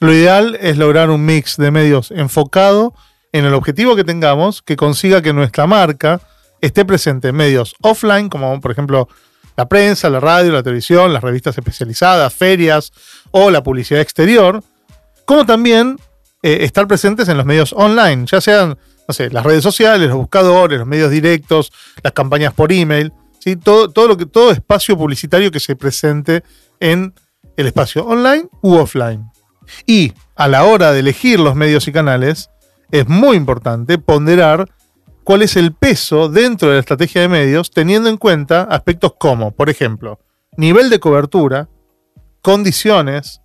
Lo 0.00 0.12
ideal 0.12 0.58
es 0.60 0.78
lograr 0.78 1.10
un 1.10 1.24
mix 1.24 1.56
de 1.56 1.70
medios 1.70 2.10
enfocado 2.10 2.92
en 3.30 3.44
el 3.44 3.54
objetivo 3.54 3.94
que 3.94 4.02
tengamos, 4.02 4.60
que 4.60 4.74
consiga 4.74 5.22
que 5.22 5.32
nuestra 5.32 5.68
marca 5.68 6.20
esté 6.60 6.84
presente 6.84 7.28
en 7.28 7.36
medios 7.36 7.76
offline, 7.82 8.28
como 8.28 8.60
por 8.60 8.72
ejemplo 8.72 9.06
la 9.56 9.68
prensa, 9.68 10.10
la 10.10 10.18
radio, 10.18 10.50
la 10.50 10.64
televisión, 10.64 11.12
las 11.12 11.22
revistas 11.22 11.56
especializadas, 11.56 12.34
ferias 12.34 12.92
o 13.30 13.50
la 13.52 13.62
publicidad 13.62 14.00
exterior, 14.00 14.64
como 15.32 15.46
también 15.46 15.98
eh, 16.42 16.58
estar 16.60 16.86
presentes 16.86 17.26
en 17.26 17.38
los 17.38 17.46
medios 17.46 17.72
online, 17.72 18.26
ya 18.26 18.42
sean, 18.42 18.76
las 19.08 19.44
redes 19.44 19.62
sociales, 19.62 20.10
los 20.10 20.18
buscadores, 20.18 20.78
los 20.78 20.86
medios 20.86 21.10
directos, 21.10 21.72
las 22.02 22.12
campañas 22.12 22.52
por 22.52 22.70
email, 22.70 23.14
¿sí? 23.38 23.56
todo, 23.56 23.88
todo, 23.88 24.08
lo 24.08 24.18
que, 24.18 24.26
todo 24.26 24.50
espacio 24.50 24.94
publicitario 24.94 25.50
que 25.50 25.58
se 25.58 25.74
presente 25.74 26.44
en 26.80 27.14
el 27.56 27.66
espacio 27.66 28.04
online 28.04 28.46
u 28.60 28.74
offline. 28.74 29.24
Y 29.86 30.12
a 30.36 30.48
la 30.48 30.64
hora 30.64 30.92
de 30.92 31.00
elegir 31.00 31.40
los 31.40 31.54
medios 31.54 31.88
y 31.88 31.92
canales, 31.92 32.50
es 32.90 33.08
muy 33.08 33.38
importante 33.38 33.96
ponderar 33.96 34.70
cuál 35.24 35.40
es 35.40 35.56
el 35.56 35.72
peso 35.72 36.28
dentro 36.28 36.68
de 36.68 36.74
la 36.74 36.80
estrategia 36.80 37.22
de 37.22 37.28
medios, 37.28 37.70
teniendo 37.70 38.10
en 38.10 38.18
cuenta 38.18 38.64
aspectos 38.64 39.14
como, 39.18 39.52
por 39.52 39.70
ejemplo, 39.70 40.20
nivel 40.58 40.90
de 40.90 41.00
cobertura, 41.00 41.70
condiciones, 42.42 43.41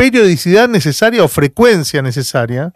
periodicidad 0.00 0.66
necesaria 0.66 1.22
o 1.22 1.28
frecuencia 1.28 2.00
necesaria, 2.00 2.72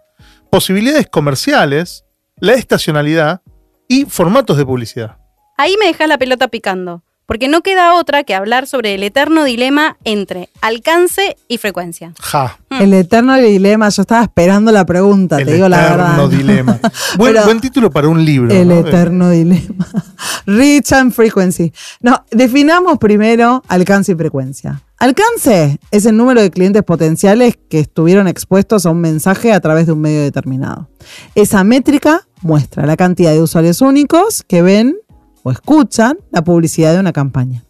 posibilidades 0.51 1.09
comerciales, 1.09 2.05
la 2.37 2.53
estacionalidad 2.53 3.41
y 3.89 4.05
formatos 4.05 4.59
de 4.59 4.67
publicidad. 4.67 5.17
Ahí 5.57 5.75
me 5.81 5.87
dejas 5.87 6.07
la 6.07 6.19
pelota 6.19 6.49
picando, 6.49 7.03
porque 7.27 7.49
no 7.49 7.63
queda 7.63 7.95
otra 7.95 8.25
que 8.25 8.35
hablar 8.35 8.67
sobre 8.67 8.95
el 8.95 9.03
eterno 9.03 9.45
dilema 9.45 9.97
entre 10.05 10.51
alcance 10.61 11.37
y 11.49 11.59
frecuencia. 11.59 12.13
Ja. 12.21 12.59
Hmm. 12.71 12.83
El 12.83 12.95
eterno 12.95 13.35
dilema, 13.37 13.89
yo 13.89 14.03
estaba 14.03 14.23
esperando 14.23 14.73
la 14.73 14.85
pregunta, 14.85 15.39
el 15.39 15.47
te 15.47 15.55
digo 15.55 15.69
la 15.69 15.79
verdad. 15.79 16.07
eterno 16.07 16.29
dilema. 16.29 16.81
Buen, 17.17 17.37
buen 17.45 17.61
título 17.61 17.91
para 17.91 18.09
un 18.09 18.25
libro. 18.25 18.53
El 18.53 18.69
¿no? 18.69 18.75
eterno 18.75 19.31
dilema. 19.31 19.87
Reach 20.47 20.93
and 20.93 21.13
frequency. 21.13 21.73
No, 22.01 22.25
definamos 22.31 22.99
primero 22.99 23.63
alcance 23.69 24.13
y 24.13 24.15
frecuencia. 24.15 24.83
Alcance 24.99 25.79
es 25.91 26.07
el 26.07 26.17
número 26.17 26.41
de 26.41 26.51
clientes 26.51 26.83
potenciales 26.83 27.59
que 27.69 27.81
estuvieron 27.81 28.29
expuestos 28.29 28.87
a 28.87 28.91
un 28.91 29.01
mensaje 29.01 29.53
a 29.53 29.61
través 29.61 29.87
de 29.87 29.93
un 29.93 30.01
medio 30.01 30.23
determinado. 30.23 30.89
Esa 31.35 31.65
métrica 31.65 32.27
muestra 32.43 32.87
la 32.87 32.97
cantidad 32.97 33.33
de 33.33 33.43
usuarios 33.43 33.81
únicos 33.81 34.43
que 34.47 34.63
ven 34.63 34.97
o 35.45 35.53
escuchan 35.53 36.19
la 36.33 36.43
publicidad 36.43 36.93
de 36.93 37.01
una 37.01 37.13
campaña. 37.13 37.63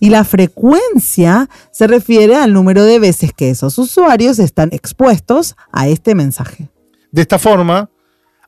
Y 0.00 0.10
la 0.10 0.24
frecuencia 0.24 1.48
se 1.70 1.86
refiere 1.86 2.34
al 2.34 2.52
número 2.52 2.82
de 2.82 2.98
veces 2.98 3.32
que 3.32 3.50
esos 3.50 3.78
usuarios 3.78 4.40
están 4.40 4.70
expuestos 4.72 5.54
a 5.70 5.86
este 5.86 6.16
mensaje. 6.16 6.70
De 7.12 7.22
esta 7.22 7.38
forma, 7.38 7.90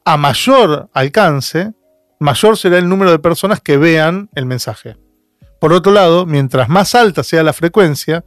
a 0.05 0.17
mayor 0.17 0.91
alcance, 0.93 1.73
mayor 2.19 2.57
será 2.57 2.79
el 2.79 2.89
número 2.89 3.11
de 3.11 3.19
personas 3.19 3.61
que 3.61 3.77
vean 3.77 4.31
el 4.35 4.47
mensaje. 4.47 4.97
Por 5.61 5.75
otro 5.75 5.93
lado, 5.93 6.25
mientras 6.25 6.71
más 6.71 6.95
alta 6.95 7.23
sea 7.23 7.43
la 7.43 7.53
frecuencia, 7.53 8.25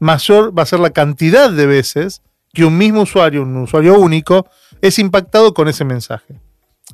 mayor 0.00 0.58
va 0.58 0.62
a 0.62 0.66
ser 0.66 0.80
la 0.80 0.90
cantidad 0.90 1.50
de 1.50 1.66
veces 1.66 2.22
que 2.54 2.64
un 2.64 2.78
mismo 2.78 3.02
usuario, 3.02 3.42
un 3.42 3.56
usuario 3.58 3.98
único, 3.98 4.46
es 4.80 4.98
impactado 4.98 5.52
con 5.52 5.68
ese 5.68 5.84
mensaje. 5.84 6.40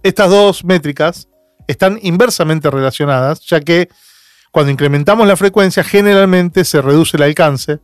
Estas 0.03 0.31
dos 0.31 0.65
métricas 0.65 1.29
están 1.69 1.99
inversamente 2.03 2.69
relacionadas, 2.71 3.41
ya 3.47 3.61
que 3.61 3.89
cuando 4.51 4.73
incrementamos 4.73 5.29
la 5.29 5.37
frecuencia 5.37 5.85
generalmente 5.85 6.65
se 6.65 6.83
reduce 6.83 7.17
el 7.17 7.23
alcance 7.23 7.79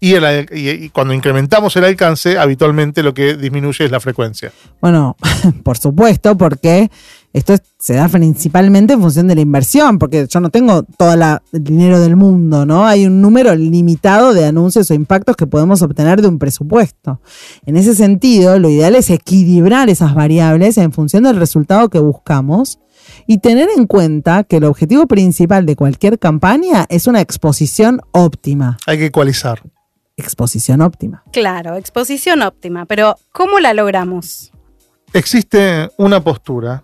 y, 0.00 0.88
cuando 0.90 1.12
incrementamos 1.12 1.74
el 1.76 1.84
alcance 1.84 2.38
habitualmente 2.38 3.02
lo 3.02 3.14
que 3.14 3.36
disminuye 3.36 3.84
es 3.84 3.90
la 3.90 3.98
frecuencia. 4.00 4.52
Bueno, 4.80 5.16
por 5.64 5.76
supuesto, 5.76 6.36
porque 6.36 6.88
esto 7.32 7.54
es- 7.54 7.62
se 7.80 7.94
da 7.94 8.08
principalmente 8.08 8.94
en 8.94 9.00
función 9.00 9.26
de 9.28 9.34
la 9.34 9.40
inversión, 9.40 9.98
porque 9.98 10.26
yo 10.28 10.40
no 10.40 10.50
tengo 10.50 10.84
todo 10.84 11.12
el 11.14 11.22
dinero 11.52 12.00
del 12.00 12.16
mundo, 12.16 12.64
¿no? 12.64 12.86
Hay 12.86 13.06
un 13.06 13.20
número 13.20 13.54
limitado 13.54 14.34
de 14.34 14.46
anuncios 14.46 14.90
o 14.90 14.94
impactos 14.94 15.36
que 15.36 15.46
podemos 15.46 15.82
obtener 15.82 16.22
de 16.22 16.28
un 16.28 16.38
presupuesto. 16.38 17.20
En 17.66 17.76
ese 17.76 17.94
sentido, 17.94 18.58
lo 18.58 18.70
ideal 18.70 18.94
es 18.94 19.10
equilibrar 19.10 19.90
esas 19.90 20.14
variables 20.14 20.78
en 20.78 20.92
función 20.92 21.24
del 21.24 21.36
resultado 21.36 21.88
que 21.90 21.98
buscamos 21.98 22.78
y 23.26 23.38
tener 23.38 23.68
en 23.76 23.86
cuenta 23.86 24.44
que 24.44 24.56
el 24.56 24.64
objetivo 24.64 25.06
principal 25.06 25.66
de 25.66 25.76
cualquier 25.76 26.18
campaña 26.18 26.86
es 26.88 27.06
una 27.06 27.20
exposición 27.20 28.00
óptima. 28.12 28.78
Hay 28.86 28.98
que 28.98 29.06
ecualizar. 29.06 29.62
Exposición 30.16 30.80
óptima. 30.80 31.22
Claro, 31.32 31.76
exposición 31.76 32.42
óptima, 32.42 32.86
pero 32.86 33.16
¿cómo 33.32 33.60
la 33.60 33.72
logramos? 33.72 34.52
Existe 35.12 35.90
una 35.96 36.22
postura 36.22 36.82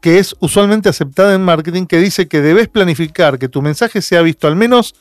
que 0.00 0.18
es 0.18 0.36
usualmente 0.40 0.88
aceptada 0.88 1.34
en 1.34 1.42
marketing 1.42 1.86
que 1.86 1.98
dice 1.98 2.28
que 2.28 2.40
debes 2.40 2.68
planificar 2.68 3.38
que 3.38 3.48
tu 3.48 3.62
mensaje 3.62 4.02
sea 4.02 4.22
visto 4.22 4.46
al 4.46 4.56
menos 4.56 4.94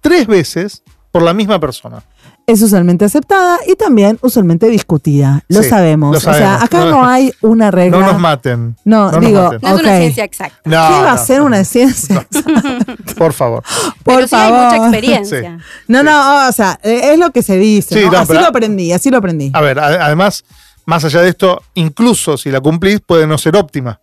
tres 0.00 0.26
veces 0.26 0.82
por 1.10 1.22
la 1.22 1.34
misma 1.34 1.58
persona. 1.58 2.04
Es 2.46 2.60
usualmente 2.62 3.04
aceptada 3.06 3.58
y 3.66 3.74
también 3.74 4.18
usualmente 4.20 4.68
discutida. 4.68 5.42
Lo 5.48 5.62
Sí, 5.62 5.68
sabemos. 5.70 6.12
lo 6.12 6.18
O 6.18 6.34
sea, 6.34 6.62
acá 6.62 6.80
No- 6.80 6.90
no 6.90 7.06
hay 7.06 7.32
una 7.40 7.70
regla. 7.70 7.98
No 7.98 8.06
nos 8.12 8.20
maten. 8.20 8.76
No, 8.84 9.10
digo, 9.18 9.42
maten. 9.44 9.60
No 9.62 9.68
es 9.76 9.80
una 9.82 9.98
ciencia 9.98 10.24
exacta. 10.24 10.56
No, 10.64 10.70
¿Qué 10.88 11.02
va 11.04 11.12
a 11.12 11.18
ser 11.18 11.38
no. 11.40 11.46
una 11.46 11.64
ciencia? 11.64 12.26
Por 13.16 13.32
favor. 13.32 13.62
Por 14.02 14.14
pero 14.16 14.28
sí 14.28 14.34
hay 14.36 14.50
favor. 14.50 14.64
mucha 14.64 14.76
experiencia. 14.76 15.58
No, 15.88 16.02
no, 16.02 16.48
o 16.48 16.52
sea, 16.52 16.78
eh, 16.82 17.12
es 17.12 17.18
lo 17.18 17.30
que 17.30 17.42
se 17.42 17.56
dice. 17.56 17.94
Sí, 17.94 18.04
¿no? 18.06 18.12
no, 18.12 18.18
así 18.18 18.28
pero- 18.28 18.40
lo 18.42 18.46
aprendí, 18.48 18.92
así 18.92 19.10
lo 19.10 19.18
aprendí. 19.18 19.50
A 19.54 19.60
ver, 19.60 19.78
a- 19.78 20.04
además, 20.06 20.44
más 20.86 21.04
allá 21.04 21.22
de 21.22 21.30
esto, 21.30 21.62
incluso 21.74 22.36
si 22.36 22.50
la 22.50 22.60
cumplís, 22.60 23.00
puede 23.00 23.26
no 23.26 23.38
ser 23.38 23.56
óptima. 23.56 24.00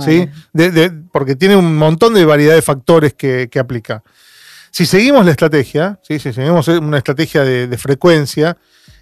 ¿sí? 0.00 0.28
De- 0.52 0.70
de- 0.70 0.90
porque 1.10 1.34
tiene 1.34 1.56
un 1.56 1.74
montón 1.78 2.12
de 2.12 2.26
variedad 2.26 2.54
de 2.54 2.60
factores 2.60 3.14
que, 3.14 3.48
que 3.50 3.58
aplica. 3.58 4.02
Si 4.72 4.86
seguimos 4.86 5.24
la 5.24 5.30
estrategia, 5.30 6.00
si 6.02 6.18
seguimos 6.18 6.66
una 6.66 6.98
estrategia 6.98 7.44
de, 7.44 7.78
frecuencia, 7.78 8.56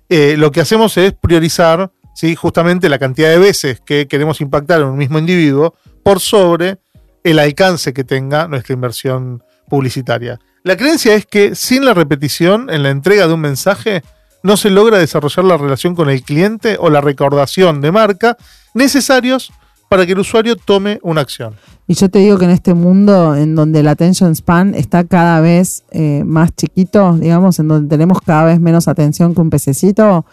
eh, 0.08 0.34
lo 0.36 0.50
que 0.50 0.60
hacemos 0.60 0.96
es 0.98 1.14
priorizar 1.14 1.90
justamente 2.36 2.88
la 2.88 2.98
cantidad 2.98 3.30
de 3.30 3.38
veces 3.38 3.80
que 3.80 4.06
queremos 4.06 4.40
impactar 4.40 4.80
en 4.80 4.88
un 4.88 4.98
mismo 4.98 5.18
individuo 5.18 5.74
por 6.02 6.20
sobre 6.20 6.78
el 7.24 7.38
alcance 7.38 7.92
que 7.92 8.04
tenga 8.04 8.46
nuestra 8.48 8.74
inversión 8.74 9.42
publicitaria. 9.68 10.38
La 10.62 10.76
creencia 10.76 11.14
es 11.14 11.24
que 11.24 11.54
sin 11.54 11.84
la 11.84 11.94
repetición 11.94 12.68
en 12.70 12.82
la 12.82 12.90
entrega 12.90 13.26
de 13.26 13.34
un 13.34 13.40
mensaje 13.40 14.02
no 14.42 14.56
se 14.56 14.70
logra 14.70 14.98
desarrollar 14.98 15.44
la 15.44 15.56
relación 15.56 15.94
con 15.94 16.10
el 16.10 16.22
cliente 16.22 16.76
o 16.78 16.90
la 16.90 17.00
recordación 17.00 17.80
de 17.80 17.92
marca 17.92 18.36
necesarios 18.74 19.52
para 19.90 20.06
que 20.06 20.12
el 20.12 20.20
usuario 20.20 20.54
tome 20.54 21.00
una 21.02 21.20
acción. 21.20 21.54
Y 21.88 21.94
yo 21.94 22.08
te 22.08 22.20
digo 22.20 22.38
que 22.38 22.44
en 22.44 22.52
este 22.52 22.74
mundo 22.74 23.34
en 23.34 23.56
donde 23.56 23.80
el 23.80 23.88
attention 23.88 24.36
span 24.36 24.76
está 24.76 25.02
cada 25.02 25.40
vez 25.40 25.82
eh, 25.90 26.22
más 26.24 26.54
chiquito, 26.54 27.18
digamos, 27.18 27.58
en 27.58 27.66
donde 27.66 27.88
tenemos 27.88 28.20
cada 28.20 28.44
vez 28.44 28.60
menos 28.60 28.86
atención 28.86 29.34
que 29.34 29.40
un 29.40 29.50
pececito, 29.50 30.24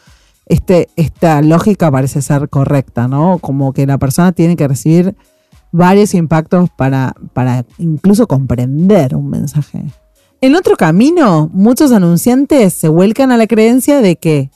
este, 0.45 0.89
esta 0.95 1.41
lógica 1.41 1.89
parece 1.89 2.21
ser 2.21 2.49
correcta, 2.49 3.07
¿no? 3.07 3.39
Como 3.39 3.73
que 3.73 3.87
la 3.87 3.97
persona 3.97 4.31
tiene 4.31 4.55
que 4.55 4.67
recibir 4.67 5.15
varios 5.71 6.13
impactos 6.13 6.69
para, 6.77 7.15
para 7.33 7.65
incluso 7.79 8.27
comprender 8.27 9.15
un 9.15 9.27
mensaje. 9.27 9.85
En 10.39 10.55
otro 10.55 10.77
camino, 10.77 11.49
muchos 11.51 11.91
anunciantes 11.91 12.75
se 12.75 12.89
vuelcan 12.89 13.31
a 13.31 13.37
la 13.37 13.47
creencia 13.47 14.01
de 14.01 14.17
que 14.17 14.51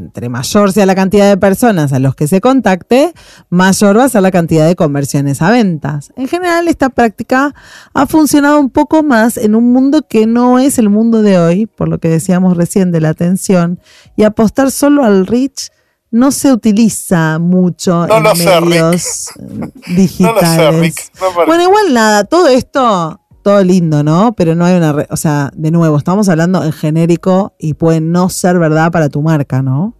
entre 0.00 0.28
mayor 0.28 0.72
sea 0.72 0.86
la 0.86 0.94
cantidad 0.94 1.28
de 1.28 1.36
personas 1.36 1.92
a 1.92 1.98
los 1.98 2.14
que 2.14 2.26
se 2.26 2.40
contacte, 2.40 3.12
mayor 3.48 3.98
va 3.98 4.04
a 4.04 4.08
ser 4.08 4.22
la 4.22 4.30
cantidad 4.30 4.66
de 4.66 4.74
conversiones 4.74 5.42
a 5.42 5.50
ventas. 5.50 6.12
En 6.16 6.26
general, 6.26 6.68
esta 6.68 6.88
práctica 6.88 7.54
ha 7.94 8.06
funcionado 8.06 8.58
un 8.58 8.70
poco 8.70 9.02
más 9.02 9.36
en 9.36 9.54
un 9.54 9.72
mundo 9.72 10.06
que 10.08 10.26
no 10.26 10.58
es 10.58 10.78
el 10.78 10.90
mundo 10.90 11.22
de 11.22 11.38
hoy, 11.38 11.66
por 11.66 11.88
lo 11.88 11.98
que 11.98 12.08
decíamos 12.08 12.56
recién 12.56 12.90
de 12.90 13.00
la 13.00 13.10
atención, 13.10 13.78
y 14.16 14.24
apostar 14.24 14.70
solo 14.70 15.04
al 15.04 15.26
reach 15.26 15.70
no 16.10 16.32
se 16.32 16.52
utiliza 16.52 17.38
mucho 17.38 18.06
No 18.06 18.18
en 18.18 18.36
sé, 18.36 18.60
medios 18.60 19.28
digitales. 19.86 21.10
No 21.14 21.34
parece. 21.34 21.46
Bueno, 21.46 21.62
igual 21.62 21.94
nada, 21.94 22.24
todo 22.24 22.48
esto, 22.48 23.19
todo 23.42 23.62
lindo, 23.62 24.02
¿no? 24.02 24.34
Pero 24.36 24.54
no 24.54 24.64
hay 24.64 24.76
una, 24.76 24.92
re- 24.92 25.06
o 25.10 25.16
sea, 25.16 25.50
de 25.54 25.70
nuevo, 25.70 25.96
estamos 25.96 26.28
hablando 26.28 26.62
en 26.64 26.72
genérico 26.72 27.54
y 27.58 27.74
puede 27.74 28.00
no 28.00 28.28
ser 28.28 28.58
verdad 28.58 28.90
para 28.92 29.08
tu 29.08 29.22
marca, 29.22 29.62
¿no? 29.62 29.96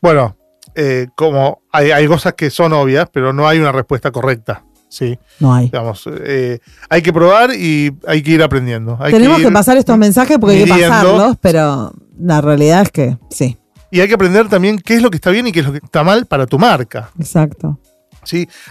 Bueno, 0.00 0.36
eh, 0.74 1.08
como 1.16 1.62
hay, 1.72 1.90
hay 1.90 2.06
cosas 2.06 2.34
que 2.34 2.50
son 2.50 2.72
obvias, 2.72 3.08
pero 3.12 3.32
no 3.32 3.48
hay 3.48 3.58
una 3.58 3.72
respuesta 3.72 4.10
correcta. 4.10 4.64
Sí, 4.90 5.18
No 5.38 5.52
hay. 5.52 5.66
digamos, 5.66 6.08
eh, 6.24 6.60
hay 6.88 7.02
que 7.02 7.12
probar 7.12 7.50
y 7.54 7.94
hay 8.06 8.22
que 8.22 8.30
ir 8.30 8.42
aprendiendo. 8.42 8.96
Hay 8.98 9.12
Tenemos 9.12 9.36
que, 9.38 9.46
ir 9.48 9.52
pasar 9.52 9.76
estos 9.76 9.98
mensajes 9.98 10.38
porque 10.38 10.56
hay 10.56 10.64
que 10.64 10.70
pasarlos, 10.70 11.36
pero 11.42 11.92
la 12.18 12.40
realidad 12.40 12.82
es 12.82 12.90
que 12.90 13.18
sí. 13.28 13.58
Y 13.90 14.00
hay 14.00 14.08
que 14.08 14.14
aprender 14.14 14.48
también 14.48 14.78
qué 14.78 14.94
es 14.96 15.02
lo 15.02 15.10
que 15.10 15.16
está 15.16 15.30
bien 15.30 15.46
y 15.46 15.52
qué 15.52 15.60
es 15.60 15.66
lo 15.66 15.72
que 15.72 15.80
está 15.84 16.02
mal 16.04 16.24
para 16.26 16.46
tu 16.46 16.58
marca. 16.58 17.10
Exacto. 17.18 17.78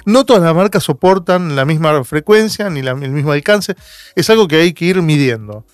No 0.05 0.25
todas 0.25 0.43
las 0.43 0.55
marcas 0.55 0.83
soportan 0.83 1.55
la 1.55 1.65
misma 1.65 2.03
frecuencia 2.03 2.69
ni 2.69 2.79
el 2.79 2.95
mismo 2.95 3.31
alcance. 3.31 3.75
Es 4.15 4.29
algo 4.29 4.47
que 4.47 4.57
hay 4.57 4.73
que 4.73 4.85
ir 4.85 5.01
midiendo. 5.01 5.65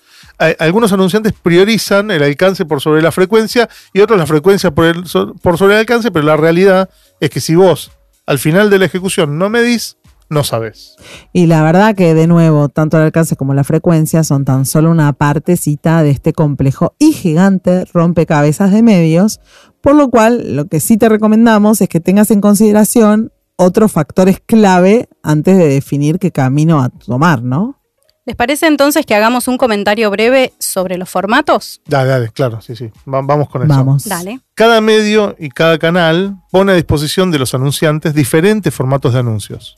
Algunos 0.58 0.92
anunciantes 0.92 1.32
priorizan 1.32 2.10
el 2.10 2.22
alcance 2.22 2.64
por 2.64 2.80
sobre 2.80 3.02
la 3.02 3.12
frecuencia 3.12 3.68
y 3.92 4.00
otros 4.00 4.18
la 4.18 4.26
frecuencia 4.26 4.72
por, 4.72 5.04
por 5.40 5.58
sobre 5.58 5.74
el 5.74 5.80
alcance, 5.80 6.10
pero 6.10 6.24
la 6.24 6.36
realidad 6.36 6.90
es 7.20 7.30
que 7.30 7.40
si 7.40 7.54
vos 7.54 7.92
al 8.26 8.38
final 8.38 8.70
de 8.70 8.78
la 8.78 8.86
ejecución 8.86 9.38
no 9.38 9.50
medís, 9.50 9.96
no 10.30 10.42
sabés. 10.42 10.96
Y 11.32 11.46
la 11.46 11.62
verdad 11.62 11.94
que, 11.94 12.14
de 12.14 12.26
nuevo, 12.26 12.68
tanto 12.68 12.96
el 12.96 13.04
alcance 13.04 13.36
como 13.36 13.54
la 13.54 13.64
frecuencia 13.64 14.24
son 14.24 14.44
tan 14.44 14.64
solo 14.64 14.90
una 14.90 15.12
partecita 15.12 16.02
de 16.02 16.10
este 16.10 16.32
complejo 16.32 16.94
y 16.98 17.12
gigante 17.12 17.84
rompecabezas 17.92 18.72
de 18.72 18.82
medios, 18.82 19.40
por 19.80 19.94
lo 19.94 20.08
cual 20.08 20.56
lo 20.56 20.66
que 20.66 20.80
sí 20.80 20.96
te 20.96 21.08
recomendamos 21.08 21.80
es 21.80 21.88
que 21.88 22.00
tengas 22.00 22.30
en 22.30 22.40
consideración 22.40 23.32
otros 23.56 23.92
factores 23.92 24.40
clave 24.44 25.08
antes 25.22 25.56
de 25.56 25.68
definir 25.68 26.18
qué 26.18 26.30
camino 26.30 26.82
a 26.82 26.88
tomar, 26.88 27.42
¿no? 27.42 27.80
¿Les 28.26 28.34
parece 28.36 28.66
entonces 28.66 29.04
que 29.04 29.14
hagamos 29.14 29.48
un 29.48 29.58
comentario 29.58 30.10
breve 30.10 30.54
sobre 30.58 30.96
los 30.96 31.10
formatos? 31.10 31.82
Dale, 31.86 32.08
dale, 32.08 32.28
claro, 32.30 32.62
sí, 32.62 32.74
sí. 32.74 32.86
Va- 33.06 33.20
vamos 33.20 33.50
con 33.50 33.62
eso. 33.62 33.68
Vamos. 33.68 34.04
Dale. 34.06 34.40
Cada 34.54 34.80
medio 34.80 35.36
y 35.38 35.50
cada 35.50 35.78
canal 35.78 36.36
pone 36.50 36.72
a 36.72 36.74
disposición 36.74 37.30
de 37.30 37.38
los 37.38 37.52
anunciantes 37.54 38.14
diferentes 38.14 38.72
formatos 38.74 39.12
de 39.12 39.18
anuncios. 39.20 39.76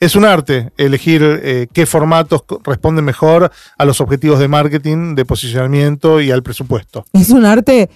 Es 0.00 0.16
un 0.16 0.24
arte 0.24 0.72
elegir 0.78 1.22
eh, 1.42 1.66
qué 1.74 1.84
formatos 1.84 2.42
responden 2.64 3.04
mejor 3.04 3.50
a 3.76 3.84
los 3.84 4.00
objetivos 4.00 4.38
de 4.38 4.48
marketing, 4.48 5.14
de 5.14 5.26
posicionamiento 5.26 6.22
y 6.22 6.30
al 6.30 6.42
presupuesto. 6.42 7.04
Es 7.12 7.28
un 7.28 7.44
arte 7.44 7.90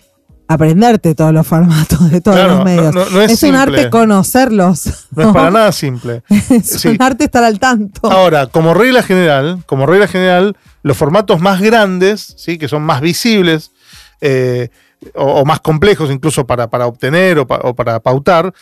aprenderte 0.48 1.14
todos 1.14 1.32
los 1.32 1.46
formatos 1.46 2.10
de 2.10 2.20
todos 2.20 2.36
Claro, 2.36 2.56
los 2.56 2.64
medios. 2.64 2.94
no- 2.94 3.04
no- 3.04 3.10
no 3.10 3.22
es 3.22 3.42
un 3.42 3.54
arte 3.56 3.90
conocerlos. 3.90 5.06
No 5.10 5.28
es 5.28 5.32
para 5.34 5.50
nada 5.50 5.72
simple. 5.72 6.22
Es 6.50 6.80
Sí. 6.80 6.88
un 6.88 7.02
arte 7.02 7.24
estar 7.24 7.42
al 7.44 7.58
tanto. 7.58 8.10
Ahora, 8.10 8.46
como 8.46 8.72
regla 8.74 9.02
general, 9.02 9.62
como 9.66 9.86
regla 9.86 10.06
general, 10.06 10.56
los 10.82 10.96
formatos 10.96 11.40
más 11.40 11.60
grandes, 11.60 12.34
¿sí? 12.36 12.58
que 12.58 12.68
son 12.68 12.82
más 12.82 13.00
visibles 13.00 13.72
eh, 14.20 14.68
o, 15.14 15.24
o 15.40 15.44
más 15.44 15.60
complejos 15.60 16.10
incluso 16.10 16.46
para, 16.46 16.68
para 16.70 16.86
obtener 16.86 17.38
o, 17.40 17.46
pa- 17.46 17.60
o 17.64 17.74
para 17.74 17.98
pautar, 18.00 18.52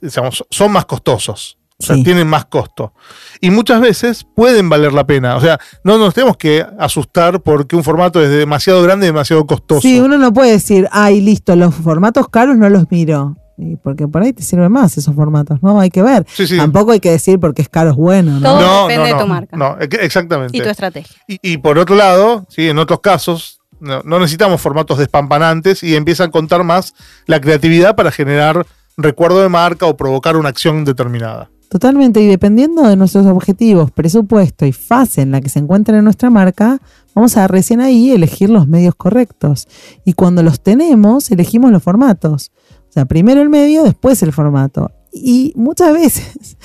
digamos, 0.00 0.44
son 0.50 0.72
más 0.72 0.84
costosos. 0.86 1.56
O 1.80 1.86
sea, 1.86 1.96
Sí. 1.96 2.02
tienen 2.04 2.26
más 2.28 2.44
costo. 2.44 2.92
Y 3.40 3.50
muchas 3.50 3.80
veces 3.80 4.26
pueden 4.36 4.68
valer 4.68 4.92
la 4.92 5.06
pena. 5.06 5.36
O 5.36 5.40
sea, 5.40 5.58
no 5.82 5.96
nos 5.96 6.12
tenemos 6.12 6.36
que 6.36 6.64
asustar 6.78 7.40
porque 7.40 7.74
un 7.74 7.82
formato 7.82 8.22
es 8.22 8.28
demasiado 8.30 8.82
grande 8.82 9.06
y 9.06 9.08
demasiado 9.08 9.46
costoso. 9.46 9.80
Sí, 9.80 9.98
uno 9.98 10.18
no 10.18 10.32
puede 10.32 10.52
decir, 10.52 10.88
ay, 10.92 11.20
listo, 11.20 11.56
los 11.56 11.74
formatos 11.74 12.28
caros 12.28 12.56
no 12.56 12.68
los 12.68 12.90
miro. 12.90 13.36
Porque 13.82 14.08
por 14.08 14.22
ahí 14.22 14.32
te 14.32 14.42
sirven 14.42 14.72
más 14.72 14.96
esos 14.96 15.14
formatos, 15.14 15.62
¿no? 15.62 15.78
Hay 15.80 15.90
que 15.90 16.02
ver. 16.02 16.24
Sí, 16.32 16.46
sí. 16.46 16.56
Tampoco 16.56 16.92
hay 16.92 17.00
que 17.00 17.10
decir 17.10 17.38
porque 17.38 17.60
es 17.60 17.68
caro 17.68 17.90
es 17.90 17.96
bueno, 17.96 18.40
¿no? 18.40 18.58
Todo 18.58 18.88
depende 18.88 19.12
de 19.12 19.20
tu 19.20 19.26
marca. 19.26 19.56
No, 19.56 19.76
exactamente. 19.78 20.56
Y 20.56 20.62
tu 20.62 20.68
estrategia. 20.70 21.16
Y, 21.26 21.38
y 21.42 21.58
por 21.58 21.78
otro 21.78 21.94
lado, 21.94 22.46
¿sí? 22.48 22.68
en 22.70 22.78
otros 22.78 23.00
casos, 23.00 23.60
no, 23.78 24.00
no 24.04 24.18
necesitamos 24.18 24.60
formatos 24.62 24.96
despampanantes 24.98 25.82
y 25.82 25.94
empieza 25.94 26.24
a 26.24 26.30
contar 26.30 26.64
más 26.64 26.94
la 27.26 27.38
creatividad 27.40 27.96
para 27.96 28.10
generar 28.10 28.66
recuerdo 28.96 29.42
de 29.42 29.48
marca 29.50 29.84
o 29.86 29.96
provocar 29.96 30.36
una 30.36 30.48
acción 30.48 30.84
determinada. 30.86 31.50
Totalmente, 31.70 32.20
y 32.20 32.26
dependiendo 32.26 32.82
de 32.82 32.96
nuestros 32.96 33.26
objetivos, 33.26 33.92
presupuesto 33.92 34.66
y 34.66 34.72
fase 34.72 35.22
en 35.22 35.30
la 35.30 35.40
que 35.40 35.48
se 35.48 35.60
encuentra 35.60 36.02
nuestra 36.02 36.28
marca, 36.28 36.82
vamos 37.14 37.36
a 37.36 37.46
recién 37.46 37.80
ahí 37.80 38.10
elegir 38.10 38.50
los 38.50 38.66
medios 38.66 38.96
correctos. 38.96 39.68
Y 40.04 40.14
cuando 40.14 40.42
los 40.42 40.60
tenemos, 40.60 41.30
elegimos 41.30 41.70
los 41.70 41.80
formatos. 41.80 42.50
O 42.88 42.92
sea, 42.92 43.04
primero 43.04 43.40
el 43.40 43.50
medio, 43.50 43.84
después 43.84 44.20
el 44.24 44.32
formato. 44.32 44.90
Y 45.12 45.52
muchas 45.54 45.92
veces 45.94 46.56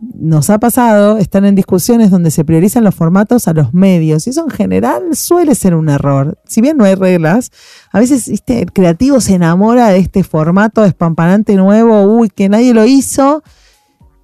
nos 0.00 0.48
ha 0.48 0.60
pasado, 0.60 1.18
están 1.18 1.44
en 1.44 1.56
discusiones 1.56 2.12
donde 2.12 2.30
se 2.30 2.44
priorizan 2.44 2.84
los 2.84 2.94
formatos 2.94 3.48
a 3.48 3.52
los 3.52 3.74
medios. 3.74 4.28
Y 4.28 4.30
eso 4.30 4.44
en 4.44 4.50
general 4.50 5.16
suele 5.16 5.56
ser 5.56 5.74
un 5.74 5.88
error. 5.88 6.38
Si 6.46 6.60
bien 6.60 6.76
no 6.76 6.84
hay 6.84 6.94
reglas, 6.94 7.50
a 7.90 7.98
veces 7.98 8.28
¿viste? 8.28 8.62
el 8.62 8.72
creativo 8.72 9.20
se 9.20 9.34
enamora 9.34 9.88
de 9.88 9.98
este 9.98 10.22
formato 10.22 10.82
despampanante 10.82 11.56
nuevo, 11.56 12.02
uy, 12.02 12.30
que 12.30 12.48
nadie 12.48 12.72
lo 12.72 12.86
hizo. 12.86 13.42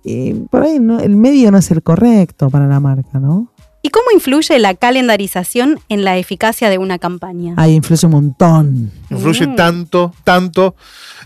Y 0.05 0.35
por 0.35 0.63
ahí 0.65 0.79
no- 0.81 1.01
el 1.01 1.17
medio 1.17 1.51
no 1.51 1.59
es 1.59 1.71
el 1.71 1.83
correcto 1.83 2.51
para 2.51 2.67
la 2.67 2.81
marca, 2.81 3.19
¿no? 3.21 3.49
¿Y 3.85 3.91
cómo 3.91 4.07
influye 4.15 4.59
la 4.61 4.75
calendarización 4.75 5.81
en 5.89 6.05
la 6.05 6.17
eficacia 6.17 6.71
de 6.71 6.79
una 6.79 6.99
campaña? 6.99 7.55
Ahí 7.57 7.75
influye 7.75 8.07
un 8.07 8.13
montón. 8.13 8.93
Influye 9.11 9.47
Mm. 9.47 9.57
tanto, 9.57 10.15
tanto. 10.25 10.75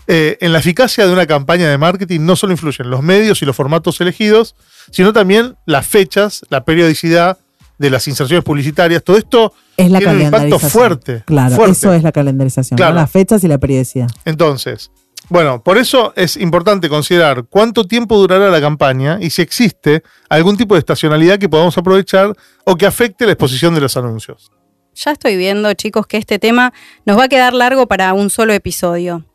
eh, 0.09 0.37
en 0.39 0.53
la 0.53 0.59
eficacia 0.59 1.05
de 1.05 1.11
una 1.11 1.25
campaña 1.25 1.69
de 1.69 1.77
marketing 1.77 2.21
no 2.21 2.37
solo 2.37 2.53
influyen 2.53 2.89
los 2.89 3.03
medios 3.03 3.41
y 3.41 3.45
los 3.45 3.53
formatos 3.57 3.99
elegidos, 3.99 4.55
sino 4.89 5.11
también 5.11 5.55
las 5.65 5.85
fechas, 5.85 6.45
la 6.49 6.63
periodicidad 6.63 7.37
de 7.77 7.89
las 7.89 8.07
inserciones 8.07 8.45
publicitarias. 8.45 9.03
Todo 9.03 9.17
esto 9.17 9.53
Es 9.75 9.91
la 9.91 9.99
tiene 9.99 10.13
un 10.15 10.21
impacto 10.21 10.59
fuerte. 10.59 11.23
Claro, 11.25 11.55
fuerte. 11.57 11.73
eso 11.73 11.93
es 11.93 12.03
la 12.03 12.13
calendarización, 12.13 12.75
¿no? 12.77 12.77
Claro. 12.77 12.95
las 12.95 13.11
fechas 13.11 13.43
y 13.43 13.49
la 13.49 13.57
periodicidad. 13.57 14.07
Entonces, 14.23 14.91
bueno, 15.29 15.61
por 15.61 15.77
eso 15.77 16.13
es 16.15 16.37
importante 16.37 16.87
considerar 16.87 17.45
cuánto 17.49 17.85
tiempo 17.85 18.17
durará 18.17 18.49
la 18.49 18.61
campaña 18.61 19.17
y 19.19 19.29
si 19.29 19.41
existe 19.41 20.03
algún 20.29 20.55
tipo 20.55 20.75
de 20.75 20.79
estacionalidad 20.79 21.37
que 21.37 21.49
podamos 21.49 21.77
aprovechar 21.77 22.33
o 22.65 22.75
que 22.75 22.85
afecte 22.85 23.25
la 23.25 23.33
exposición 23.33 23.75
de 23.75 23.81
los 23.81 23.97
anuncios. 23.97 24.51
Ya 24.95 25.11
estoy 25.11 25.35
viendo, 25.35 25.73
chicos, 25.73 26.07
que 26.07 26.17
este 26.17 26.39
tema 26.39 26.73
nos 27.05 27.19
va 27.19 27.25
a 27.25 27.29
quedar 27.29 27.53
largo 27.53 27.87
para 27.87 28.13
un 28.13 28.29
solo 28.29 28.53
episodio. 28.53 29.25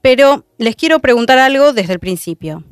Pero 0.00 0.44
les 0.58 0.74
quiero 0.74 0.98
preguntar 0.98 1.38
algo 1.38 1.72
desde 1.72 1.92
el 1.92 2.00
principio. 2.00 2.64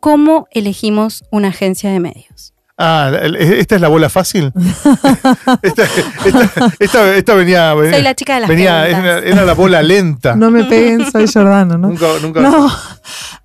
¿Cómo 0.00 0.48
elegimos 0.50 1.24
una 1.30 1.48
agencia 1.48 1.90
de 1.90 2.00
medios? 2.00 2.54
Ah, 2.82 3.12
el- 3.22 3.36
¿esta 3.36 3.74
es 3.74 3.80
la 3.80 3.88
bola 3.88 4.08
fácil? 4.08 4.52
esta, 5.62 5.84
esta- 5.84 6.72
esta- 6.78 7.14
esta 7.16 7.34
venía, 7.34 7.74
venía, 7.74 7.92
Soy 7.94 8.02
la 8.02 8.14
chica 8.14 8.34
de 8.34 8.40
las 8.40 8.48
venía- 8.48 8.88
era, 8.88 9.18
era 9.18 9.44
la 9.44 9.52
bola 9.54 9.82
lenta. 9.82 10.34
No 10.34 10.50
me 10.50 10.64
peguen, 10.64 11.10
soy 11.10 11.26
Jordano, 11.26 11.76
¿no? 11.76 11.88
Nunca, 11.88 12.06
nunca. 12.22 12.40
No, 12.40 12.68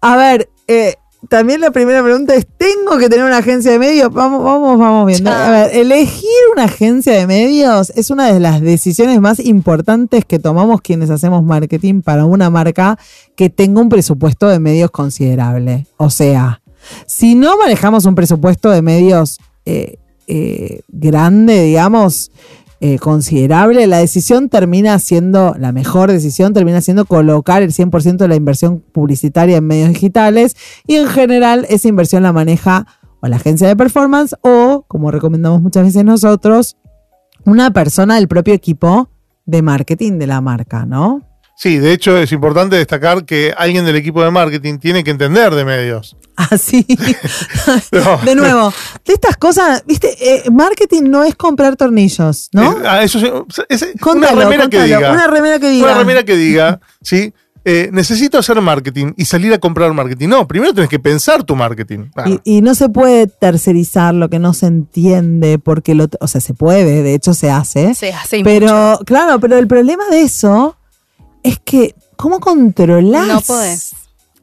a 0.02 0.16
ver, 0.18 0.50
eh, 0.68 0.96
también 1.28 1.60
la 1.60 1.72
primera 1.72 2.04
pregunta 2.04 2.36
es, 2.36 2.46
¿tengo 2.58 2.98
que 3.00 3.10
tener 3.10 3.26
una 3.26 3.38
agencia 3.40 3.72
de 3.72 3.80
medios? 3.80 4.14
Vamos, 4.14 4.44
vamos, 4.44 4.78
vamos 4.78 5.08
viendo. 5.08 5.32
A 5.32 5.50
ver, 5.50 5.76
elegir 5.76 6.30
una 6.54 6.66
agencia 6.66 7.14
de 7.14 7.26
medios 7.28 7.90
es 7.96 8.12
una 8.12 8.32
de 8.32 8.40
las 8.40 8.62
decisiones 8.62 9.20
más 9.20 9.40
importantes 9.40 10.24
que 10.24 10.38
tomamos 10.40 10.82
quienes 10.82 11.10
hacemos 11.10 11.44
marketing 11.44 12.02
para 12.04 12.26
una 12.26 12.50
marca 12.52 12.98
que 13.36 13.50
tenga 13.50 13.82
un 13.82 13.90
presupuesto 13.90 14.48
de 14.48 14.60
medios 14.60 14.92
considerable. 14.92 15.88
O 15.98 16.10
sea, 16.12 16.62
si 17.06 17.36
no 17.36 17.58
manejamos 17.58 18.06
un 18.06 18.16
presupuesto 18.16 18.70
de 18.70 18.82
medios 18.82 19.40
eh, 19.66 19.98
eh, 20.28 20.82
grande, 20.90 21.64
digamos, 21.64 22.32
eh, 22.82 23.00
considerable, 23.00 23.88
la 23.88 24.00
decisión 24.00 24.50
termina 24.50 25.00
siendo, 25.00 25.56
la 25.58 25.72
mejor 25.72 26.12
decisión 26.12 26.54
termina 26.54 26.82
siendo 26.82 27.06
colocar 27.06 27.64
el 27.64 27.72
100% 27.72 28.18
de 28.18 28.28
la 28.28 28.36
inversión 28.36 28.84
publicitaria 28.92 29.58
en 29.58 29.66
medios 29.66 29.90
digitales 29.90 30.56
y 30.86 30.96
en 30.96 31.08
general 31.08 31.66
esa 31.70 31.88
inversión 31.88 32.24
la 32.24 32.34
maneja 32.34 32.86
o 33.22 33.28
la 33.28 33.38
agencia 33.38 33.68
de 33.68 33.76
performance 33.76 34.36
o, 34.42 34.84
como 34.88 35.10
recomendamos 35.10 35.62
muchas 35.62 35.84
veces 35.84 36.04
nosotros, 36.04 36.78
una 37.46 37.72
persona 37.72 38.16
del 38.16 38.28
propio 38.28 38.54
equipo 38.54 39.10
de 39.46 39.62
marketing 39.62 40.20
de 40.20 40.28
la 40.28 40.42
marca, 40.42 40.86
¿no? 40.86 41.22
Sí, 41.58 41.78
de 41.80 41.94
hecho 41.94 42.18
es 42.18 42.32
importante 42.34 42.76
destacar 42.76 43.24
que 43.26 43.54
alguien 43.58 43.86
del 43.86 43.96
equipo 43.96 44.22
de 44.24 44.30
marketing 44.30 44.78
tiene 44.78 45.04
que 45.06 45.12
entender 45.12 45.56
de 45.56 45.64
medios. 45.64 46.18
Así. 46.36 46.86
No. 47.94 48.18
de 48.26 48.36
nuevo, 48.36 48.74
de 49.06 49.14
estas 49.14 49.38
cosas, 49.38 49.84
viste, 49.88 50.10
Eh, 50.20 50.50
marketing 50.52 51.04
no 51.04 51.24
es 51.24 51.34
comprar 51.36 51.76
tornillos, 51.78 52.50
¿no? 52.52 52.74
Eh, 52.74 52.84
ah, 52.86 53.04
eso 53.04 53.20
es, 53.20 53.66
es- 53.70 53.82
una 53.84 54.02
Contalo, 54.02 54.42
remera 54.42 54.64
que 54.70 54.78
contalo, 54.78 54.98
diga. 54.98 55.12
Una 55.14 55.28
remera 55.28 55.60
que 55.60 55.70
diga. 55.70 55.86
Una 55.86 55.98
remera 55.98 56.24
que 56.24 56.36
diga, 56.36 56.80
¿sí? 57.02 57.34
Eh, 57.68 57.90
necesito 57.92 58.38
hacer 58.38 58.62
marketing 58.62 59.14
y 59.18 59.26
salir 59.26 59.52
a 59.54 59.58
comprar 59.58 59.92
marketing. 59.94 60.28
No, 60.28 60.48
primero 60.48 60.72
tienes 60.74 60.90
que 60.90 61.00
pensar 61.00 61.44
tu 61.44 61.56
marketing. 61.56 62.10
Ah, 62.16 62.26
Y, 62.44 62.58
y 62.58 62.62
no 62.62 62.76
se 62.76 62.90
puede 62.90 63.26
tercerizar 63.28 64.14
lo 64.14 64.30
que 64.30 64.38
no 64.38 64.54
se 64.54 64.68
entiende, 64.68 65.58
porque 65.58 65.96
lo, 65.96 66.08
o 66.20 66.28
sea, 66.28 66.42
se 66.42 66.54
puede, 66.54 67.02
de 67.02 67.16
hecho 67.16 67.34
se 67.34 67.50
hace. 67.50 67.96
Se 67.96 68.14
hace 68.14 68.42
pero, 68.44 69.00
claro, 69.06 69.40
pero 69.40 69.58
el 69.58 69.68
problema 69.68 70.04
de 70.12 70.22
eso 70.22 70.78
es 71.46 71.60
que, 71.60 71.96
¿cómo 72.18 72.40
controlás? 72.40 73.28
No 73.28 73.42
podés. 73.42 73.94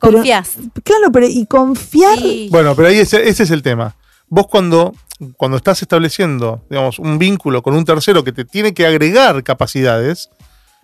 Pero- 0.00 0.14
Confías. 0.18 0.56
Claro, 0.84 1.12
pero 1.12 1.26
y 1.28 1.46
confiar. 1.46 2.18
Bueno, 2.50 2.74
pero 2.74 2.88
ahí 2.88 2.98
ese, 2.98 3.28
ese 3.28 3.42
es 3.44 3.50
el 3.50 3.62
tema. 3.62 3.94
Vos 4.28 4.46
cuando, 4.48 4.94
cuando 5.36 5.56
estás 5.56 5.82
estableciendo, 5.82 6.64
digamos, 6.70 6.98
un 6.98 7.18
vínculo 7.18 7.62
con 7.62 7.74
un 7.74 7.84
tercero 7.84 8.24
que 8.24 8.32
te 8.32 8.44
tiene 8.44 8.74
que 8.74 8.86
agregar 8.86 9.42
capacidades, 9.44 10.30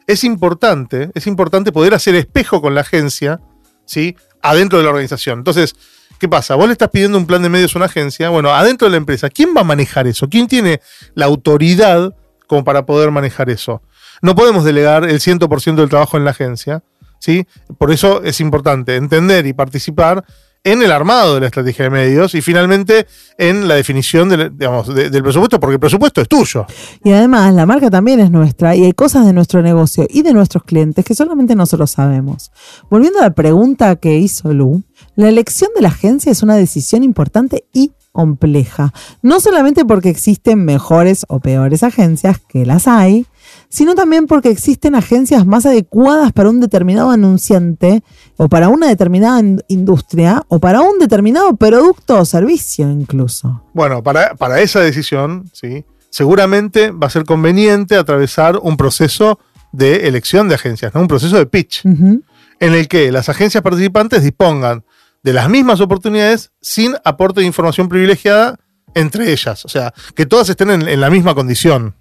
es 0.06 0.22
importante, 0.24 1.10
es 1.14 1.26
importante 1.26 1.72
poder 1.72 1.94
hacer 1.94 2.14
espejo 2.14 2.60
con 2.62 2.74
la 2.74 2.82
agencia, 2.82 3.40
¿sí? 3.86 4.16
Adentro 4.42 4.78
de 4.78 4.84
la 4.84 4.90
organización. 4.90 5.38
Entonces, 5.40 5.74
¿qué 6.18 6.28
pasa? 6.28 6.54
Vos 6.54 6.66
le 6.66 6.72
estás 6.72 6.90
pidiendo 6.90 7.18
un 7.18 7.26
plan 7.26 7.42
de 7.42 7.48
medios 7.48 7.74
a 7.74 7.78
una 7.78 7.86
agencia, 7.86 8.28
bueno, 8.28 8.50
adentro 8.54 8.86
de 8.86 8.92
la 8.92 8.96
empresa, 8.98 9.28
¿quién 9.30 9.50
va 9.56 9.62
a 9.62 9.64
manejar 9.64 10.06
eso? 10.06 10.28
¿Quién 10.28 10.46
tiene 10.46 10.80
la 11.14 11.26
autoridad 11.26 12.14
como 12.46 12.64
para 12.64 12.86
poder 12.86 13.10
manejar 13.10 13.50
eso? 13.50 13.82
No 14.22 14.34
podemos 14.34 14.64
delegar 14.64 15.04
el 15.08 15.20
100% 15.20 15.74
del 15.76 15.88
trabajo 15.88 16.16
en 16.16 16.24
la 16.24 16.30
agencia. 16.32 16.82
¿sí? 17.18 17.46
Por 17.78 17.90
eso 17.92 18.22
es 18.22 18.40
importante 18.40 18.96
entender 18.96 19.46
y 19.46 19.52
participar 19.52 20.24
en 20.64 20.82
el 20.82 20.90
armado 20.92 21.34
de 21.34 21.40
la 21.40 21.46
estrategia 21.46 21.84
de 21.84 21.90
medios 21.90 22.34
y 22.34 22.42
finalmente 22.42 23.06
en 23.38 23.68
la 23.68 23.76
definición 23.76 24.28
del, 24.28 24.56
digamos, 24.58 24.92
de- 24.92 25.08
del 25.08 25.22
presupuesto, 25.22 25.58
porque 25.60 25.74
el 25.74 25.80
presupuesto 25.80 26.20
es 26.20 26.28
tuyo. 26.28 26.66
Y 27.04 27.12
además, 27.12 27.54
la 27.54 27.64
marca 27.64 27.90
también 27.90 28.18
es 28.20 28.30
nuestra 28.30 28.74
y 28.76 28.84
hay 28.84 28.92
cosas 28.92 29.24
de 29.24 29.32
nuestro 29.32 29.62
negocio 29.62 30.06
y 30.10 30.22
de 30.22 30.32
nuestros 30.34 30.64
clientes 30.64 31.04
que 31.04 31.14
solamente 31.14 31.54
nosotros 31.54 31.92
sabemos. 31.92 32.50
Volviendo 32.90 33.20
a 33.20 33.22
la 33.22 33.30
pregunta 33.34 33.96
que 33.96 34.16
hizo 34.18 34.52
Lu, 34.52 34.82
la 35.14 35.28
elección 35.28 35.70
de 35.76 35.82
la 35.82 35.88
agencia 35.88 36.32
es 36.32 36.42
una 36.42 36.56
decisión 36.56 37.02
importante 37.04 37.64
y 37.72 37.92
compleja. 38.12 38.92
No 39.22 39.38
solamente 39.38 39.84
porque 39.84 40.08
existen 40.10 40.64
mejores 40.64 41.24
o 41.28 41.38
peores 41.38 41.84
agencias, 41.84 42.40
que 42.48 42.66
las 42.66 42.88
hay, 42.88 43.26
sino 43.68 43.94
también 43.94 44.26
porque 44.26 44.48
existen 44.50 44.94
agencias 44.94 45.44
más 45.46 45.66
adecuadas 45.66 46.32
para 46.32 46.48
un 46.48 46.60
determinado 46.60 47.10
anunciante 47.10 48.02
o 48.36 48.48
para 48.48 48.68
una 48.68 48.88
determinada 48.88 49.40
in- 49.40 49.62
industria 49.68 50.42
o 50.48 50.58
para 50.58 50.80
un 50.80 50.98
determinado 50.98 51.54
producto 51.56 52.18
o 52.18 52.24
servicio 52.24 52.90
incluso. 52.90 53.62
Bueno, 53.74 54.02
para, 54.02 54.34
para 54.36 54.60
esa 54.60 54.80
decisión, 54.80 55.44
¿sí? 55.52 55.84
seguramente 56.10 56.90
va 56.90 57.06
a 57.08 57.10
ser 57.10 57.24
conveniente 57.24 57.96
atravesar 57.96 58.58
un 58.62 58.76
proceso 58.76 59.38
de 59.72 60.08
elección 60.08 60.48
de 60.48 60.54
agencias, 60.54 60.94
¿no? 60.94 61.02
un 61.02 61.08
proceso 61.08 61.36
de 61.36 61.44
pitch, 61.46 61.84
en 61.84 62.22
el 62.60 62.88
que 62.88 63.12
las 63.12 63.28
agencias 63.28 63.62
participantes 63.62 64.22
dispongan 64.22 64.84
de 65.22 65.32
las 65.34 65.50
mismas 65.50 65.80
oportunidades 65.80 66.50
sin 66.62 66.94
aporte 67.04 67.40
de 67.40 67.46
información 67.46 67.88
privilegiada 67.88 68.56
entre 68.94 69.30
ellas. 69.30 69.64
O 69.66 69.68
sea, 69.68 69.92
que 70.14 70.24
todas 70.24 70.48
estén 70.48 70.70
en, 70.70 70.88
en 70.88 71.00
la 71.00 71.10
misma 71.10 71.34
condición. 71.34 71.94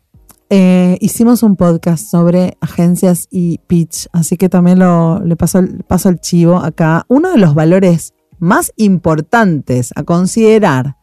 Eh, 0.50 0.98
hicimos 1.02 1.44
un 1.44 1.58
podcast 1.58 2.10
sobre 2.10 2.58
agencias 2.62 3.28
y 3.30 3.60
pitch, 3.68 4.08
así 4.14 4.38
que 4.38 4.48
también 4.48 4.80
le 4.80 5.36
paso, 5.36 5.60
el- 5.60 6.20
chivo 6.22 6.58
acá. 6.58 7.06
Uno 7.10 7.32
de 7.32 7.38
los 7.38 7.54
valores 7.54 8.14
más 8.40 8.72
importantes 8.78 9.92
a 9.96 10.04
considerar 10.04 10.96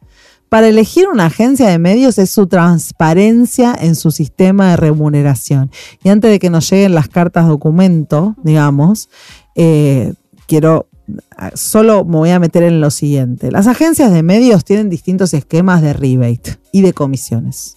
para 0.48 0.68
elegir 0.68 1.08
una 1.08 1.26
agencia 1.26 1.68
de 1.68 1.78
medios 1.78 2.16
es 2.18 2.30
su 2.30 2.46
transparencia 2.46 3.74
en 3.78 3.96
su 3.96 4.12
sistema 4.12 4.70
de 4.70 4.76
remuneración. 4.76 5.70
Y 6.02 6.08
antes 6.08 6.30
de 6.30 6.38
que 6.38 6.48
nos 6.48 6.70
lleguen 6.70 6.94
las 6.94 7.08
cartas 7.08 7.48
documento, 7.48 8.36
digamos, 8.42 9.10
eh, 9.56 10.14
quiero 10.46 10.88
solo 11.54 12.04
me 12.06 12.16
voy 12.16 12.30
a 12.30 12.38
meter 12.38 12.62
en 12.62 12.80
lo 12.80 12.90
siguiente. 12.90 13.50
Las 13.52 13.66
agencias 13.66 14.10
de 14.10 14.22
medios 14.22 14.64
tienen 14.64 14.88
distintos 14.88 15.34
esquemas 15.34 15.82
de 15.82 15.92
rebate 15.92 16.56
y 16.72 16.80
de 16.80 16.94
comisiones. 16.94 17.76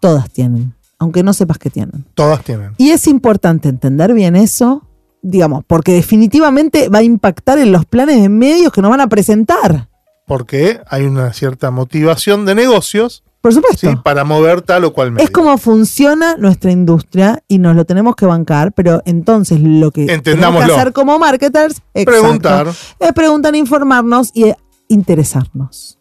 Todas 0.00 0.30
tienen, 0.30 0.74
aunque 1.00 1.22
no 1.24 1.32
sepas 1.32 1.58
que 1.58 1.70
tienen. 1.70 2.04
Todas 2.14 2.44
tienen. 2.44 2.74
Y 2.76 2.90
es 2.90 3.08
importante 3.08 3.68
entender 3.68 4.12
bien 4.12 4.36
eso, 4.36 4.86
digamos, 5.22 5.64
porque 5.66 5.92
definitivamente 5.92 6.88
va 6.88 6.98
a 6.98 7.02
impactar 7.02 7.58
en 7.58 7.72
los 7.72 7.86
planes 7.86 8.22
de 8.22 8.28
medios 8.28 8.70
que 8.70 8.82
nos 8.82 8.90
van 8.90 9.00
a 9.00 9.08
presentar. 9.08 9.88
Porque 10.26 10.80
hay 10.86 11.04
una 11.04 11.32
cierta 11.32 11.70
motivación 11.70 12.44
de 12.44 12.54
negocios 12.54 13.24
Por 13.40 13.54
supuesto. 13.54 13.90
¿sí? 13.90 13.96
para 14.04 14.24
mover 14.24 14.60
tal 14.60 14.84
o 14.84 14.92
cual 14.92 15.10
medio. 15.10 15.24
Es 15.24 15.30
como 15.30 15.56
funciona 15.56 16.36
nuestra 16.36 16.70
industria 16.70 17.42
y 17.48 17.58
nos 17.58 17.74
lo 17.74 17.86
tenemos 17.86 18.14
que 18.14 18.26
bancar, 18.26 18.72
pero 18.72 19.02
entonces 19.06 19.58
lo 19.58 19.90
que 19.90 20.06
tenemos 20.20 20.64
que 20.64 20.72
hacer 20.72 20.92
como 20.92 21.18
marketers 21.18 21.80
exacto, 21.94 22.20
Preguntar. 22.20 22.66
es 22.98 23.12
preguntar, 23.14 23.56
informarnos 23.56 24.30
y 24.34 24.52
interesarnos. 24.88 25.98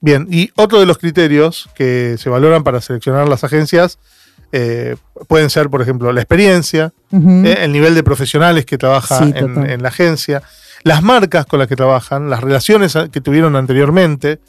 Bien, 0.00 0.28
y 0.30 0.50
otro 0.54 0.78
de 0.78 0.86
los 0.86 0.98
criterios 0.98 1.68
que 1.74 2.16
se 2.18 2.30
valoran 2.30 2.62
para 2.62 2.80
seleccionar 2.80 3.28
las 3.28 3.42
agencias 3.42 3.98
eh, 4.52 4.96
pueden 5.28 5.50
ser, 5.50 5.68
por 5.70 5.82
ejemplo, 5.82 6.12
la 6.12 6.20
experiencia, 6.20 6.92
eh, 7.46 7.58
el 7.62 7.72
nivel 7.72 7.94
de 7.94 8.02
profesionales 8.02 8.64
que 8.66 8.78
trabaja 8.78 9.18
Sí, 9.24 9.32
en, 9.34 9.82
la 9.82 9.88
agencia, 9.88 10.42
las 10.84 11.02
marcas 11.02 11.44
con 11.46 11.58
las 11.58 11.68
que 11.68 11.76
trabajan, 11.76 12.30
las 12.30 12.40
relaciones 12.42 12.94
que 13.12 13.20
tuvieron 13.20 13.56
anteriormente, 13.56 14.40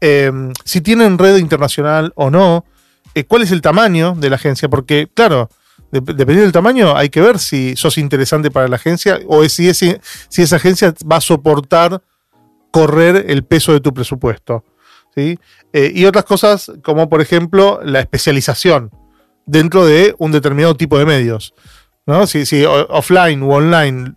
eh, 0.00 0.32
si 0.64 0.80
tienen 0.80 1.18
red 1.18 1.36
internacional 1.36 2.12
o 2.16 2.30
no, 2.30 2.64
eh, 3.14 3.24
cuál 3.24 3.42
es 3.42 3.50
el 3.52 3.60
tamaño 3.60 4.14
de 4.16 4.30
la 4.30 4.36
agencia, 4.36 4.68
porque 4.68 5.08
claro, 5.12 5.48
de- 5.90 6.00
dependiendo 6.00 6.42
del 6.42 6.52
tamaño 6.52 6.96
hay 6.96 7.10
que 7.10 7.20
ver 7.20 7.38
si 7.38 7.76
sos 7.76 7.98
interesante 7.98 8.50
para 8.50 8.68
la 8.68 8.76
agencia 8.76 9.20
o 9.26 9.42
es- 9.44 9.52
si, 9.52 9.68
ese- 9.68 10.00
si 10.28 10.40
esa 10.42 10.56
agencia 10.56 10.94
va 11.10 11.16
a 11.16 11.20
soportar 11.20 12.00
correr 12.70 13.26
el 13.28 13.44
peso 13.44 13.72
de 13.72 13.80
tu 13.80 13.92
presupuesto. 13.92 14.64
¿sí? 15.14 15.38
Y 15.74 16.06
otras 16.06 16.24
cosas 16.24 16.72
como 16.82 17.08
por 17.10 17.20
ejemplo 17.20 17.80
la 17.84 18.00
especialización 18.00 18.90
dentro 19.46 19.84
de 19.84 20.14
un 20.18 20.32
determinado 20.32 20.76
tipo 20.76 20.98
de 20.98 21.06
medios. 21.06 21.54
¿no? 22.06 22.26
Si, 22.26 22.64
offline 22.64 23.42
u 23.42 23.52
online, 23.52 24.14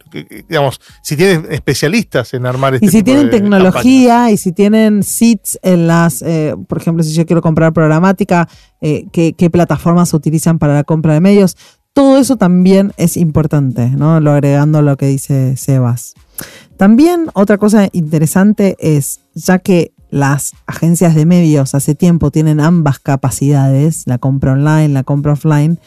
digamos, 0.50 0.80
si 1.04 1.16
tienen 1.16 1.46
especialistas 1.52 2.34
en 2.34 2.46
armar 2.46 2.74
este 2.76 2.88
Y 2.88 2.90
si 2.90 2.98
tipo 2.98 3.06
tienen 3.06 3.26
de 3.28 3.38
tecnología 3.38 4.32
y 4.32 4.38
si 4.38 4.52
tienen 4.52 5.04
seats 5.04 5.60
en 5.62 5.88
las, 5.88 6.22
eh, 6.24 6.56
por 6.68 6.80
ejemplo, 6.80 7.04
si 7.04 7.14
yo 7.14 7.26
quiero 7.26 7.42
comprar 7.42 7.74
programática, 7.74 8.50
eh, 8.82 9.06
¿qué, 9.12 9.34
qué 9.34 9.50
plataformas 9.50 10.10
se 10.10 10.16
utilizan 10.16 10.58
para 10.58 10.74
la 10.74 10.84
compra 10.84 11.14
de 11.14 11.22
medios? 11.22 11.58
Todo 11.94 12.18
eso 12.18 12.36
también 12.38 12.92
es 12.98 13.18
importante, 13.18 13.90
¿no? 13.90 14.20
Lo 14.20 14.32
agregando 14.32 14.80
a 14.80 14.82
lo 14.82 14.98
que 14.98 15.06
dice 15.06 15.56
Sebas. 15.56 16.16
También 16.78 17.30
otra 17.34 17.58
cosa 17.58 17.88
interesante 17.94 18.76
es, 18.80 19.22
ya 19.34 19.60
que 19.60 19.94
las 20.16 20.54
agencias 20.66 21.14
de 21.14 21.26
medios 21.26 21.76
hace 21.76 21.94
tiempo 21.94 22.32
tienen 22.32 22.62
ambas 22.62 23.00
capacidades, 23.00 24.04
la 24.06 24.18
compra 24.18 24.54
online, 24.54 24.88
la 24.88 25.04
compra 25.04 25.34
offline, 25.34 25.78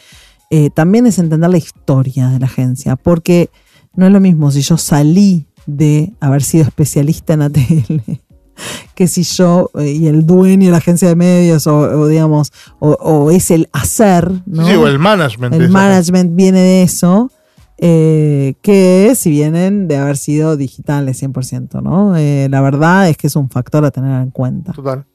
eh, 0.51 0.69
también 0.69 1.07
es 1.07 1.17
entender 1.17 1.49
la 1.49 1.57
historia 1.57 2.29
de 2.29 2.37
la 2.37 2.45
agencia, 2.45 2.95
porque 2.95 3.49
no 3.95 4.05
es 4.05 4.13
lo 4.13 4.19
mismo 4.19 4.51
si 4.51 4.61
yo 4.61 4.77
salí 4.77 5.47
de 5.65 6.13
haber 6.19 6.43
sido 6.43 6.63
especialista 6.63 7.33
en 7.33 7.41
ATL 7.41 8.01
que 8.93 9.07
si 9.07 9.23
yo 9.23 9.71
eh, 9.79 9.93
y 9.93 10.05
el 10.05 10.27
dueño 10.27 10.67
de 10.67 10.71
la 10.73 10.77
agencia 10.77 11.07
de 11.07 11.15
medios 11.15 11.65
o, 11.65 11.79
o 11.79 12.05
digamos 12.05 12.53
o, 12.77 12.91
o 12.91 13.31
es 13.31 13.49
el 13.49 13.67
hacer 13.73 14.31
¿no? 14.45 14.67
Sí, 14.67 14.73
o 14.75 14.87
el 14.87 14.99
management. 14.99 15.55
el 15.55 15.69
management 15.69 16.35
viene 16.35 16.59
de 16.59 16.83
eso 16.83 17.31
eh, 17.81 18.55
que 18.61 19.13
si 19.15 19.29
vienen 19.29 19.87
de 19.87 19.97
haber 19.97 20.17
sido 20.17 20.57
digitales 20.57 21.21
100%, 21.23 21.81
¿no? 21.81 22.15
Eh, 22.17 22.47
la 22.49 22.61
verdad 22.61 23.09
es 23.09 23.17
que 23.17 23.27
es 23.27 23.35
un 23.35 23.49
factor 23.49 23.85
a 23.85 23.91
tener 23.91 24.21
en 24.21 24.31
cuenta. 24.31 24.73
Total. 24.73 25.05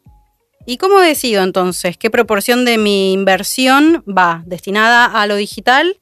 ¿Y 0.66 0.78
cómo 0.78 0.98
decido 1.00 1.42
entonces 1.42 1.98
qué 1.98 2.10
proporción 2.10 2.64
de 2.64 2.78
mi 2.78 3.12
inversión 3.12 4.02
va 4.08 4.42
destinada 4.46 5.04
a 5.04 5.26
lo 5.26 5.36
digital 5.36 6.00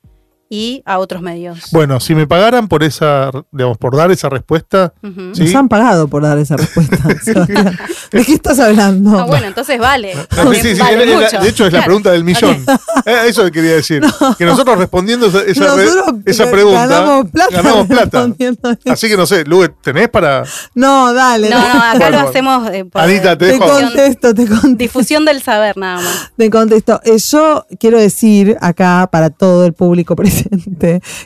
y 0.54 0.82
a 0.84 0.98
otros 0.98 1.22
medios? 1.22 1.58
Bueno, 1.72 1.98
si 1.98 2.14
me 2.14 2.26
pagaran 2.26 2.68
por 2.68 2.82
esa, 2.82 3.30
digamos, 3.52 3.78
por 3.78 3.96
dar 3.96 4.10
esa 4.10 4.28
respuesta, 4.28 4.92
Ujú. 5.02 5.34
Sí. 5.34 5.44
Nos 5.44 5.54
han 5.54 5.68
pagado 5.70 6.08
por 6.08 6.22
dar 6.22 6.36
esa 6.36 6.58
respuesta. 6.58 6.98
¿De 8.12 8.24
qué 8.24 8.34
estás 8.34 8.58
hablando? 8.60 9.18
Ah, 9.18 9.24
bueno, 9.24 9.46
entonces 9.46 9.78
vale. 9.78 10.12
Sí, 10.32 10.36
También 10.36 10.62
sí, 10.62 10.74
sí, 10.74 10.80
vale 10.80 11.04
es 11.04 11.08
la- 11.10 11.16
mucho. 11.24 11.40
de 11.40 11.48
hecho 11.48 11.66
es 11.66 11.72
la 11.72 11.84
pregunta 11.84 12.10
del 12.10 12.24
millón. 12.24 12.64
Eh, 13.06 13.16
Eso 13.28 13.50
quería 13.50 13.72
decir. 13.76 14.02
Que 14.36 14.44
nosotros 14.44 14.76
respondiendo 14.78 15.26
esa, 15.28 15.40
esa 15.42 15.74
re- 15.74 15.84
Nosotros 15.86 16.16
esa 16.26 16.44
ga- 16.44 16.50
pregunta 16.50 16.86
ganamos 16.86 17.30
plata 17.30 17.62
ganamos. 17.62 18.78
Así 18.86 19.08
que 19.08 19.16
no 19.16 19.24
sé, 19.26 19.44
Lugue, 19.44 19.70
¿tenés 19.82 20.08
para...? 20.10 20.44
No, 20.74 21.14
dale. 21.14 21.48
No, 21.48 21.58
no, 21.60 21.64
acá 21.82 21.98
Bueno, 21.98 22.22
lo 22.22 22.28
hacemos 22.28 22.70
eh, 22.72 22.84
por 22.84 23.00
Anita, 23.00 23.38
te 23.38 23.46
Te 23.46 23.52
dejo. 23.52 23.66
contesto, 23.68 24.34
te 24.34 24.46
contesto. 24.46 24.76
difusión 24.76 25.24
del 25.24 25.40
saber 25.42 25.76
nada 25.78 26.02
más. 26.02 26.32
Te 26.36 26.50
contesto. 26.50 27.00
Eh, 27.04 27.16
yo 27.18 27.66
quiero 27.80 27.98
decir 27.98 28.56
acá 28.60 29.08
para 29.10 29.30
todo 29.30 29.64
el 29.64 29.72
público 29.72 30.14
presente 30.16 30.41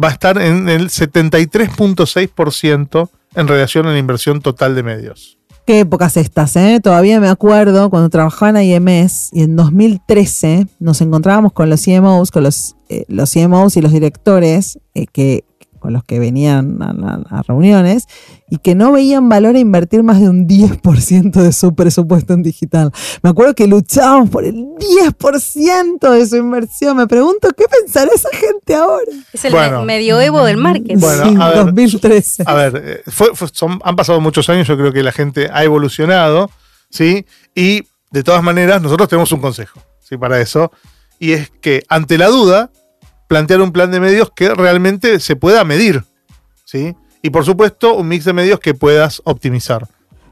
va 0.02 0.10
a 0.10 0.12
estar 0.12 0.38
en 0.42 0.68
el 0.70 0.90
73.6% 0.90 3.10
en 3.36 3.48
relación 3.48 3.88
a 3.88 3.92
la 3.92 3.98
inversión 3.98 4.42
total 4.42 4.76
de 4.76 4.84
medios. 4.84 5.38
Qué 5.66 5.80
épocas 5.82 6.18
estas, 6.18 6.56
¿eh? 6.56 6.80
Todavía 6.84 7.20
me 7.20 7.30
acuerdo 7.30 7.90
cuando 7.90 8.10
trabajaba 8.10 8.62
en 8.62 8.88
IMS 8.88 9.30
y 9.32 9.44
en 9.44 9.56
2013 9.56 10.68
nos 10.80 11.02
encontrábamos 11.02 11.54
con 11.54 11.70
los 11.70 11.82
CMOs, 11.84 12.32
con 12.32 12.44
los, 12.44 12.76
eh, 12.90 13.06
los 13.08 13.32
CMOs 13.32 13.78
y 13.78 13.82
los 13.82 13.92
directores 13.92 14.80
eh, 14.96 15.06
que 15.12 15.44
con 15.82 15.92
los 15.92 16.06
que 16.06 16.20
venían 16.20 16.78
a, 16.82 17.44
reuniones 17.44 18.08
y 18.50 18.60
que 18.60 18.76
no 18.76 18.94
veían 18.94 19.28
valor 19.28 19.56
a 19.56 19.60
invertir 19.60 20.04
más 20.04 20.22
de 20.22 20.30
un 20.30 20.48
10% 20.48 21.32
de 21.42 21.52
su 21.52 21.76
presupuesto 21.76 22.34
en 22.34 22.44
digital. 22.44 22.92
Me 23.22 23.30
acuerdo 23.32 23.54
que 23.56 23.68
luchábamos 23.68 24.30
por 24.30 24.46
el 24.46 24.56
10% 24.56 26.10
de 26.12 26.26
su 26.26 26.38
inversión. 26.38 26.96
Me 26.98 27.08
pregunto 27.08 27.50
qué 27.58 27.66
pensará 27.68 28.12
esa 28.16 28.30
gente 28.32 28.76
ahora. 28.76 29.12
Es 29.34 29.44
el 29.46 29.52
Bueno. 29.52 29.80
me- 29.82 29.88
medioevo 29.88 30.44
del 30.46 30.58
marketing. 30.58 30.98
Bueno, 31.00 31.24
Sí, 31.30 31.36
a 31.40 31.50
ver, 31.50 31.66
2013. 31.66 32.44
A 32.46 32.54
ver, 32.54 32.82
eh, 32.84 33.04
fue- 33.12 33.36
fue- 33.36 33.50
son- 33.52 33.82
han 33.84 33.96
pasado 33.96 34.22
muchos 34.22 34.50
años, 34.50 34.68
yo 34.68 34.78
creo 34.78 34.94
que 34.94 35.04
la 35.04 35.12
gente 35.12 35.50
ha 35.52 35.64
evolucionado, 35.64 36.50
¿sí? 36.90 37.26
Y 37.56 37.84
de 38.12 38.24
todas 38.24 38.44
maneras, 38.44 38.82
nosotros 38.82 39.10
tenemos 39.10 39.32
un 39.32 39.42
consejo, 39.42 39.80
¿sí? 40.00 40.18
Para 40.18 40.40
eso. 40.40 40.72
Y 41.20 41.34
es 41.34 41.50
que 41.62 41.84
ante 41.90 42.18
la 42.18 42.28
duda, 42.28 42.72
plantear 43.32 43.62
un 43.62 43.72
plan 43.72 43.90
de 43.92 44.02
medios 44.02 44.30
que 44.36 44.54
realmente 44.54 45.22
se 45.22 45.38
pueda 45.38 45.64
medir, 45.64 46.04
¿sí? 46.66 46.98
Y 47.22 47.30
por 47.30 47.46
supuesto, 47.46 47.96
un 47.96 48.10
mix 48.10 48.26
de 48.26 48.34
medios 48.34 48.60
que 48.60 48.74
puedas 48.74 49.22
optimizar. 49.24 49.88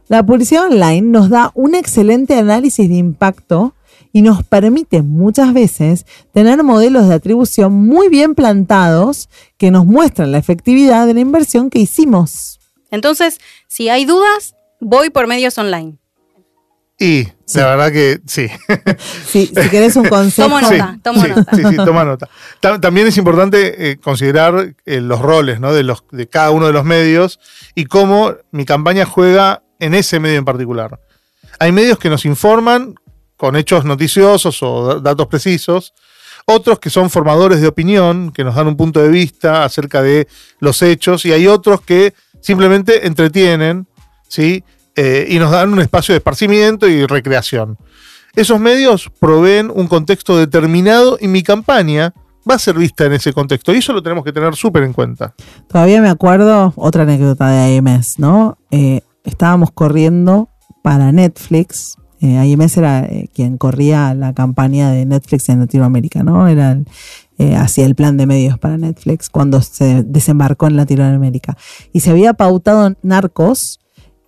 La 0.09 0.25
publicidad 0.25 0.65
online 0.65 1.03
nos 1.03 1.29
da 1.29 1.53
un 1.55 1.75
excelente 1.75 2.35
análisis 2.35 2.89
de 2.89 2.95
impacto 2.95 3.73
y 4.11 4.21
nos 4.21 4.43
permite 4.43 5.01
muchas 5.01 5.53
veces 5.53 6.05
tener 6.33 6.61
modelos 6.61 7.07
de 7.07 7.13
atribución 7.13 7.71
muy 7.71 8.09
bien 8.09 8.35
plantados 8.35 9.29
que 9.57 9.71
nos 9.71 9.85
muestran 9.85 10.33
la 10.33 10.37
efectividad 10.37 11.07
de 11.07 11.13
la 11.13 11.21
inversión 11.21 11.69
que 11.69 11.79
hicimos. 11.79 12.59
Entonces, 12.91 13.39
si 13.69 13.87
hay 13.87 14.03
dudas, 14.03 14.57
voy 14.81 15.09
por 15.09 15.25
medios 15.25 15.57
online. 15.57 15.98
Y 16.99 17.27
Sí. 17.45 17.57
la 17.59 17.65
verdad 17.75 17.91
que 17.91 18.19
sí. 18.27 18.47
Si, 19.25 19.47
si 19.47 19.69
querés 19.69 19.95
un 19.95 20.05
consejo. 20.09 20.47
Tomo 20.49 20.61
nota, 20.61 20.91
sí, 20.93 20.99
tomo 21.01 21.21
sí, 21.23 21.29
nota. 21.29 21.55
Sí, 21.55 21.63
sí, 21.69 21.75
toma 21.77 22.03
nota. 22.05 22.29
Ta- 22.59 22.79
También 22.79 23.07
es 23.07 23.17
importante 23.17 23.91
eh, 23.91 23.97
considerar 23.97 24.75
eh, 24.85 25.01
los 25.01 25.19
roles 25.21 25.59
¿no? 25.59 25.73
de, 25.73 25.83
los, 25.83 26.03
de 26.11 26.27
cada 26.27 26.51
uno 26.51 26.67
de 26.67 26.73
los 26.73 26.83
medios 26.85 27.39
y 27.73 27.85
cómo 27.85 28.33
mi 28.51 28.65
campaña 28.65 29.05
juega 29.05 29.63
en 29.79 29.93
ese 29.95 30.19
medio 30.19 30.37
en 30.37 30.45
particular. 30.45 30.99
Hay 31.59 31.71
medios 31.71 31.97
que 31.97 32.09
nos 32.09 32.25
informan 32.25 32.95
con 33.37 33.55
hechos 33.55 33.85
noticiosos 33.85 34.61
o 34.61 34.85
da- 34.95 34.99
datos 34.99 35.27
precisos, 35.27 35.93
otros 36.45 36.79
que 36.79 36.89
son 36.89 37.09
formadores 37.09 37.61
de 37.61 37.67
opinión, 37.67 38.31
que 38.31 38.43
nos 38.43 38.55
dan 38.55 38.67
un 38.67 38.75
punto 38.77 38.99
de 39.01 39.07
vista 39.09 39.63
acerca 39.63 40.01
de 40.01 40.27
los 40.59 40.81
hechos, 40.81 41.25
y 41.25 41.31
hay 41.31 41.47
otros 41.47 41.81
que 41.81 42.13
simplemente 42.41 43.07
entretienen, 43.07 43.87
¿sí? 44.27 44.63
Eh, 44.95 45.27
y 45.29 45.39
nos 45.39 45.51
dan 45.51 45.71
un 45.71 45.79
espacio 45.79 46.13
de 46.13 46.17
esparcimiento 46.17 46.87
y 46.87 47.05
recreación. 47.05 47.77
Esos 48.35 48.59
medios 48.59 49.09
proveen 49.19 49.71
un 49.73 49.87
contexto 49.87 50.37
determinado 50.37 51.17
y 51.19 51.27
mi 51.27 51.43
campaña 51.43 52.13
va 52.49 52.55
a 52.55 52.59
ser 52.59 52.77
vista 52.77 53.05
en 53.05 53.13
ese 53.13 53.33
contexto. 53.33 53.73
Y 53.73 53.77
eso 53.77 53.93
lo 53.93 54.03
tenemos 54.03 54.23
que 54.23 54.31
tener 54.31 54.55
súper 54.55 54.83
en 54.83 54.93
cuenta. 54.93 55.33
Todavía 55.67 56.01
me 56.01 56.09
acuerdo 56.09 56.73
otra 56.75 57.03
anécdota 57.03 57.49
de 57.49 57.77
AMS, 57.77 58.19
¿no? 58.19 58.57
Eh, 58.71 59.01
estábamos 59.23 59.71
corriendo 59.71 60.49
para 60.83 61.11
Netflix. 61.11 61.95
Eh, 62.21 62.37
AMS 62.37 62.77
era 62.77 63.05
eh, 63.05 63.29
quien 63.33 63.57
corría 63.57 64.13
la 64.13 64.33
campaña 64.33 64.91
de 64.91 65.05
Netflix 65.05 65.49
en 65.49 65.59
Latinoamérica, 65.59 66.23
¿no? 66.23 66.47
Era 66.47 66.71
el, 66.71 66.85
el 67.37 67.95
plan 67.95 68.17
de 68.17 68.25
medios 68.25 68.59
para 68.59 68.77
Netflix 68.77 69.29
cuando 69.29 69.61
se 69.61 70.03
desembarcó 70.03 70.67
en 70.67 70.75
Latinoamérica. 70.75 71.57
Y 71.93 72.01
se 72.01 72.11
había 72.11 72.33
pautado 72.33 72.93
Narcos 73.01 73.79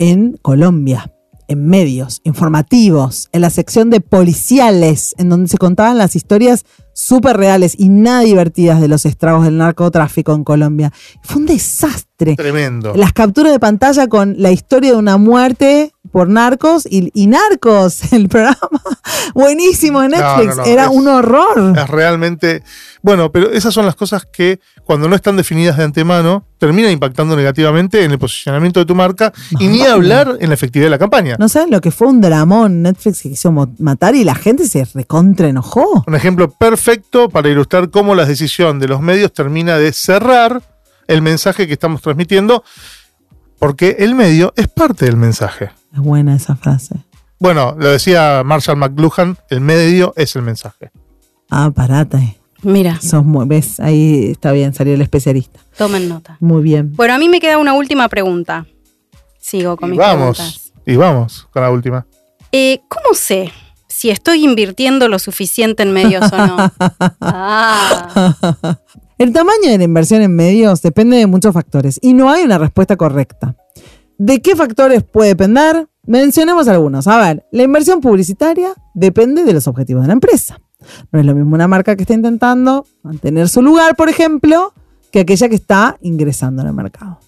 en 0.02 0.36
Colombia, 0.42 1.14
en 1.48 1.68
medios 1.68 2.22
informativos, 2.24 3.30
en 3.34 3.42
la 3.42 3.52
sección 3.52 3.92
de 3.92 4.02
policiales, 4.02 5.14
en 5.20 5.30
donde 5.30 5.48
se 5.48 5.60
contaban 5.60 6.00
las 6.00 6.16
historias 6.16 6.66
súper 7.02 7.38
reales 7.38 7.74
y 7.78 7.90
nada 7.90 8.22
divertidas 8.22 8.80
de 8.80 8.88
los 8.88 9.06
estragos 9.06 9.44
del 9.46 9.58
narcotráfico 9.58 10.34
en 10.34 10.44
Colombia. 10.44 10.92
Fue 11.24 11.38
un 11.38 11.46
desastre. 11.48 12.36
Tremendo. 12.36 12.94
Las 12.96 13.14
capturas 13.14 13.52
de 13.52 13.60
pantalla 13.60 14.08
con 14.08 14.36
la 14.38 14.52
historia 14.52 14.92
de 14.92 14.98
una 14.98 15.18
muerte 15.18 15.92
por 16.12 16.30
narcos 16.30 16.86
y, 16.86 17.10
y 17.14 17.26
narcos, 17.28 18.14
el 18.14 18.28
programa 18.30 18.58
buenísimo 19.34 20.02
de 20.02 20.10
Netflix, 20.10 20.58
no, 20.58 20.64
no, 20.64 20.66
era 20.66 20.84
es- 20.86 20.90
un 20.92 21.08
horror. 21.08 21.74
Es 21.78 21.90
realmente. 21.90 22.64
Bueno, 23.02 23.32
pero 23.32 23.52
esas 23.52 23.74
son 23.74 23.86
las 23.88 23.96
cosas 23.96 24.26
que, 24.32 24.60
cuando 24.84 25.08
no 25.10 25.16
están 25.16 25.36
definidas 25.38 25.78
de 25.78 25.84
antemano, 25.86 26.46
terminan 26.60 26.92
impactando 26.92 27.36
negativamente 27.36 28.04
en 28.04 28.12
el 28.12 28.20
posicionamiento 28.20 28.80
de 28.80 28.86
tu 28.86 28.94
marca 28.94 29.34
y 29.60 29.66
ni 29.68 29.82
hablar 29.82 30.38
en 30.40 30.50
la 30.50 30.54
efectividad 30.54 30.86
de 30.88 30.92
la 30.92 31.00
campaña. 31.00 31.36
No 31.40 31.50
saben 31.50 31.72
lo 31.72 31.82
que 31.82 31.90
fue 31.90 32.08
un 32.08 32.22
dramón 32.22 32.84
Netflix 32.84 33.24
que 33.24 33.30
quiso 33.30 33.52
matar 33.80 34.14
y 34.14 34.24
la 34.24 34.36
gente 34.36 34.68
se 34.68 34.86
recontra 34.94 35.48
enojó. 35.48 36.04
Un 36.06 36.14
ejemplo 36.14 36.52
perfecto 36.52 36.91
para 37.32 37.50
ilustrar 37.50 37.90
cómo 37.90 38.16
la 38.16 38.26
decisión 38.26 38.80
de 38.80 38.88
los 38.88 39.02
medios 39.02 39.34
termina 39.34 39.78
de 39.78 39.94
cerrar 39.94 40.62
el 41.08 41.22
mensaje 41.22 41.68
que 41.68 41.74
estamos 41.74 42.02
transmitiendo, 42.02 42.64
porque 43.60 43.98
el 44.00 44.16
medio 44.16 44.54
es 44.56 44.68
parte 44.68 45.06
del 45.06 45.18
mensaje. 45.18 45.72
Es 45.94 46.00
buena 46.00 46.36
esa 46.36 46.56
frase. 46.56 46.96
Bueno, 47.40 47.76
lo 47.78 47.90
decía 47.90 48.44
Marshall 48.46 48.78
McLuhan, 48.78 49.38
el 49.50 49.62
medio 49.62 50.14
es 50.16 50.36
el 50.36 50.42
mensaje. 50.44 50.92
Ah, 51.50 51.72
parate. 51.74 52.38
Mira, 52.64 53.02
Sos 53.02 53.26
muy, 53.26 53.48
ves, 53.48 53.80
ahí 53.80 54.30
está 54.32 54.52
bien, 54.52 54.74
salió 54.74 54.94
el 54.94 55.02
especialista. 55.02 55.60
tomen 55.78 56.08
nota. 56.08 56.38
Muy 56.40 56.62
bien. 56.62 56.96
Bueno, 56.96 57.16
a 57.16 57.18
mí 57.18 57.28
me 57.28 57.40
queda 57.40 57.58
una 57.58 57.74
última 57.74 58.08
pregunta. 58.08 58.66
Sigo 59.40 59.76
con 59.76 59.90
Y 59.90 59.92
mis 59.94 60.00
vamos, 60.00 60.38
preguntas. 60.38 60.72
y 60.86 60.96
vamos 60.96 61.48
con 61.52 61.64
la 61.64 61.72
última. 61.72 62.06
Eh, 62.52 62.82
¿Cómo 62.88 63.16
sé 63.16 63.52
si 64.02 64.10
estoy 64.10 64.44
invirtiendo 64.44 65.08
lo 65.08 65.20
suficiente 65.20 65.84
en 65.84 65.94
medios 65.94 66.34
o 66.34 66.38
no? 66.38 66.58
Ah, 67.22 68.80
El 69.20 69.32
tamaño 69.32 69.70
de 69.70 69.78
la 69.78 69.84
inversión 69.84 70.24
en 70.24 70.36
medios 70.36 70.82
depende 70.82 71.18
de 71.18 71.28
muchos 71.28 71.54
factores 71.54 72.00
y 72.02 72.14
no 72.16 72.32
hay 72.32 72.44
una 72.44 72.58
respuesta 72.58 72.98
correcta. 72.98 73.56
¿De 74.18 74.42
qué 74.42 74.56
factores 74.56 75.04
puede 75.04 75.30
depender? 75.30 75.88
Mencionemos 76.08 76.68
algunos. 76.68 77.08
A 77.08 77.20
ver, 77.20 77.46
la 77.52 77.62
inversión 77.62 78.02
publicitaria 78.02 78.74
depende 78.96 79.44
de 79.44 79.54
los 79.54 79.68
objetivos 79.68 80.02
de 80.02 80.08
la 80.08 80.14
empresa. 80.14 80.60
No 81.12 81.20
es 81.20 81.26
lo 81.28 81.36
mismo 81.36 81.54
una 81.54 81.68
marca 81.68 81.96
que 81.96 82.02
está 82.02 82.16
intentando 82.16 82.88
mantener 83.04 83.50
su 83.50 83.62
lugar, 83.62 83.96
por 83.96 84.10
ejemplo, 84.10 84.74
que 85.12 85.20
aquella 85.20 85.48
que 85.48 85.56
está 85.56 85.98
ingresando 86.02 86.64
en 86.64 86.70
el 86.70 86.74
mercado. 86.74 87.20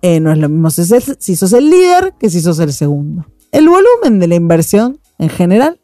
Eh, 0.00 0.18
no 0.18 0.32
es 0.32 0.38
lo 0.38 0.48
mismo 0.48 0.70
si 0.70 0.86
sos, 0.86 1.08
el, 1.08 1.16
si 1.20 1.36
sos 1.36 1.52
el 1.52 1.68
líder 1.68 2.14
que 2.18 2.30
si 2.30 2.40
sos 2.40 2.58
el 2.60 2.72
segundo. 2.72 3.26
El 3.52 3.68
volumen 3.68 4.18
de 4.18 4.28
la 4.28 4.34
inversión 4.34 4.98
en 5.18 5.28
general 5.28 5.80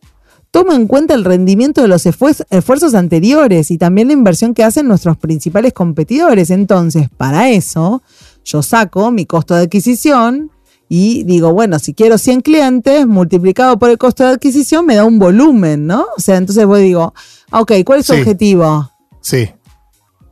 toma 0.50 0.74
en 0.74 0.88
cuenta 0.88 1.14
el 1.14 1.24
rendimiento 1.24 1.80
de 1.80 1.86
los 1.88 2.06
esfuer- 2.06 2.44
esfuerzos 2.50 2.94
anteriores 2.94 3.70
y 3.70 3.78
también 3.78 4.08
la 4.08 4.14
inversión 4.14 4.52
que 4.52 4.64
hacen 4.64 4.88
nuestros 4.88 5.16
principales 5.16 5.72
competidores. 5.72 6.50
Entonces, 6.50 7.08
para 7.16 7.50
eso, 7.50 8.02
yo 8.44 8.60
saco 8.62 9.12
mi 9.12 9.26
costo 9.26 9.54
de 9.54 9.62
adquisición 9.62 10.50
y 10.88 11.22
digo, 11.22 11.52
bueno, 11.52 11.78
si 11.78 11.94
quiero 11.94 12.18
100 12.18 12.40
clientes, 12.40 13.06
multiplicado 13.06 13.78
por 13.78 13.90
el 13.90 13.98
costo 13.98 14.24
de 14.24 14.30
adquisición, 14.30 14.86
me 14.86 14.96
da 14.96 15.04
un 15.04 15.20
volumen, 15.20 15.86
¿no? 15.86 16.06
O 16.16 16.20
sea, 16.20 16.36
entonces 16.36 16.66
voy 16.66 16.80
y 16.80 16.84
digo, 16.86 17.14
ah, 17.52 17.60
ok, 17.60 17.72
¿cuál 17.86 18.00
es 18.00 18.06
Sí. 18.06 18.14
objetivo? 18.14 18.90
Sí. 19.20 19.50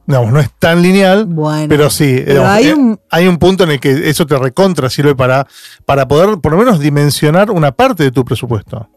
No, 0.09 0.29
no 0.31 0.41
es 0.41 0.51
tan 0.59 0.83
lineal, 0.83 1.27
Bueno, 1.27 1.67
pero 1.69 1.91
sí. 1.91 2.15
pero 2.27 2.41
digamos, 2.41 2.51
hay 2.57 2.67
eh, 2.67 2.75
un- 2.75 3.01
hay 3.11 3.29
un 3.29 3.37
punto 3.39 3.65
en 3.65 3.71
el 3.73 3.79
que 3.81 4.09
eso 4.11 4.27
te 4.27 4.37
recontra 4.39 4.89
sirve 4.91 5.15
para, 5.15 5.47
para 5.85 6.09
poder 6.09 6.39
por 6.41 6.53
lo 6.53 6.59
menos 6.59 6.81
dimensionar 6.81 7.51
una 7.51 7.73
parte 7.73 8.03
de 8.05 8.11
tu 8.11 8.25
presupuesto. 8.25 8.89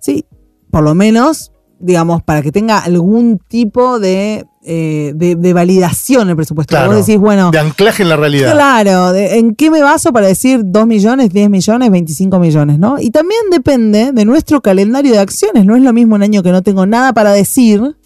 Sí, 0.00 0.24
por 0.70 0.82
lo 0.82 0.94
menos, 0.94 1.52
digamos, 1.78 2.22
para 2.22 2.40
que 2.42 2.50
tenga 2.50 2.78
algún 2.78 3.38
tipo 3.46 3.98
de, 4.00 4.46
eh, 4.64 5.12
de, 5.14 5.36
de 5.36 5.52
validación 5.52 6.30
el 6.30 6.36
presupuesto. 6.36 6.70
Claro. 6.70 6.88
Vos 6.94 7.06
decís, 7.06 7.20
bueno, 7.20 7.50
De 7.50 7.58
anclaje 7.58 8.02
en 8.02 8.08
la 8.08 8.16
realidad. 8.16 8.52
Claro, 8.52 9.12
de- 9.12 9.38
¿en 9.38 9.54
qué 9.54 9.70
me 9.70 9.82
baso 9.82 10.12
para 10.14 10.26
decir 10.28 10.62
2 10.64 10.86
millones, 10.86 11.28
10 11.30 11.50
millones, 11.50 11.90
25 11.90 12.38
millones, 12.38 12.78
no? 12.78 12.96
Y 12.98 13.10
también 13.10 13.42
depende 13.50 14.12
de 14.12 14.24
nuestro 14.24 14.62
calendario 14.62 15.12
de 15.12 15.18
acciones. 15.18 15.66
No 15.66 15.76
es 15.76 15.82
lo 15.82 15.92
mismo 15.92 16.14
un 16.14 16.22
año 16.22 16.42
que 16.42 16.52
no 16.52 16.62
tengo 16.62 16.86
nada 16.86 17.12
para 17.12 17.32
decir 17.32 17.96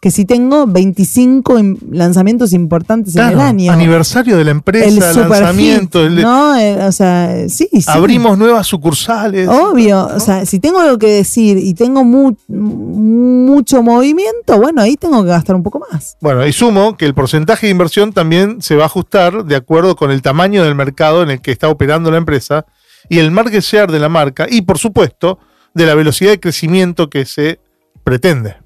que 0.00 0.10
si 0.10 0.24
tengo 0.24 0.66
25 0.66 1.58
im- 1.58 1.76
lanzamientos 1.92 2.54
importantes 2.54 3.14
en 3.16 3.28
el 3.28 3.38
año. 3.40 3.70
Aniversario 3.70 4.38
de 4.38 4.44
la 4.44 4.50
el 4.52 4.56
empresa, 4.56 5.12
super 5.12 5.28
lanzamiento. 5.28 5.98
hit, 6.00 6.06
el- 6.18 6.22
¿no? 6.22 6.56
Eh, 6.58 6.82
o 6.86 6.90
sea, 6.90 7.48
sí, 7.50 7.68
sí. 7.70 7.84
Abrimos 7.86 8.38
nuevas 8.38 8.66
sucursales. 8.66 9.46
Obvio, 9.46 10.06
o 10.06 10.18
sea, 10.18 10.46
si 10.46 10.58
tengo 10.58 10.80
algo 10.80 10.96
que 10.96 11.08
decir 11.08 11.58
y 11.58 11.74
tengo 11.74 12.02
mu- 12.02 12.34
mucho 12.48 13.82
movimiento, 13.82 14.58
bueno, 14.58 14.82
ahí 14.82 14.96
tengo 14.96 15.22
que 15.22 15.28
gastar 15.30 15.54
un 15.56 15.62
poco 15.62 15.80
más. 15.92 16.16
Bueno, 16.20 16.46
y 16.46 16.52
sumo 16.52 16.96
que 16.96 17.04
el 17.04 17.14
porcentaje 17.14 17.66
de 17.66 17.72
inversión 17.72 18.12
también 18.12 18.62
se 18.62 18.76
va 18.76 18.84
a 18.84 18.86
ajustar 18.86 19.44
de 19.44 19.56
acuerdo 19.56 19.96
con 19.96 20.10
el 20.10 20.22
tamaño 20.22 20.64
del 20.64 20.74
mercado 20.74 21.22
en 21.22 21.30
el 21.30 21.40
que 21.42 21.52
está 21.52 21.68
operando 21.68 22.10
la 22.10 22.16
empresa 22.18 22.64
y 23.08 23.18
el 23.18 23.30
market 23.30 23.62
share 23.62 23.90
de 23.90 23.98
la 23.98 24.08
marca 24.08 24.46
y, 24.48 24.62
por 24.62 24.78
supuesto, 24.78 25.38
de 25.74 25.86
la 25.86 25.94
velocidad 25.94 26.30
de 26.30 26.40
crecimiento 26.40 27.10
que 27.10 27.24
se 27.26 27.60
pretende. 28.04 28.56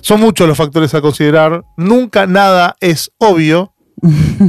Son 0.00 0.20
muchos 0.20 0.46
los 0.48 0.56
factores 0.56 0.94
a 0.94 1.00
considerar. 1.00 1.64
Nunca 1.76 2.26
nada 2.26 2.76
es 2.80 3.10
obvio 3.18 3.72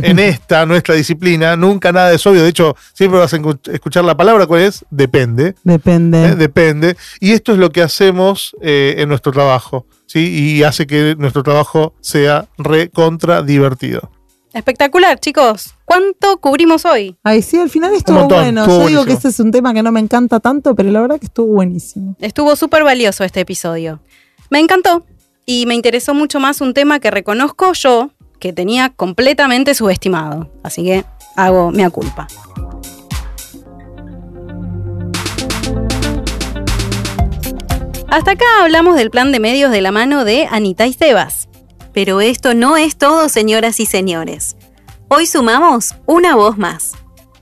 en 0.03 0.19
esta, 0.19 0.65
nuestra 0.65 0.93
disciplina. 0.95 1.55
Nunca 1.55 1.91
nada 1.91 2.13
es 2.13 2.25
obvio. 2.27 2.43
De 2.43 2.49
hecho, 2.49 2.75
siempre 2.93 3.19
vas 3.19 3.33
a 3.33 3.37
escu- 3.39 3.71
escuchar 3.73 4.05
la 4.05 4.15
palabra, 4.15 4.45
¿cuál 4.45 4.61
es? 4.61 4.85
Depende. 4.91 5.55
Depende. 5.63 6.25
¿eh? 6.25 6.35
Depende. 6.35 6.95
Y 7.19 7.31
esto 7.31 7.53
es 7.53 7.57
lo 7.57 7.71
que 7.71 7.81
hacemos 7.81 8.55
eh, 8.61 8.95
en 8.99 9.09
nuestro 9.09 9.31
trabajo. 9.31 9.85
¿sí? 10.05 10.19
Y 10.57 10.63
hace 10.63 10.85
que 10.87 11.15
nuestro 11.17 11.41
trabajo 11.43 11.93
sea 12.01 12.47
recontra 12.57 13.41
divertido. 13.41 14.11
Espectacular, 14.53 15.19
chicos. 15.19 15.75
¿Cuánto 15.85 16.37
cubrimos 16.37 16.83
hoy? 16.85 17.15
Ay, 17.23 17.43
sí, 17.43 17.57
al 17.59 17.69
final 17.69 17.93
estuvo 17.93 18.19
montón, 18.21 18.39
bueno. 18.39 18.61
estuvo 18.61 18.81
Yo 18.83 18.87
digo 18.87 19.05
que 19.05 19.13
este 19.13 19.27
es 19.27 19.39
un 19.39 19.51
tema 19.51 19.75
que 19.75 19.83
no 19.83 19.91
me 19.91 19.99
encanta 19.99 20.39
tanto, 20.39 20.73
pero 20.75 20.89
la 20.91 21.01
verdad 21.01 21.19
que 21.19 21.27
estuvo 21.27 21.53
buenísimo. 21.53 22.15
Estuvo 22.19 22.55
súper 22.55 22.83
valioso 22.83 23.23
este 23.23 23.41
episodio. 23.41 23.99
Me 24.49 24.59
encantó 24.59 25.05
y 25.45 25.65
me 25.67 25.75
interesó 25.75 26.13
mucho 26.13 26.39
más 26.39 26.59
un 26.61 26.73
tema 26.73 26.99
que 26.99 27.11
reconozco 27.11 27.73
yo 27.73 28.09
que 28.39 28.51
tenía 28.51 28.89
completamente 28.89 29.75
subestimado. 29.75 30.51
Así 30.63 30.83
que 30.83 31.05
hago 31.35 31.71
mea 31.71 31.89
culpa. 31.89 32.27
Hasta 38.07 38.31
acá 38.31 38.45
hablamos 38.63 38.95
del 38.95 39.11
plan 39.11 39.31
de 39.31 39.39
medios 39.39 39.71
de 39.71 39.81
la 39.81 39.91
mano 39.91 40.25
de 40.25 40.47
Anita 40.49 40.87
y 40.87 40.93
Sebas. 40.93 41.47
Pero 41.93 42.21
esto 42.21 42.55
no 42.55 42.75
es 42.75 42.97
todo, 42.97 43.29
señoras 43.29 43.79
y 43.79 43.85
señores. 43.85 44.55
Hoy 45.09 45.27
sumamos 45.27 45.95
una 46.07 46.35
voz 46.35 46.57
más. 46.57 46.93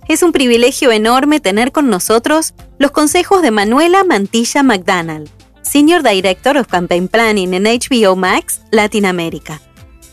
Es 0.10 0.24
un 0.24 0.34
privilegio 0.34 0.92
enorme 0.92 1.40
tener 1.40 1.72
con 1.72 1.90
nosotros 1.90 2.54
los 2.80 2.92
consejos 2.92 3.42
de 3.42 3.52
Manuela 3.52 4.04
Mantilla 4.04 4.64
McDonald, 4.64 5.30
Senior 5.68 6.02
Director 6.02 6.58
of 6.58 6.68
Campaign 6.68 7.10
Planning 7.10 7.54
en 7.54 7.64
HBO 7.64 8.16
Max 8.16 8.62
Latinoamérica. 8.72 9.60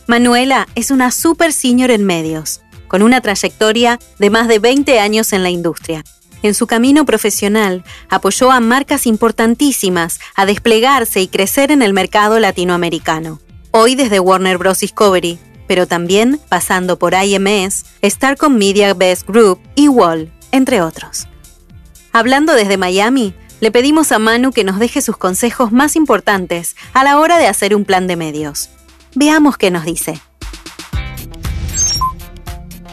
Manuela 0.05 0.67
es 0.75 0.91
una 0.91 1.11
super 1.11 1.53
senior 1.53 1.91
en 1.91 2.03
medios, 2.03 2.61
con 2.89 3.01
una 3.01 3.21
trayectoria 3.21 3.97
de 4.19 4.29
más 4.29 4.49
de 4.49 4.59
20 4.59 4.99
años 4.99 5.31
en 5.31 5.43
la 5.43 5.49
industria. 5.49 6.03
En 6.43 6.53
su 6.53 6.67
camino 6.67 7.05
profesional, 7.05 7.85
apoyó 8.09 8.51
a 8.51 8.59
marcas 8.59 9.07
importantísimas 9.07 10.19
a 10.35 10.45
desplegarse 10.45 11.21
y 11.21 11.27
crecer 11.29 11.71
en 11.71 11.81
el 11.81 11.93
mercado 11.93 12.37
latinoamericano. 12.39 13.39
Hoy 13.71 13.95
desde 13.95 14.19
Warner 14.19 14.57
Bros. 14.57 14.81
Discovery, 14.81 15.39
pero 15.67 15.87
también 15.87 16.37
pasando 16.49 16.99
por 16.99 17.13
IMS, 17.13 17.85
Starcom 18.03 18.53
Media 18.53 18.93
Best 18.93 19.25
Group 19.25 19.61
y 19.75 19.87
Wall, 19.87 20.33
entre 20.51 20.81
otros. 20.81 21.27
Hablando 22.11 22.53
desde 22.53 22.77
Miami, 22.77 23.33
le 23.59 23.71
pedimos 23.71 24.11
a 24.11 24.19
Manu 24.19 24.51
que 24.51 24.63
nos 24.63 24.79
deje 24.79 25.01
sus 25.01 25.17
consejos 25.17 25.71
más 25.71 25.95
importantes 25.95 26.75
a 26.93 27.03
la 27.03 27.19
hora 27.19 27.37
de 27.37 27.47
hacer 27.47 27.75
un 27.75 27.85
plan 27.85 28.07
de 28.07 28.15
medios. 28.15 28.69
Veamos 29.15 29.57
qué 29.57 29.71
nos 29.71 29.85
dice. 29.85 30.19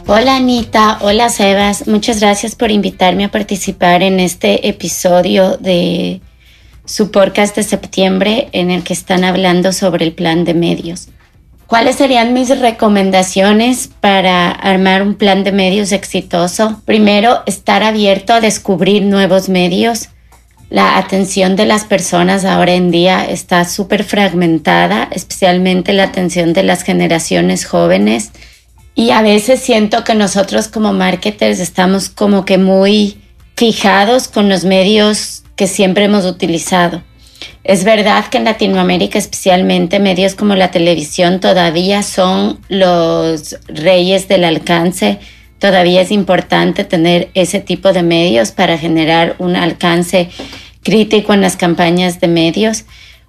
Hola 0.05 0.35
Anita, 0.35 0.97
hola 1.01 1.29
Sebas, 1.29 1.87
muchas 1.87 2.19
gracias 2.19 2.55
por 2.55 2.71
invitarme 2.71 3.23
a 3.23 3.31
participar 3.31 4.03
en 4.03 4.19
este 4.19 4.67
episodio 4.67 5.55
de 5.57 6.19
su 6.85 7.09
podcast 7.09 7.55
de 7.55 7.63
septiembre 7.63 8.49
en 8.51 8.69
el 8.69 8.83
que 8.83 8.91
están 8.91 9.23
hablando 9.23 9.71
sobre 9.71 10.03
el 10.03 10.13
plan 10.13 10.43
de 10.43 10.53
medios. 10.53 11.07
¿Cuáles 11.67 11.95
serían 11.95 12.33
mis 12.33 12.49
recomendaciones 12.59 13.89
para 14.01 14.51
armar 14.51 15.01
un 15.01 15.15
plan 15.15 15.45
de 15.45 15.53
medios 15.53 15.93
exitoso? 15.93 16.81
Primero, 16.85 17.41
estar 17.45 17.81
abierto 17.81 18.33
a 18.33 18.41
descubrir 18.41 19.03
nuevos 19.03 19.47
medios. 19.47 20.09
La 20.73 20.97
atención 20.97 21.55
de 21.55 21.67
las 21.67 21.83
personas 21.83 22.45
ahora 22.45 22.73
en 22.73 22.89
día 22.89 23.25
está 23.25 23.63
súper 23.63 24.03
fragmentada, 24.03 25.07
especialmente 25.11 25.93
la 25.93 26.05
atención 26.05 26.51
de 26.53 26.63
las 26.63 26.81
generaciones 26.81 27.67
jóvenes. 27.67 28.31
Y 28.95 29.11
a 29.11 29.21
veces 29.21 29.59
siento 29.59 30.03
que 30.03 30.15
nosotros 30.15 30.69
como 30.69 30.91
marketers 30.91 31.59
estamos 31.59 32.09
como 32.09 32.43
que 32.43 32.57
muy 32.57 33.21
fijados 33.55 34.27
con 34.27 34.49
los 34.49 34.65
medios 34.65 35.43
que 35.55 35.67
siempre 35.67 36.05
hemos 36.05 36.25
utilizado. 36.25 37.03
Es 37.63 37.83
verdad 37.83 38.25
que 38.31 38.39
en 38.39 38.45
Latinoamérica 38.45 39.19
especialmente 39.19 39.99
medios 39.99 40.33
como 40.33 40.55
la 40.55 40.71
televisión 40.71 41.39
todavía 41.39 42.01
son 42.01 42.59
los 42.67 43.57
reyes 43.67 44.27
del 44.27 44.43
alcance. 44.43 45.19
Todavía 45.63 46.01
es 46.01 46.11
importante 46.11 46.83
tener 46.83 47.29
ese 47.35 47.61
tipo 47.61 47.93
de 47.93 48.03
medios 48.03 48.51
para 48.51 48.77
generar 48.77 49.37
un 49.39 49.55
alcance 49.55 50.29
crítico 50.83 51.33
en 51.33 51.39
las 51.39 51.55
campañas 51.55 52.19
de 52.19 52.27
medios, 52.27 52.83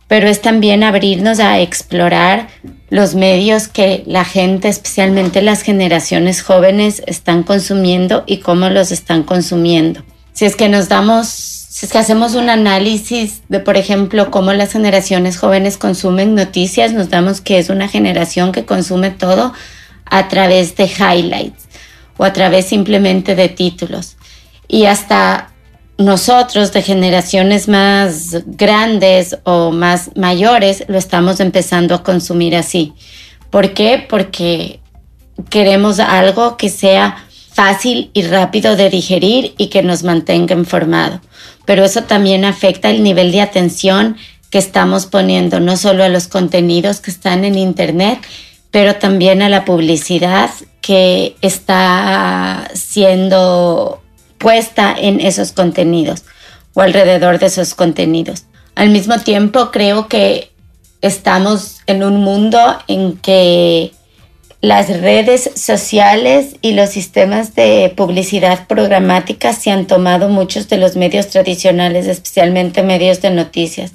pero 0.09 0.27
es 0.27 0.43
también 0.43 0.83
abrirnos 0.83 1.39
a 1.39 1.61
explorar 1.61 2.49
los 2.91 3.15
medios 3.15 3.69
que 3.69 4.03
la 4.07 4.25
gente, 4.25 4.67
especialmente 4.67 5.43
las 5.43 5.63
generaciones 5.63 6.43
jóvenes, 6.43 7.05
están 7.07 7.45
consumiendo 7.45 8.25
y 8.27 8.39
cómo 8.39 8.69
los 8.69 8.91
están 8.91 9.23
consumiendo. 9.23 10.03
Si 10.33 10.45
es 10.45 10.57
que 10.57 10.69
nos 10.69 10.89
damos, 10.89 11.29
si 11.29 11.87
es 11.87 11.93
que 11.93 11.99
hacemos 11.99 12.35
un 12.35 12.51
análisis 12.51 13.43
de, 13.49 13.61
por 13.61 13.77
ejemplo, 13.77 14.33
cómo 14.33 14.53
las 14.53 14.73
generaciones 14.73 15.39
jóvenes 15.39 15.77
consumen 15.77 16.35
noticias, 16.35 16.95
nos 16.95 17.11
damos 17.11 17.41
que 17.41 17.61
es 17.61 17.71
una 17.71 17.87
generación 17.87 18.51
que 18.51 18.65
consume 18.65 19.11
todo 19.11 19.53
a 20.07 20.27
través 20.27 20.75
de 20.75 20.87
highlights 20.87 21.65
o 22.17 22.25
a 22.25 22.33
través 22.33 22.67
simplemente 22.67 23.35
de 23.35 23.49
títulos. 23.49 24.17
Y 24.69 24.87
hasta 24.87 25.51
nosotros 25.99 26.73
de 26.73 26.83
generaciones 26.83 27.69
más 27.69 28.37
grandes 28.47 29.39
o 29.45 29.71
más 29.71 30.11
mayores 30.17 30.85
lo 30.89 30.99
estamos 30.99 31.41
empezando 31.41 31.95
a 31.95 32.03
consumir 32.03 32.57
así. 32.57 32.93
¿Por 33.51 33.75
qué? 33.75 34.05
Porque 34.09 34.81
queremos 35.51 36.01
algo 36.01 36.57
que 36.57 36.69
sea 36.69 37.25
fácil 37.53 38.11
y 38.13 38.23
rápido 38.23 38.75
de 38.75 38.91
digerir 38.91 39.55
y 39.57 39.69
que 39.69 39.83
nos 39.83 40.03
mantenga 40.03 40.55
informado. 40.57 41.21
Pero 41.65 41.85
eso 41.85 42.03
también 42.03 42.45
afecta 42.45 42.91
el 42.91 43.03
nivel 43.03 43.31
de 43.31 43.41
atención 43.41 44.17
que 44.51 44.59
estamos 44.59 45.07
poniendo, 45.07 45.61
no 45.61 45.77
solo 45.77 46.05
a 46.05 46.09
los 46.09 46.27
contenidos 46.27 47.01
que 47.01 47.11
están 47.11 47.45
en 47.45 47.57
Internet, 47.57 48.19
pero 48.75 48.97
también 48.97 49.41
a 49.41 49.49
la 49.49 49.65
publicidad 49.65 50.51
que 50.81 51.37
está 51.43 52.69
siendo 52.75 54.03
puesta 54.37 54.93
en 54.99 55.21
esos 55.21 55.53
contenidos 55.53 56.25
o 56.75 56.81
alrededor 56.81 57.39
de 57.39 57.47
esos 57.47 57.77
contenidos. 57.77 58.47
Al 58.75 58.91
mismo 58.91 59.21
tiempo, 59.21 59.71
creo 59.71 60.09
que 60.09 60.51
estamos 61.03 61.83
en 61.87 62.03
un 62.03 62.17
mundo 62.17 62.59
en 62.89 63.17
que 63.19 63.93
las 64.61 64.89
redes 64.89 65.53
sociales 65.55 66.57
y 66.61 66.73
los 66.73 66.91
sistemas 66.91 67.55
de 67.55 67.95
publicidad 67.97 68.67
programática 68.67 69.53
se 69.53 69.71
han 69.71 69.87
tomado 69.87 70.29
muchos 70.29 70.69
de 70.69 70.79
los 70.79 70.97
medios 70.97 71.29
tradicionales, 71.29 72.09
especialmente 72.09 72.83
medios 72.83 73.23
de 73.23 73.31
noticias. 73.31 73.93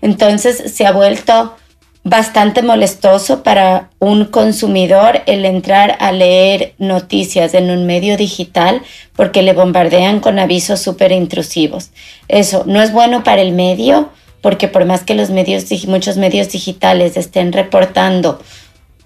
Entonces 0.00 0.72
se 0.72 0.86
ha 0.86 0.92
vuelto 0.92 1.56
bastante 2.04 2.62
molestoso 2.62 3.42
para 3.42 3.90
un 4.00 4.24
consumidor 4.24 5.22
el 5.26 5.44
entrar 5.44 5.96
a 6.00 6.10
leer 6.10 6.74
noticias 6.78 7.54
en 7.54 7.70
un 7.70 7.86
medio 7.86 8.16
digital 8.16 8.82
porque 9.14 9.42
le 9.42 9.52
bombardean 9.52 10.20
con 10.20 10.38
avisos 10.38 10.80
súper 10.80 11.12
intrusivos. 11.12 11.90
Eso 12.28 12.64
no 12.66 12.82
es 12.82 12.92
bueno 12.92 13.22
para 13.22 13.42
el 13.42 13.52
medio 13.52 14.10
porque 14.40 14.66
por 14.66 14.84
más 14.84 15.04
que 15.04 15.14
los 15.14 15.30
medios, 15.30 15.66
muchos 15.86 16.16
medios 16.16 16.50
digitales 16.50 17.16
estén 17.16 17.52
reportando 17.52 18.40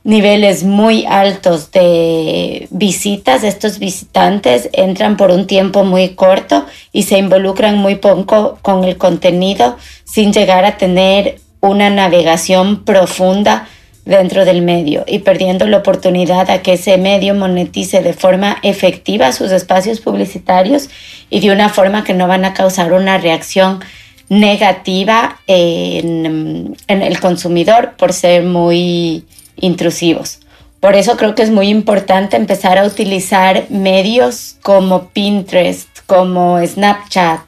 niveles 0.02 0.62
muy 0.62 1.04
altos 1.04 1.72
de 1.72 2.68
visitas, 2.70 3.42
estos 3.42 3.80
visitantes 3.80 4.70
entran 4.72 5.16
por 5.16 5.32
un 5.32 5.48
tiempo 5.48 5.84
muy 5.84 6.10
corto 6.10 6.64
y 6.92 7.02
se 7.02 7.18
involucran 7.18 7.76
muy 7.76 7.96
poco 7.96 8.58
con 8.62 8.84
el 8.84 8.96
contenido 8.96 9.76
sin 10.04 10.32
llegar 10.32 10.64
a 10.64 10.78
tener 10.78 11.40
una 11.66 11.90
navegación 11.90 12.84
profunda 12.84 13.68
dentro 14.04 14.44
del 14.44 14.62
medio 14.62 15.04
y 15.06 15.18
perdiendo 15.18 15.66
la 15.66 15.78
oportunidad 15.78 16.48
a 16.48 16.62
que 16.62 16.74
ese 16.74 16.96
medio 16.96 17.34
monetice 17.34 18.02
de 18.02 18.12
forma 18.12 18.58
efectiva 18.62 19.32
sus 19.32 19.50
espacios 19.50 20.00
publicitarios 20.00 20.88
y 21.28 21.40
de 21.40 21.50
una 21.50 21.68
forma 21.68 22.04
que 22.04 22.14
no 22.14 22.28
van 22.28 22.44
a 22.44 22.54
causar 22.54 22.92
una 22.92 23.18
reacción 23.18 23.80
negativa 24.28 25.40
en, 25.46 26.76
en 26.86 27.02
el 27.02 27.20
consumidor 27.20 27.94
por 27.96 28.12
ser 28.12 28.44
muy 28.44 29.24
intrusivos. 29.56 30.40
Por 30.80 30.94
eso 30.94 31.16
creo 31.16 31.34
que 31.34 31.42
es 31.42 31.50
muy 31.50 31.68
importante 31.68 32.36
empezar 32.36 32.78
a 32.78 32.84
utilizar 32.84 33.66
medios 33.70 34.56
como 34.62 35.08
Pinterest, 35.08 35.88
como 36.06 36.64
Snapchat, 36.64 37.40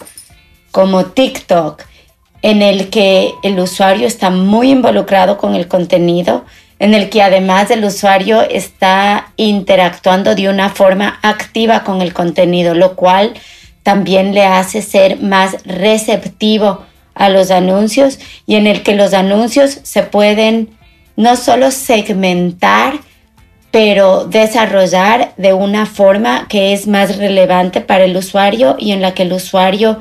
como 0.73 1.07
TikTok, 1.07 1.83
en 2.43 2.63
el 2.63 2.89
que 2.91 3.35
el 3.43 3.59
usuario 3.59 4.07
está 4.07 4.31
muy 4.31 4.71
involucrado 4.71 5.39
con 5.39 5.55
el 5.55 5.69
contenido, 5.69 6.45
en 6.79 6.95
el 6.95 7.11
que 7.11 7.23
además 7.23 7.71
el 7.71 7.85
usuario 7.85 8.43
está 8.43 9.33
interactuando 9.37 10.35
de 10.35 10.49
una 10.49 10.69
forma 10.69 11.19
activa 11.23 11.83
con 11.83 12.03
el 12.03 12.13
contenido, 12.13 12.75
lo 12.75 12.95
cual 12.95 13.35
también 13.83 14.35
le 14.35 14.45
hace 14.45 14.83
ser 14.83 15.21
más 15.21 15.57
receptivo 15.65 16.85
a 17.15 17.29
los 17.29 17.51
anuncios 17.51 18.19
y 18.47 18.55
en 18.55 18.67
el 18.67 18.83
que 18.83 18.95
los 18.95 19.13
anuncios 19.13 19.81
se 19.83 20.05
pueden 20.05 20.71
no 21.17 21.35
solo 21.35 21.73
segmentar, 21.73 23.01
pero 23.73 24.25
desarrollar 24.25 25.33
de 25.37 25.53
una 25.53 25.85
forma 25.85 26.47
que 26.49 26.73
es 26.73 26.87
más 26.87 27.17
relevante 27.17 27.81
para 27.81 28.05
el 28.05 28.17
usuario 28.17 28.77
y 28.79 28.93
en 28.93 29.03
la 29.03 29.15
que 29.15 29.25
el 29.25 29.33
usuario 29.33 29.99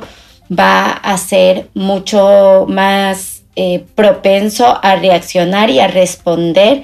va 0.51 0.91
a 0.91 1.17
ser 1.17 1.69
mucho 1.73 2.65
más 2.67 3.43
eh, 3.55 3.85
propenso 3.95 4.79
a 4.83 4.95
reaccionar 4.95 5.69
y 5.69 5.79
a 5.79 5.87
responder 5.87 6.83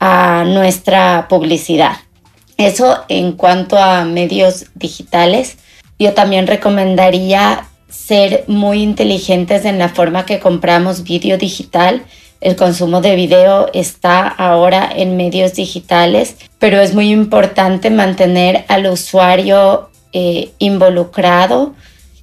a 0.00 0.44
nuestra 0.46 1.28
publicidad. 1.28 1.96
Eso 2.56 3.04
en 3.08 3.32
cuanto 3.32 3.78
a 3.78 4.04
medios 4.04 4.66
digitales. 4.74 5.56
Yo 5.98 6.12
también 6.12 6.46
recomendaría 6.46 7.66
ser 7.88 8.44
muy 8.48 8.82
inteligentes 8.82 9.64
en 9.64 9.78
la 9.78 9.88
forma 9.88 10.26
que 10.26 10.40
compramos 10.40 11.04
vídeo 11.04 11.38
digital. 11.38 12.04
El 12.40 12.56
consumo 12.56 13.00
de 13.00 13.16
video 13.16 13.70
está 13.72 14.26
ahora 14.28 14.90
en 14.94 15.16
medios 15.16 15.54
digitales, 15.54 16.36
pero 16.58 16.80
es 16.80 16.94
muy 16.94 17.10
importante 17.10 17.90
mantener 17.90 18.64
al 18.68 18.86
usuario 18.86 19.88
eh, 20.12 20.50
involucrado 20.58 21.74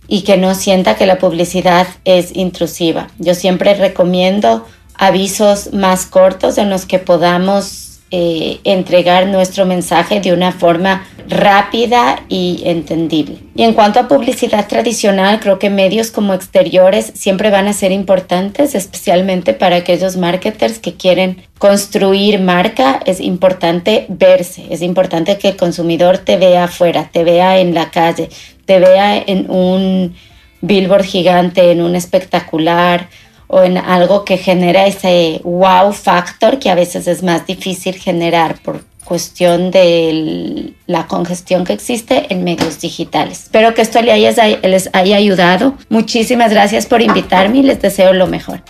y 0.08 0.22
que 0.22 0.38
no 0.38 0.56
sienta 0.56 0.96
que 0.96 1.06
la 1.06 1.18
publicidad 1.18 1.88
es 2.06 2.36
intrusiva. 2.36 3.08
Yo 3.18 3.34
siempre 3.34 3.74
recomiendo 3.74 4.66
avisos 4.96 5.74
más 5.74 6.06
cortos 6.06 6.58
en 6.58 6.70
los 6.70 6.86
que 6.86 7.00
podamos 7.00 7.92
eh, 8.14 8.60
entregar 8.66 9.28
nuestro 9.28 9.66
mensaje 9.66 10.20
de 10.20 10.34
una 10.34 10.52
forma 10.52 11.08
rápida 11.30 12.22
y 12.28 12.62
entendible. 12.66 13.38
Y 13.56 13.64
en 13.64 13.74
cuanto 13.74 14.02
a 14.02 14.10
publicidad 14.10 14.68
tradicional, 14.68 15.40
creo 15.40 15.60
que 15.60 15.70
medios 15.70 16.12
como 16.12 16.34
exteriores 16.34 17.14
siempre 17.16 17.52
van 17.52 17.70
a 17.70 17.74
ser 17.74 17.94
importantes, 17.94 18.76
especialmente 18.76 19.54
para 19.54 19.78
aquellos 19.78 20.18
marketers 20.18 20.80
que 20.80 20.96
quieren 20.96 21.42
construir 21.58 22.42
marca. 22.42 23.00
Es 23.06 23.22
importante 23.22 24.08
verse, 24.10 24.66
es 24.70 24.82
importante 24.82 25.38
que 25.38 25.48
el 25.48 25.56
consumidor 25.56 26.18
te 26.18 26.36
vea 26.36 26.66
afuera, 26.66 27.10
te 27.14 27.24
vea 27.24 27.60
en 27.60 27.74
la 27.74 27.92
calle, 27.92 28.28
te 28.72 28.80
vea 28.80 29.18
en 29.18 29.52
un 29.52 30.16
billboard 30.62 31.04
gigante, 31.04 31.72
en 31.74 31.82
un 31.82 31.98
espectacular 31.98 33.10
o 33.48 33.64
en 33.64 33.78
algo 33.78 34.24
que 34.24 34.38
genera 34.38 34.88
ese 34.88 35.42
wow 35.44 35.92
factor 35.92 36.58
que 36.58 36.70
a 36.70 36.76
veces 36.76 37.06
es 37.06 37.22
más 37.22 37.46
difícil 37.46 37.96
generar 37.96 38.60
por 38.62 38.86
cuestión 39.04 39.72
de 39.72 40.72
la 40.88 41.06
congestión 41.08 41.66
que 41.66 41.74
existe 41.74 42.28
en 42.30 42.46
medios 42.46 42.80
digitales. 42.80 43.44
Espero 43.44 43.74
que 43.74 43.82
esto 43.82 44.02
les 44.02 44.40
haya, 44.94 45.18
ayudado. 45.18 45.76
Muchísimas 45.90 46.52
gracias 46.52 46.86
por 46.86 47.02
invitarme 47.02 47.58
y 47.58 47.64
les 47.64 47.82
deseo 47.82 48.14
lo 48.14 48.28
mejor. 48.28 48.62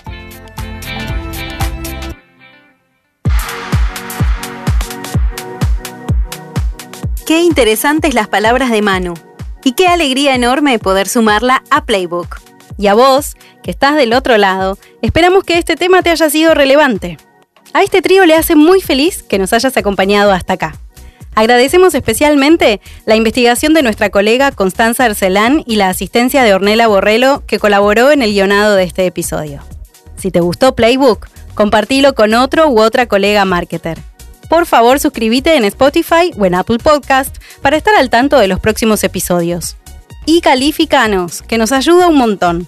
Qué 7.27 7.43
interesantes 7.43 8.15
las 8.15 8.27
palabras 8.27 8.71
de 8.71 8.81
Manu. 8.81 9.13
Y 9.63 9.73
qué 9.73 9.87
alegría 9.87 10.35
enorme 10.35 10.79
poder 10.79 11.07
sumarla 11.07 11.63
a 11.69 11.85
Playbook. 11.85 12.39
Y 12.77 12.87
a 12.87 12.93
vos, 12.93 13.35
que 13.63 13.71
estás 13.71 13.95
del 13.95 14.13
otro 14.13 14.37
lado, 14.37 14.77
esperamos 15.01 15.43
que 15.43 15.57
este 15.57 15.75
tema 15.75 16.01
te 16.01 16.09
haya 16.09 16.29
sido 16.29 16.53
relevante. 16.53 17.17
A 17.73 17.83
este 17.83 18.01
trío 18.01 18.25
le 18.25 18.35
hace 18.35 18.55
muy 18.55 18.81
feliz 18.81 19.23
que 19.23 19.37
nos 19.37 19.53
hayas 19.53 19.77
acompañado 19.77 20.31
hasta 20.31 20.53
acá. 20.53 20.75
Agradecemos 21.35 21.93
especialmente 21.95 22.81
la 23.05 23.15
investigación 23.15 23.73
de 23.73 23.83
nuestra 23.83 24.09
colega 24.09 24.51
Constanza 24.51 25.05
Arcelán 25.05 25.63
y 25.65 25.77
la 25.77 25.89
asistencia 25.89 26.43
de 26.43 26.53
Ornella 26.53 26.87
Borrello, 26.87 27.43
que 27.45 27.59
colaboró 27.59 28.11
en 28.11 28.21
el 28.21 28.31
guionado 28.31 28.75
de 28.75 28.83
este 28.83 29.05
episodio. 29.05 29.61
Si 30.17 30.31
te 30.31 30.41
gustó 30.41 30.75
Playbook, 30.75 31.27
compartilo 31.53 32.15
con 32.15 32.33
otro 32.33 32.67
u 32.67 32.81
otra 32.81 33.07
colega 33.07 33.45
marketer. 33.45 33.99
Por 34.51 34.65
favor, 34.65 34.99
suscríbete 34.99 35.55
en 35.55 35.63
Spotify 35.63 36.33
o 36.37 36.45
en 36.45 36.55
Apple 36.55 36.77
Podcast 36.77 37.37
para 37.61 37.77
estar 37.77 37.95
al 37.95 38.09
tanto 38.09 38.37
de 38.37 38.49
los 38.49 38.59
próximos 38.59 39.01
episodios. 39.05 39.77
Y 40.25 40.41
calificanos, 40.41 41.41
que 41.41 41.57
nos 41.57 41.71
ayuda 41.71 42.09
un 42.09 42.17
montón. 42.17 42.67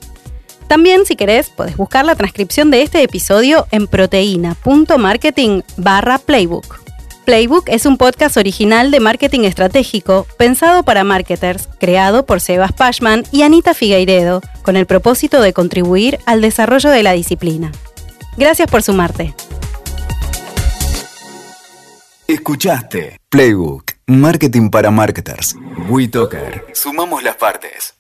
También, 0.70 1.06
si 1.06 1.18
querés, 1.18 1.50
podés 1.50 1.76
buscar 1.76 2.06
la 2.06 2.16
transcripción 2.16 2.72
de 2.72 2.84
este 2.84 3.04
episodio 3.04 3.68
en 3.72 3.88
proteína.marketing 3.88 5.64
barra 5.76 6.20
playbook. 6.20 6.80
Playbook 7.26 7.68
es 7.68 7.86
un 7.86 7.98
podcast 7.98 8.38
original 8.38 8.90
de 8.90 9.02
marketing 9.02 9.42
estratégico 9.42 10.26
pensado 10.38 10.84
para 10.84 11.04
marketers, 11.04 11.68
creado 11.82 12.26
por 12.26 12.40
Sebas 12.40 12.72
Pashman 12.72 13.26
y 13.34 13.42
Anita 13.42 13.74
Figueiredo, 13.74 14.40
con 14.62 14.78
el 14.78 14.86
propósito 14.86 15.42
de 15.42 15.52
contribuir 15.52 16.18
al 16.26 16.40
desarrollo 16.40 16.92
de 16.92 17.04
la 17.04 17.12
disciplina. 17.12 17.74
Gracias 18.38 18.72
por 18.72 18.84
sumarte. 18.84 19.36
Escuchaste 22.28 23.20
Playbook, 23.30 23.92
Marketing 24.08 24.70
para 24.70 24.90
Marketers. 24.92 25.56
WeToker. 25.90 26.68
Sumamos 26.74 27.22
las 27.22 27.36
partes. 27.36 27.96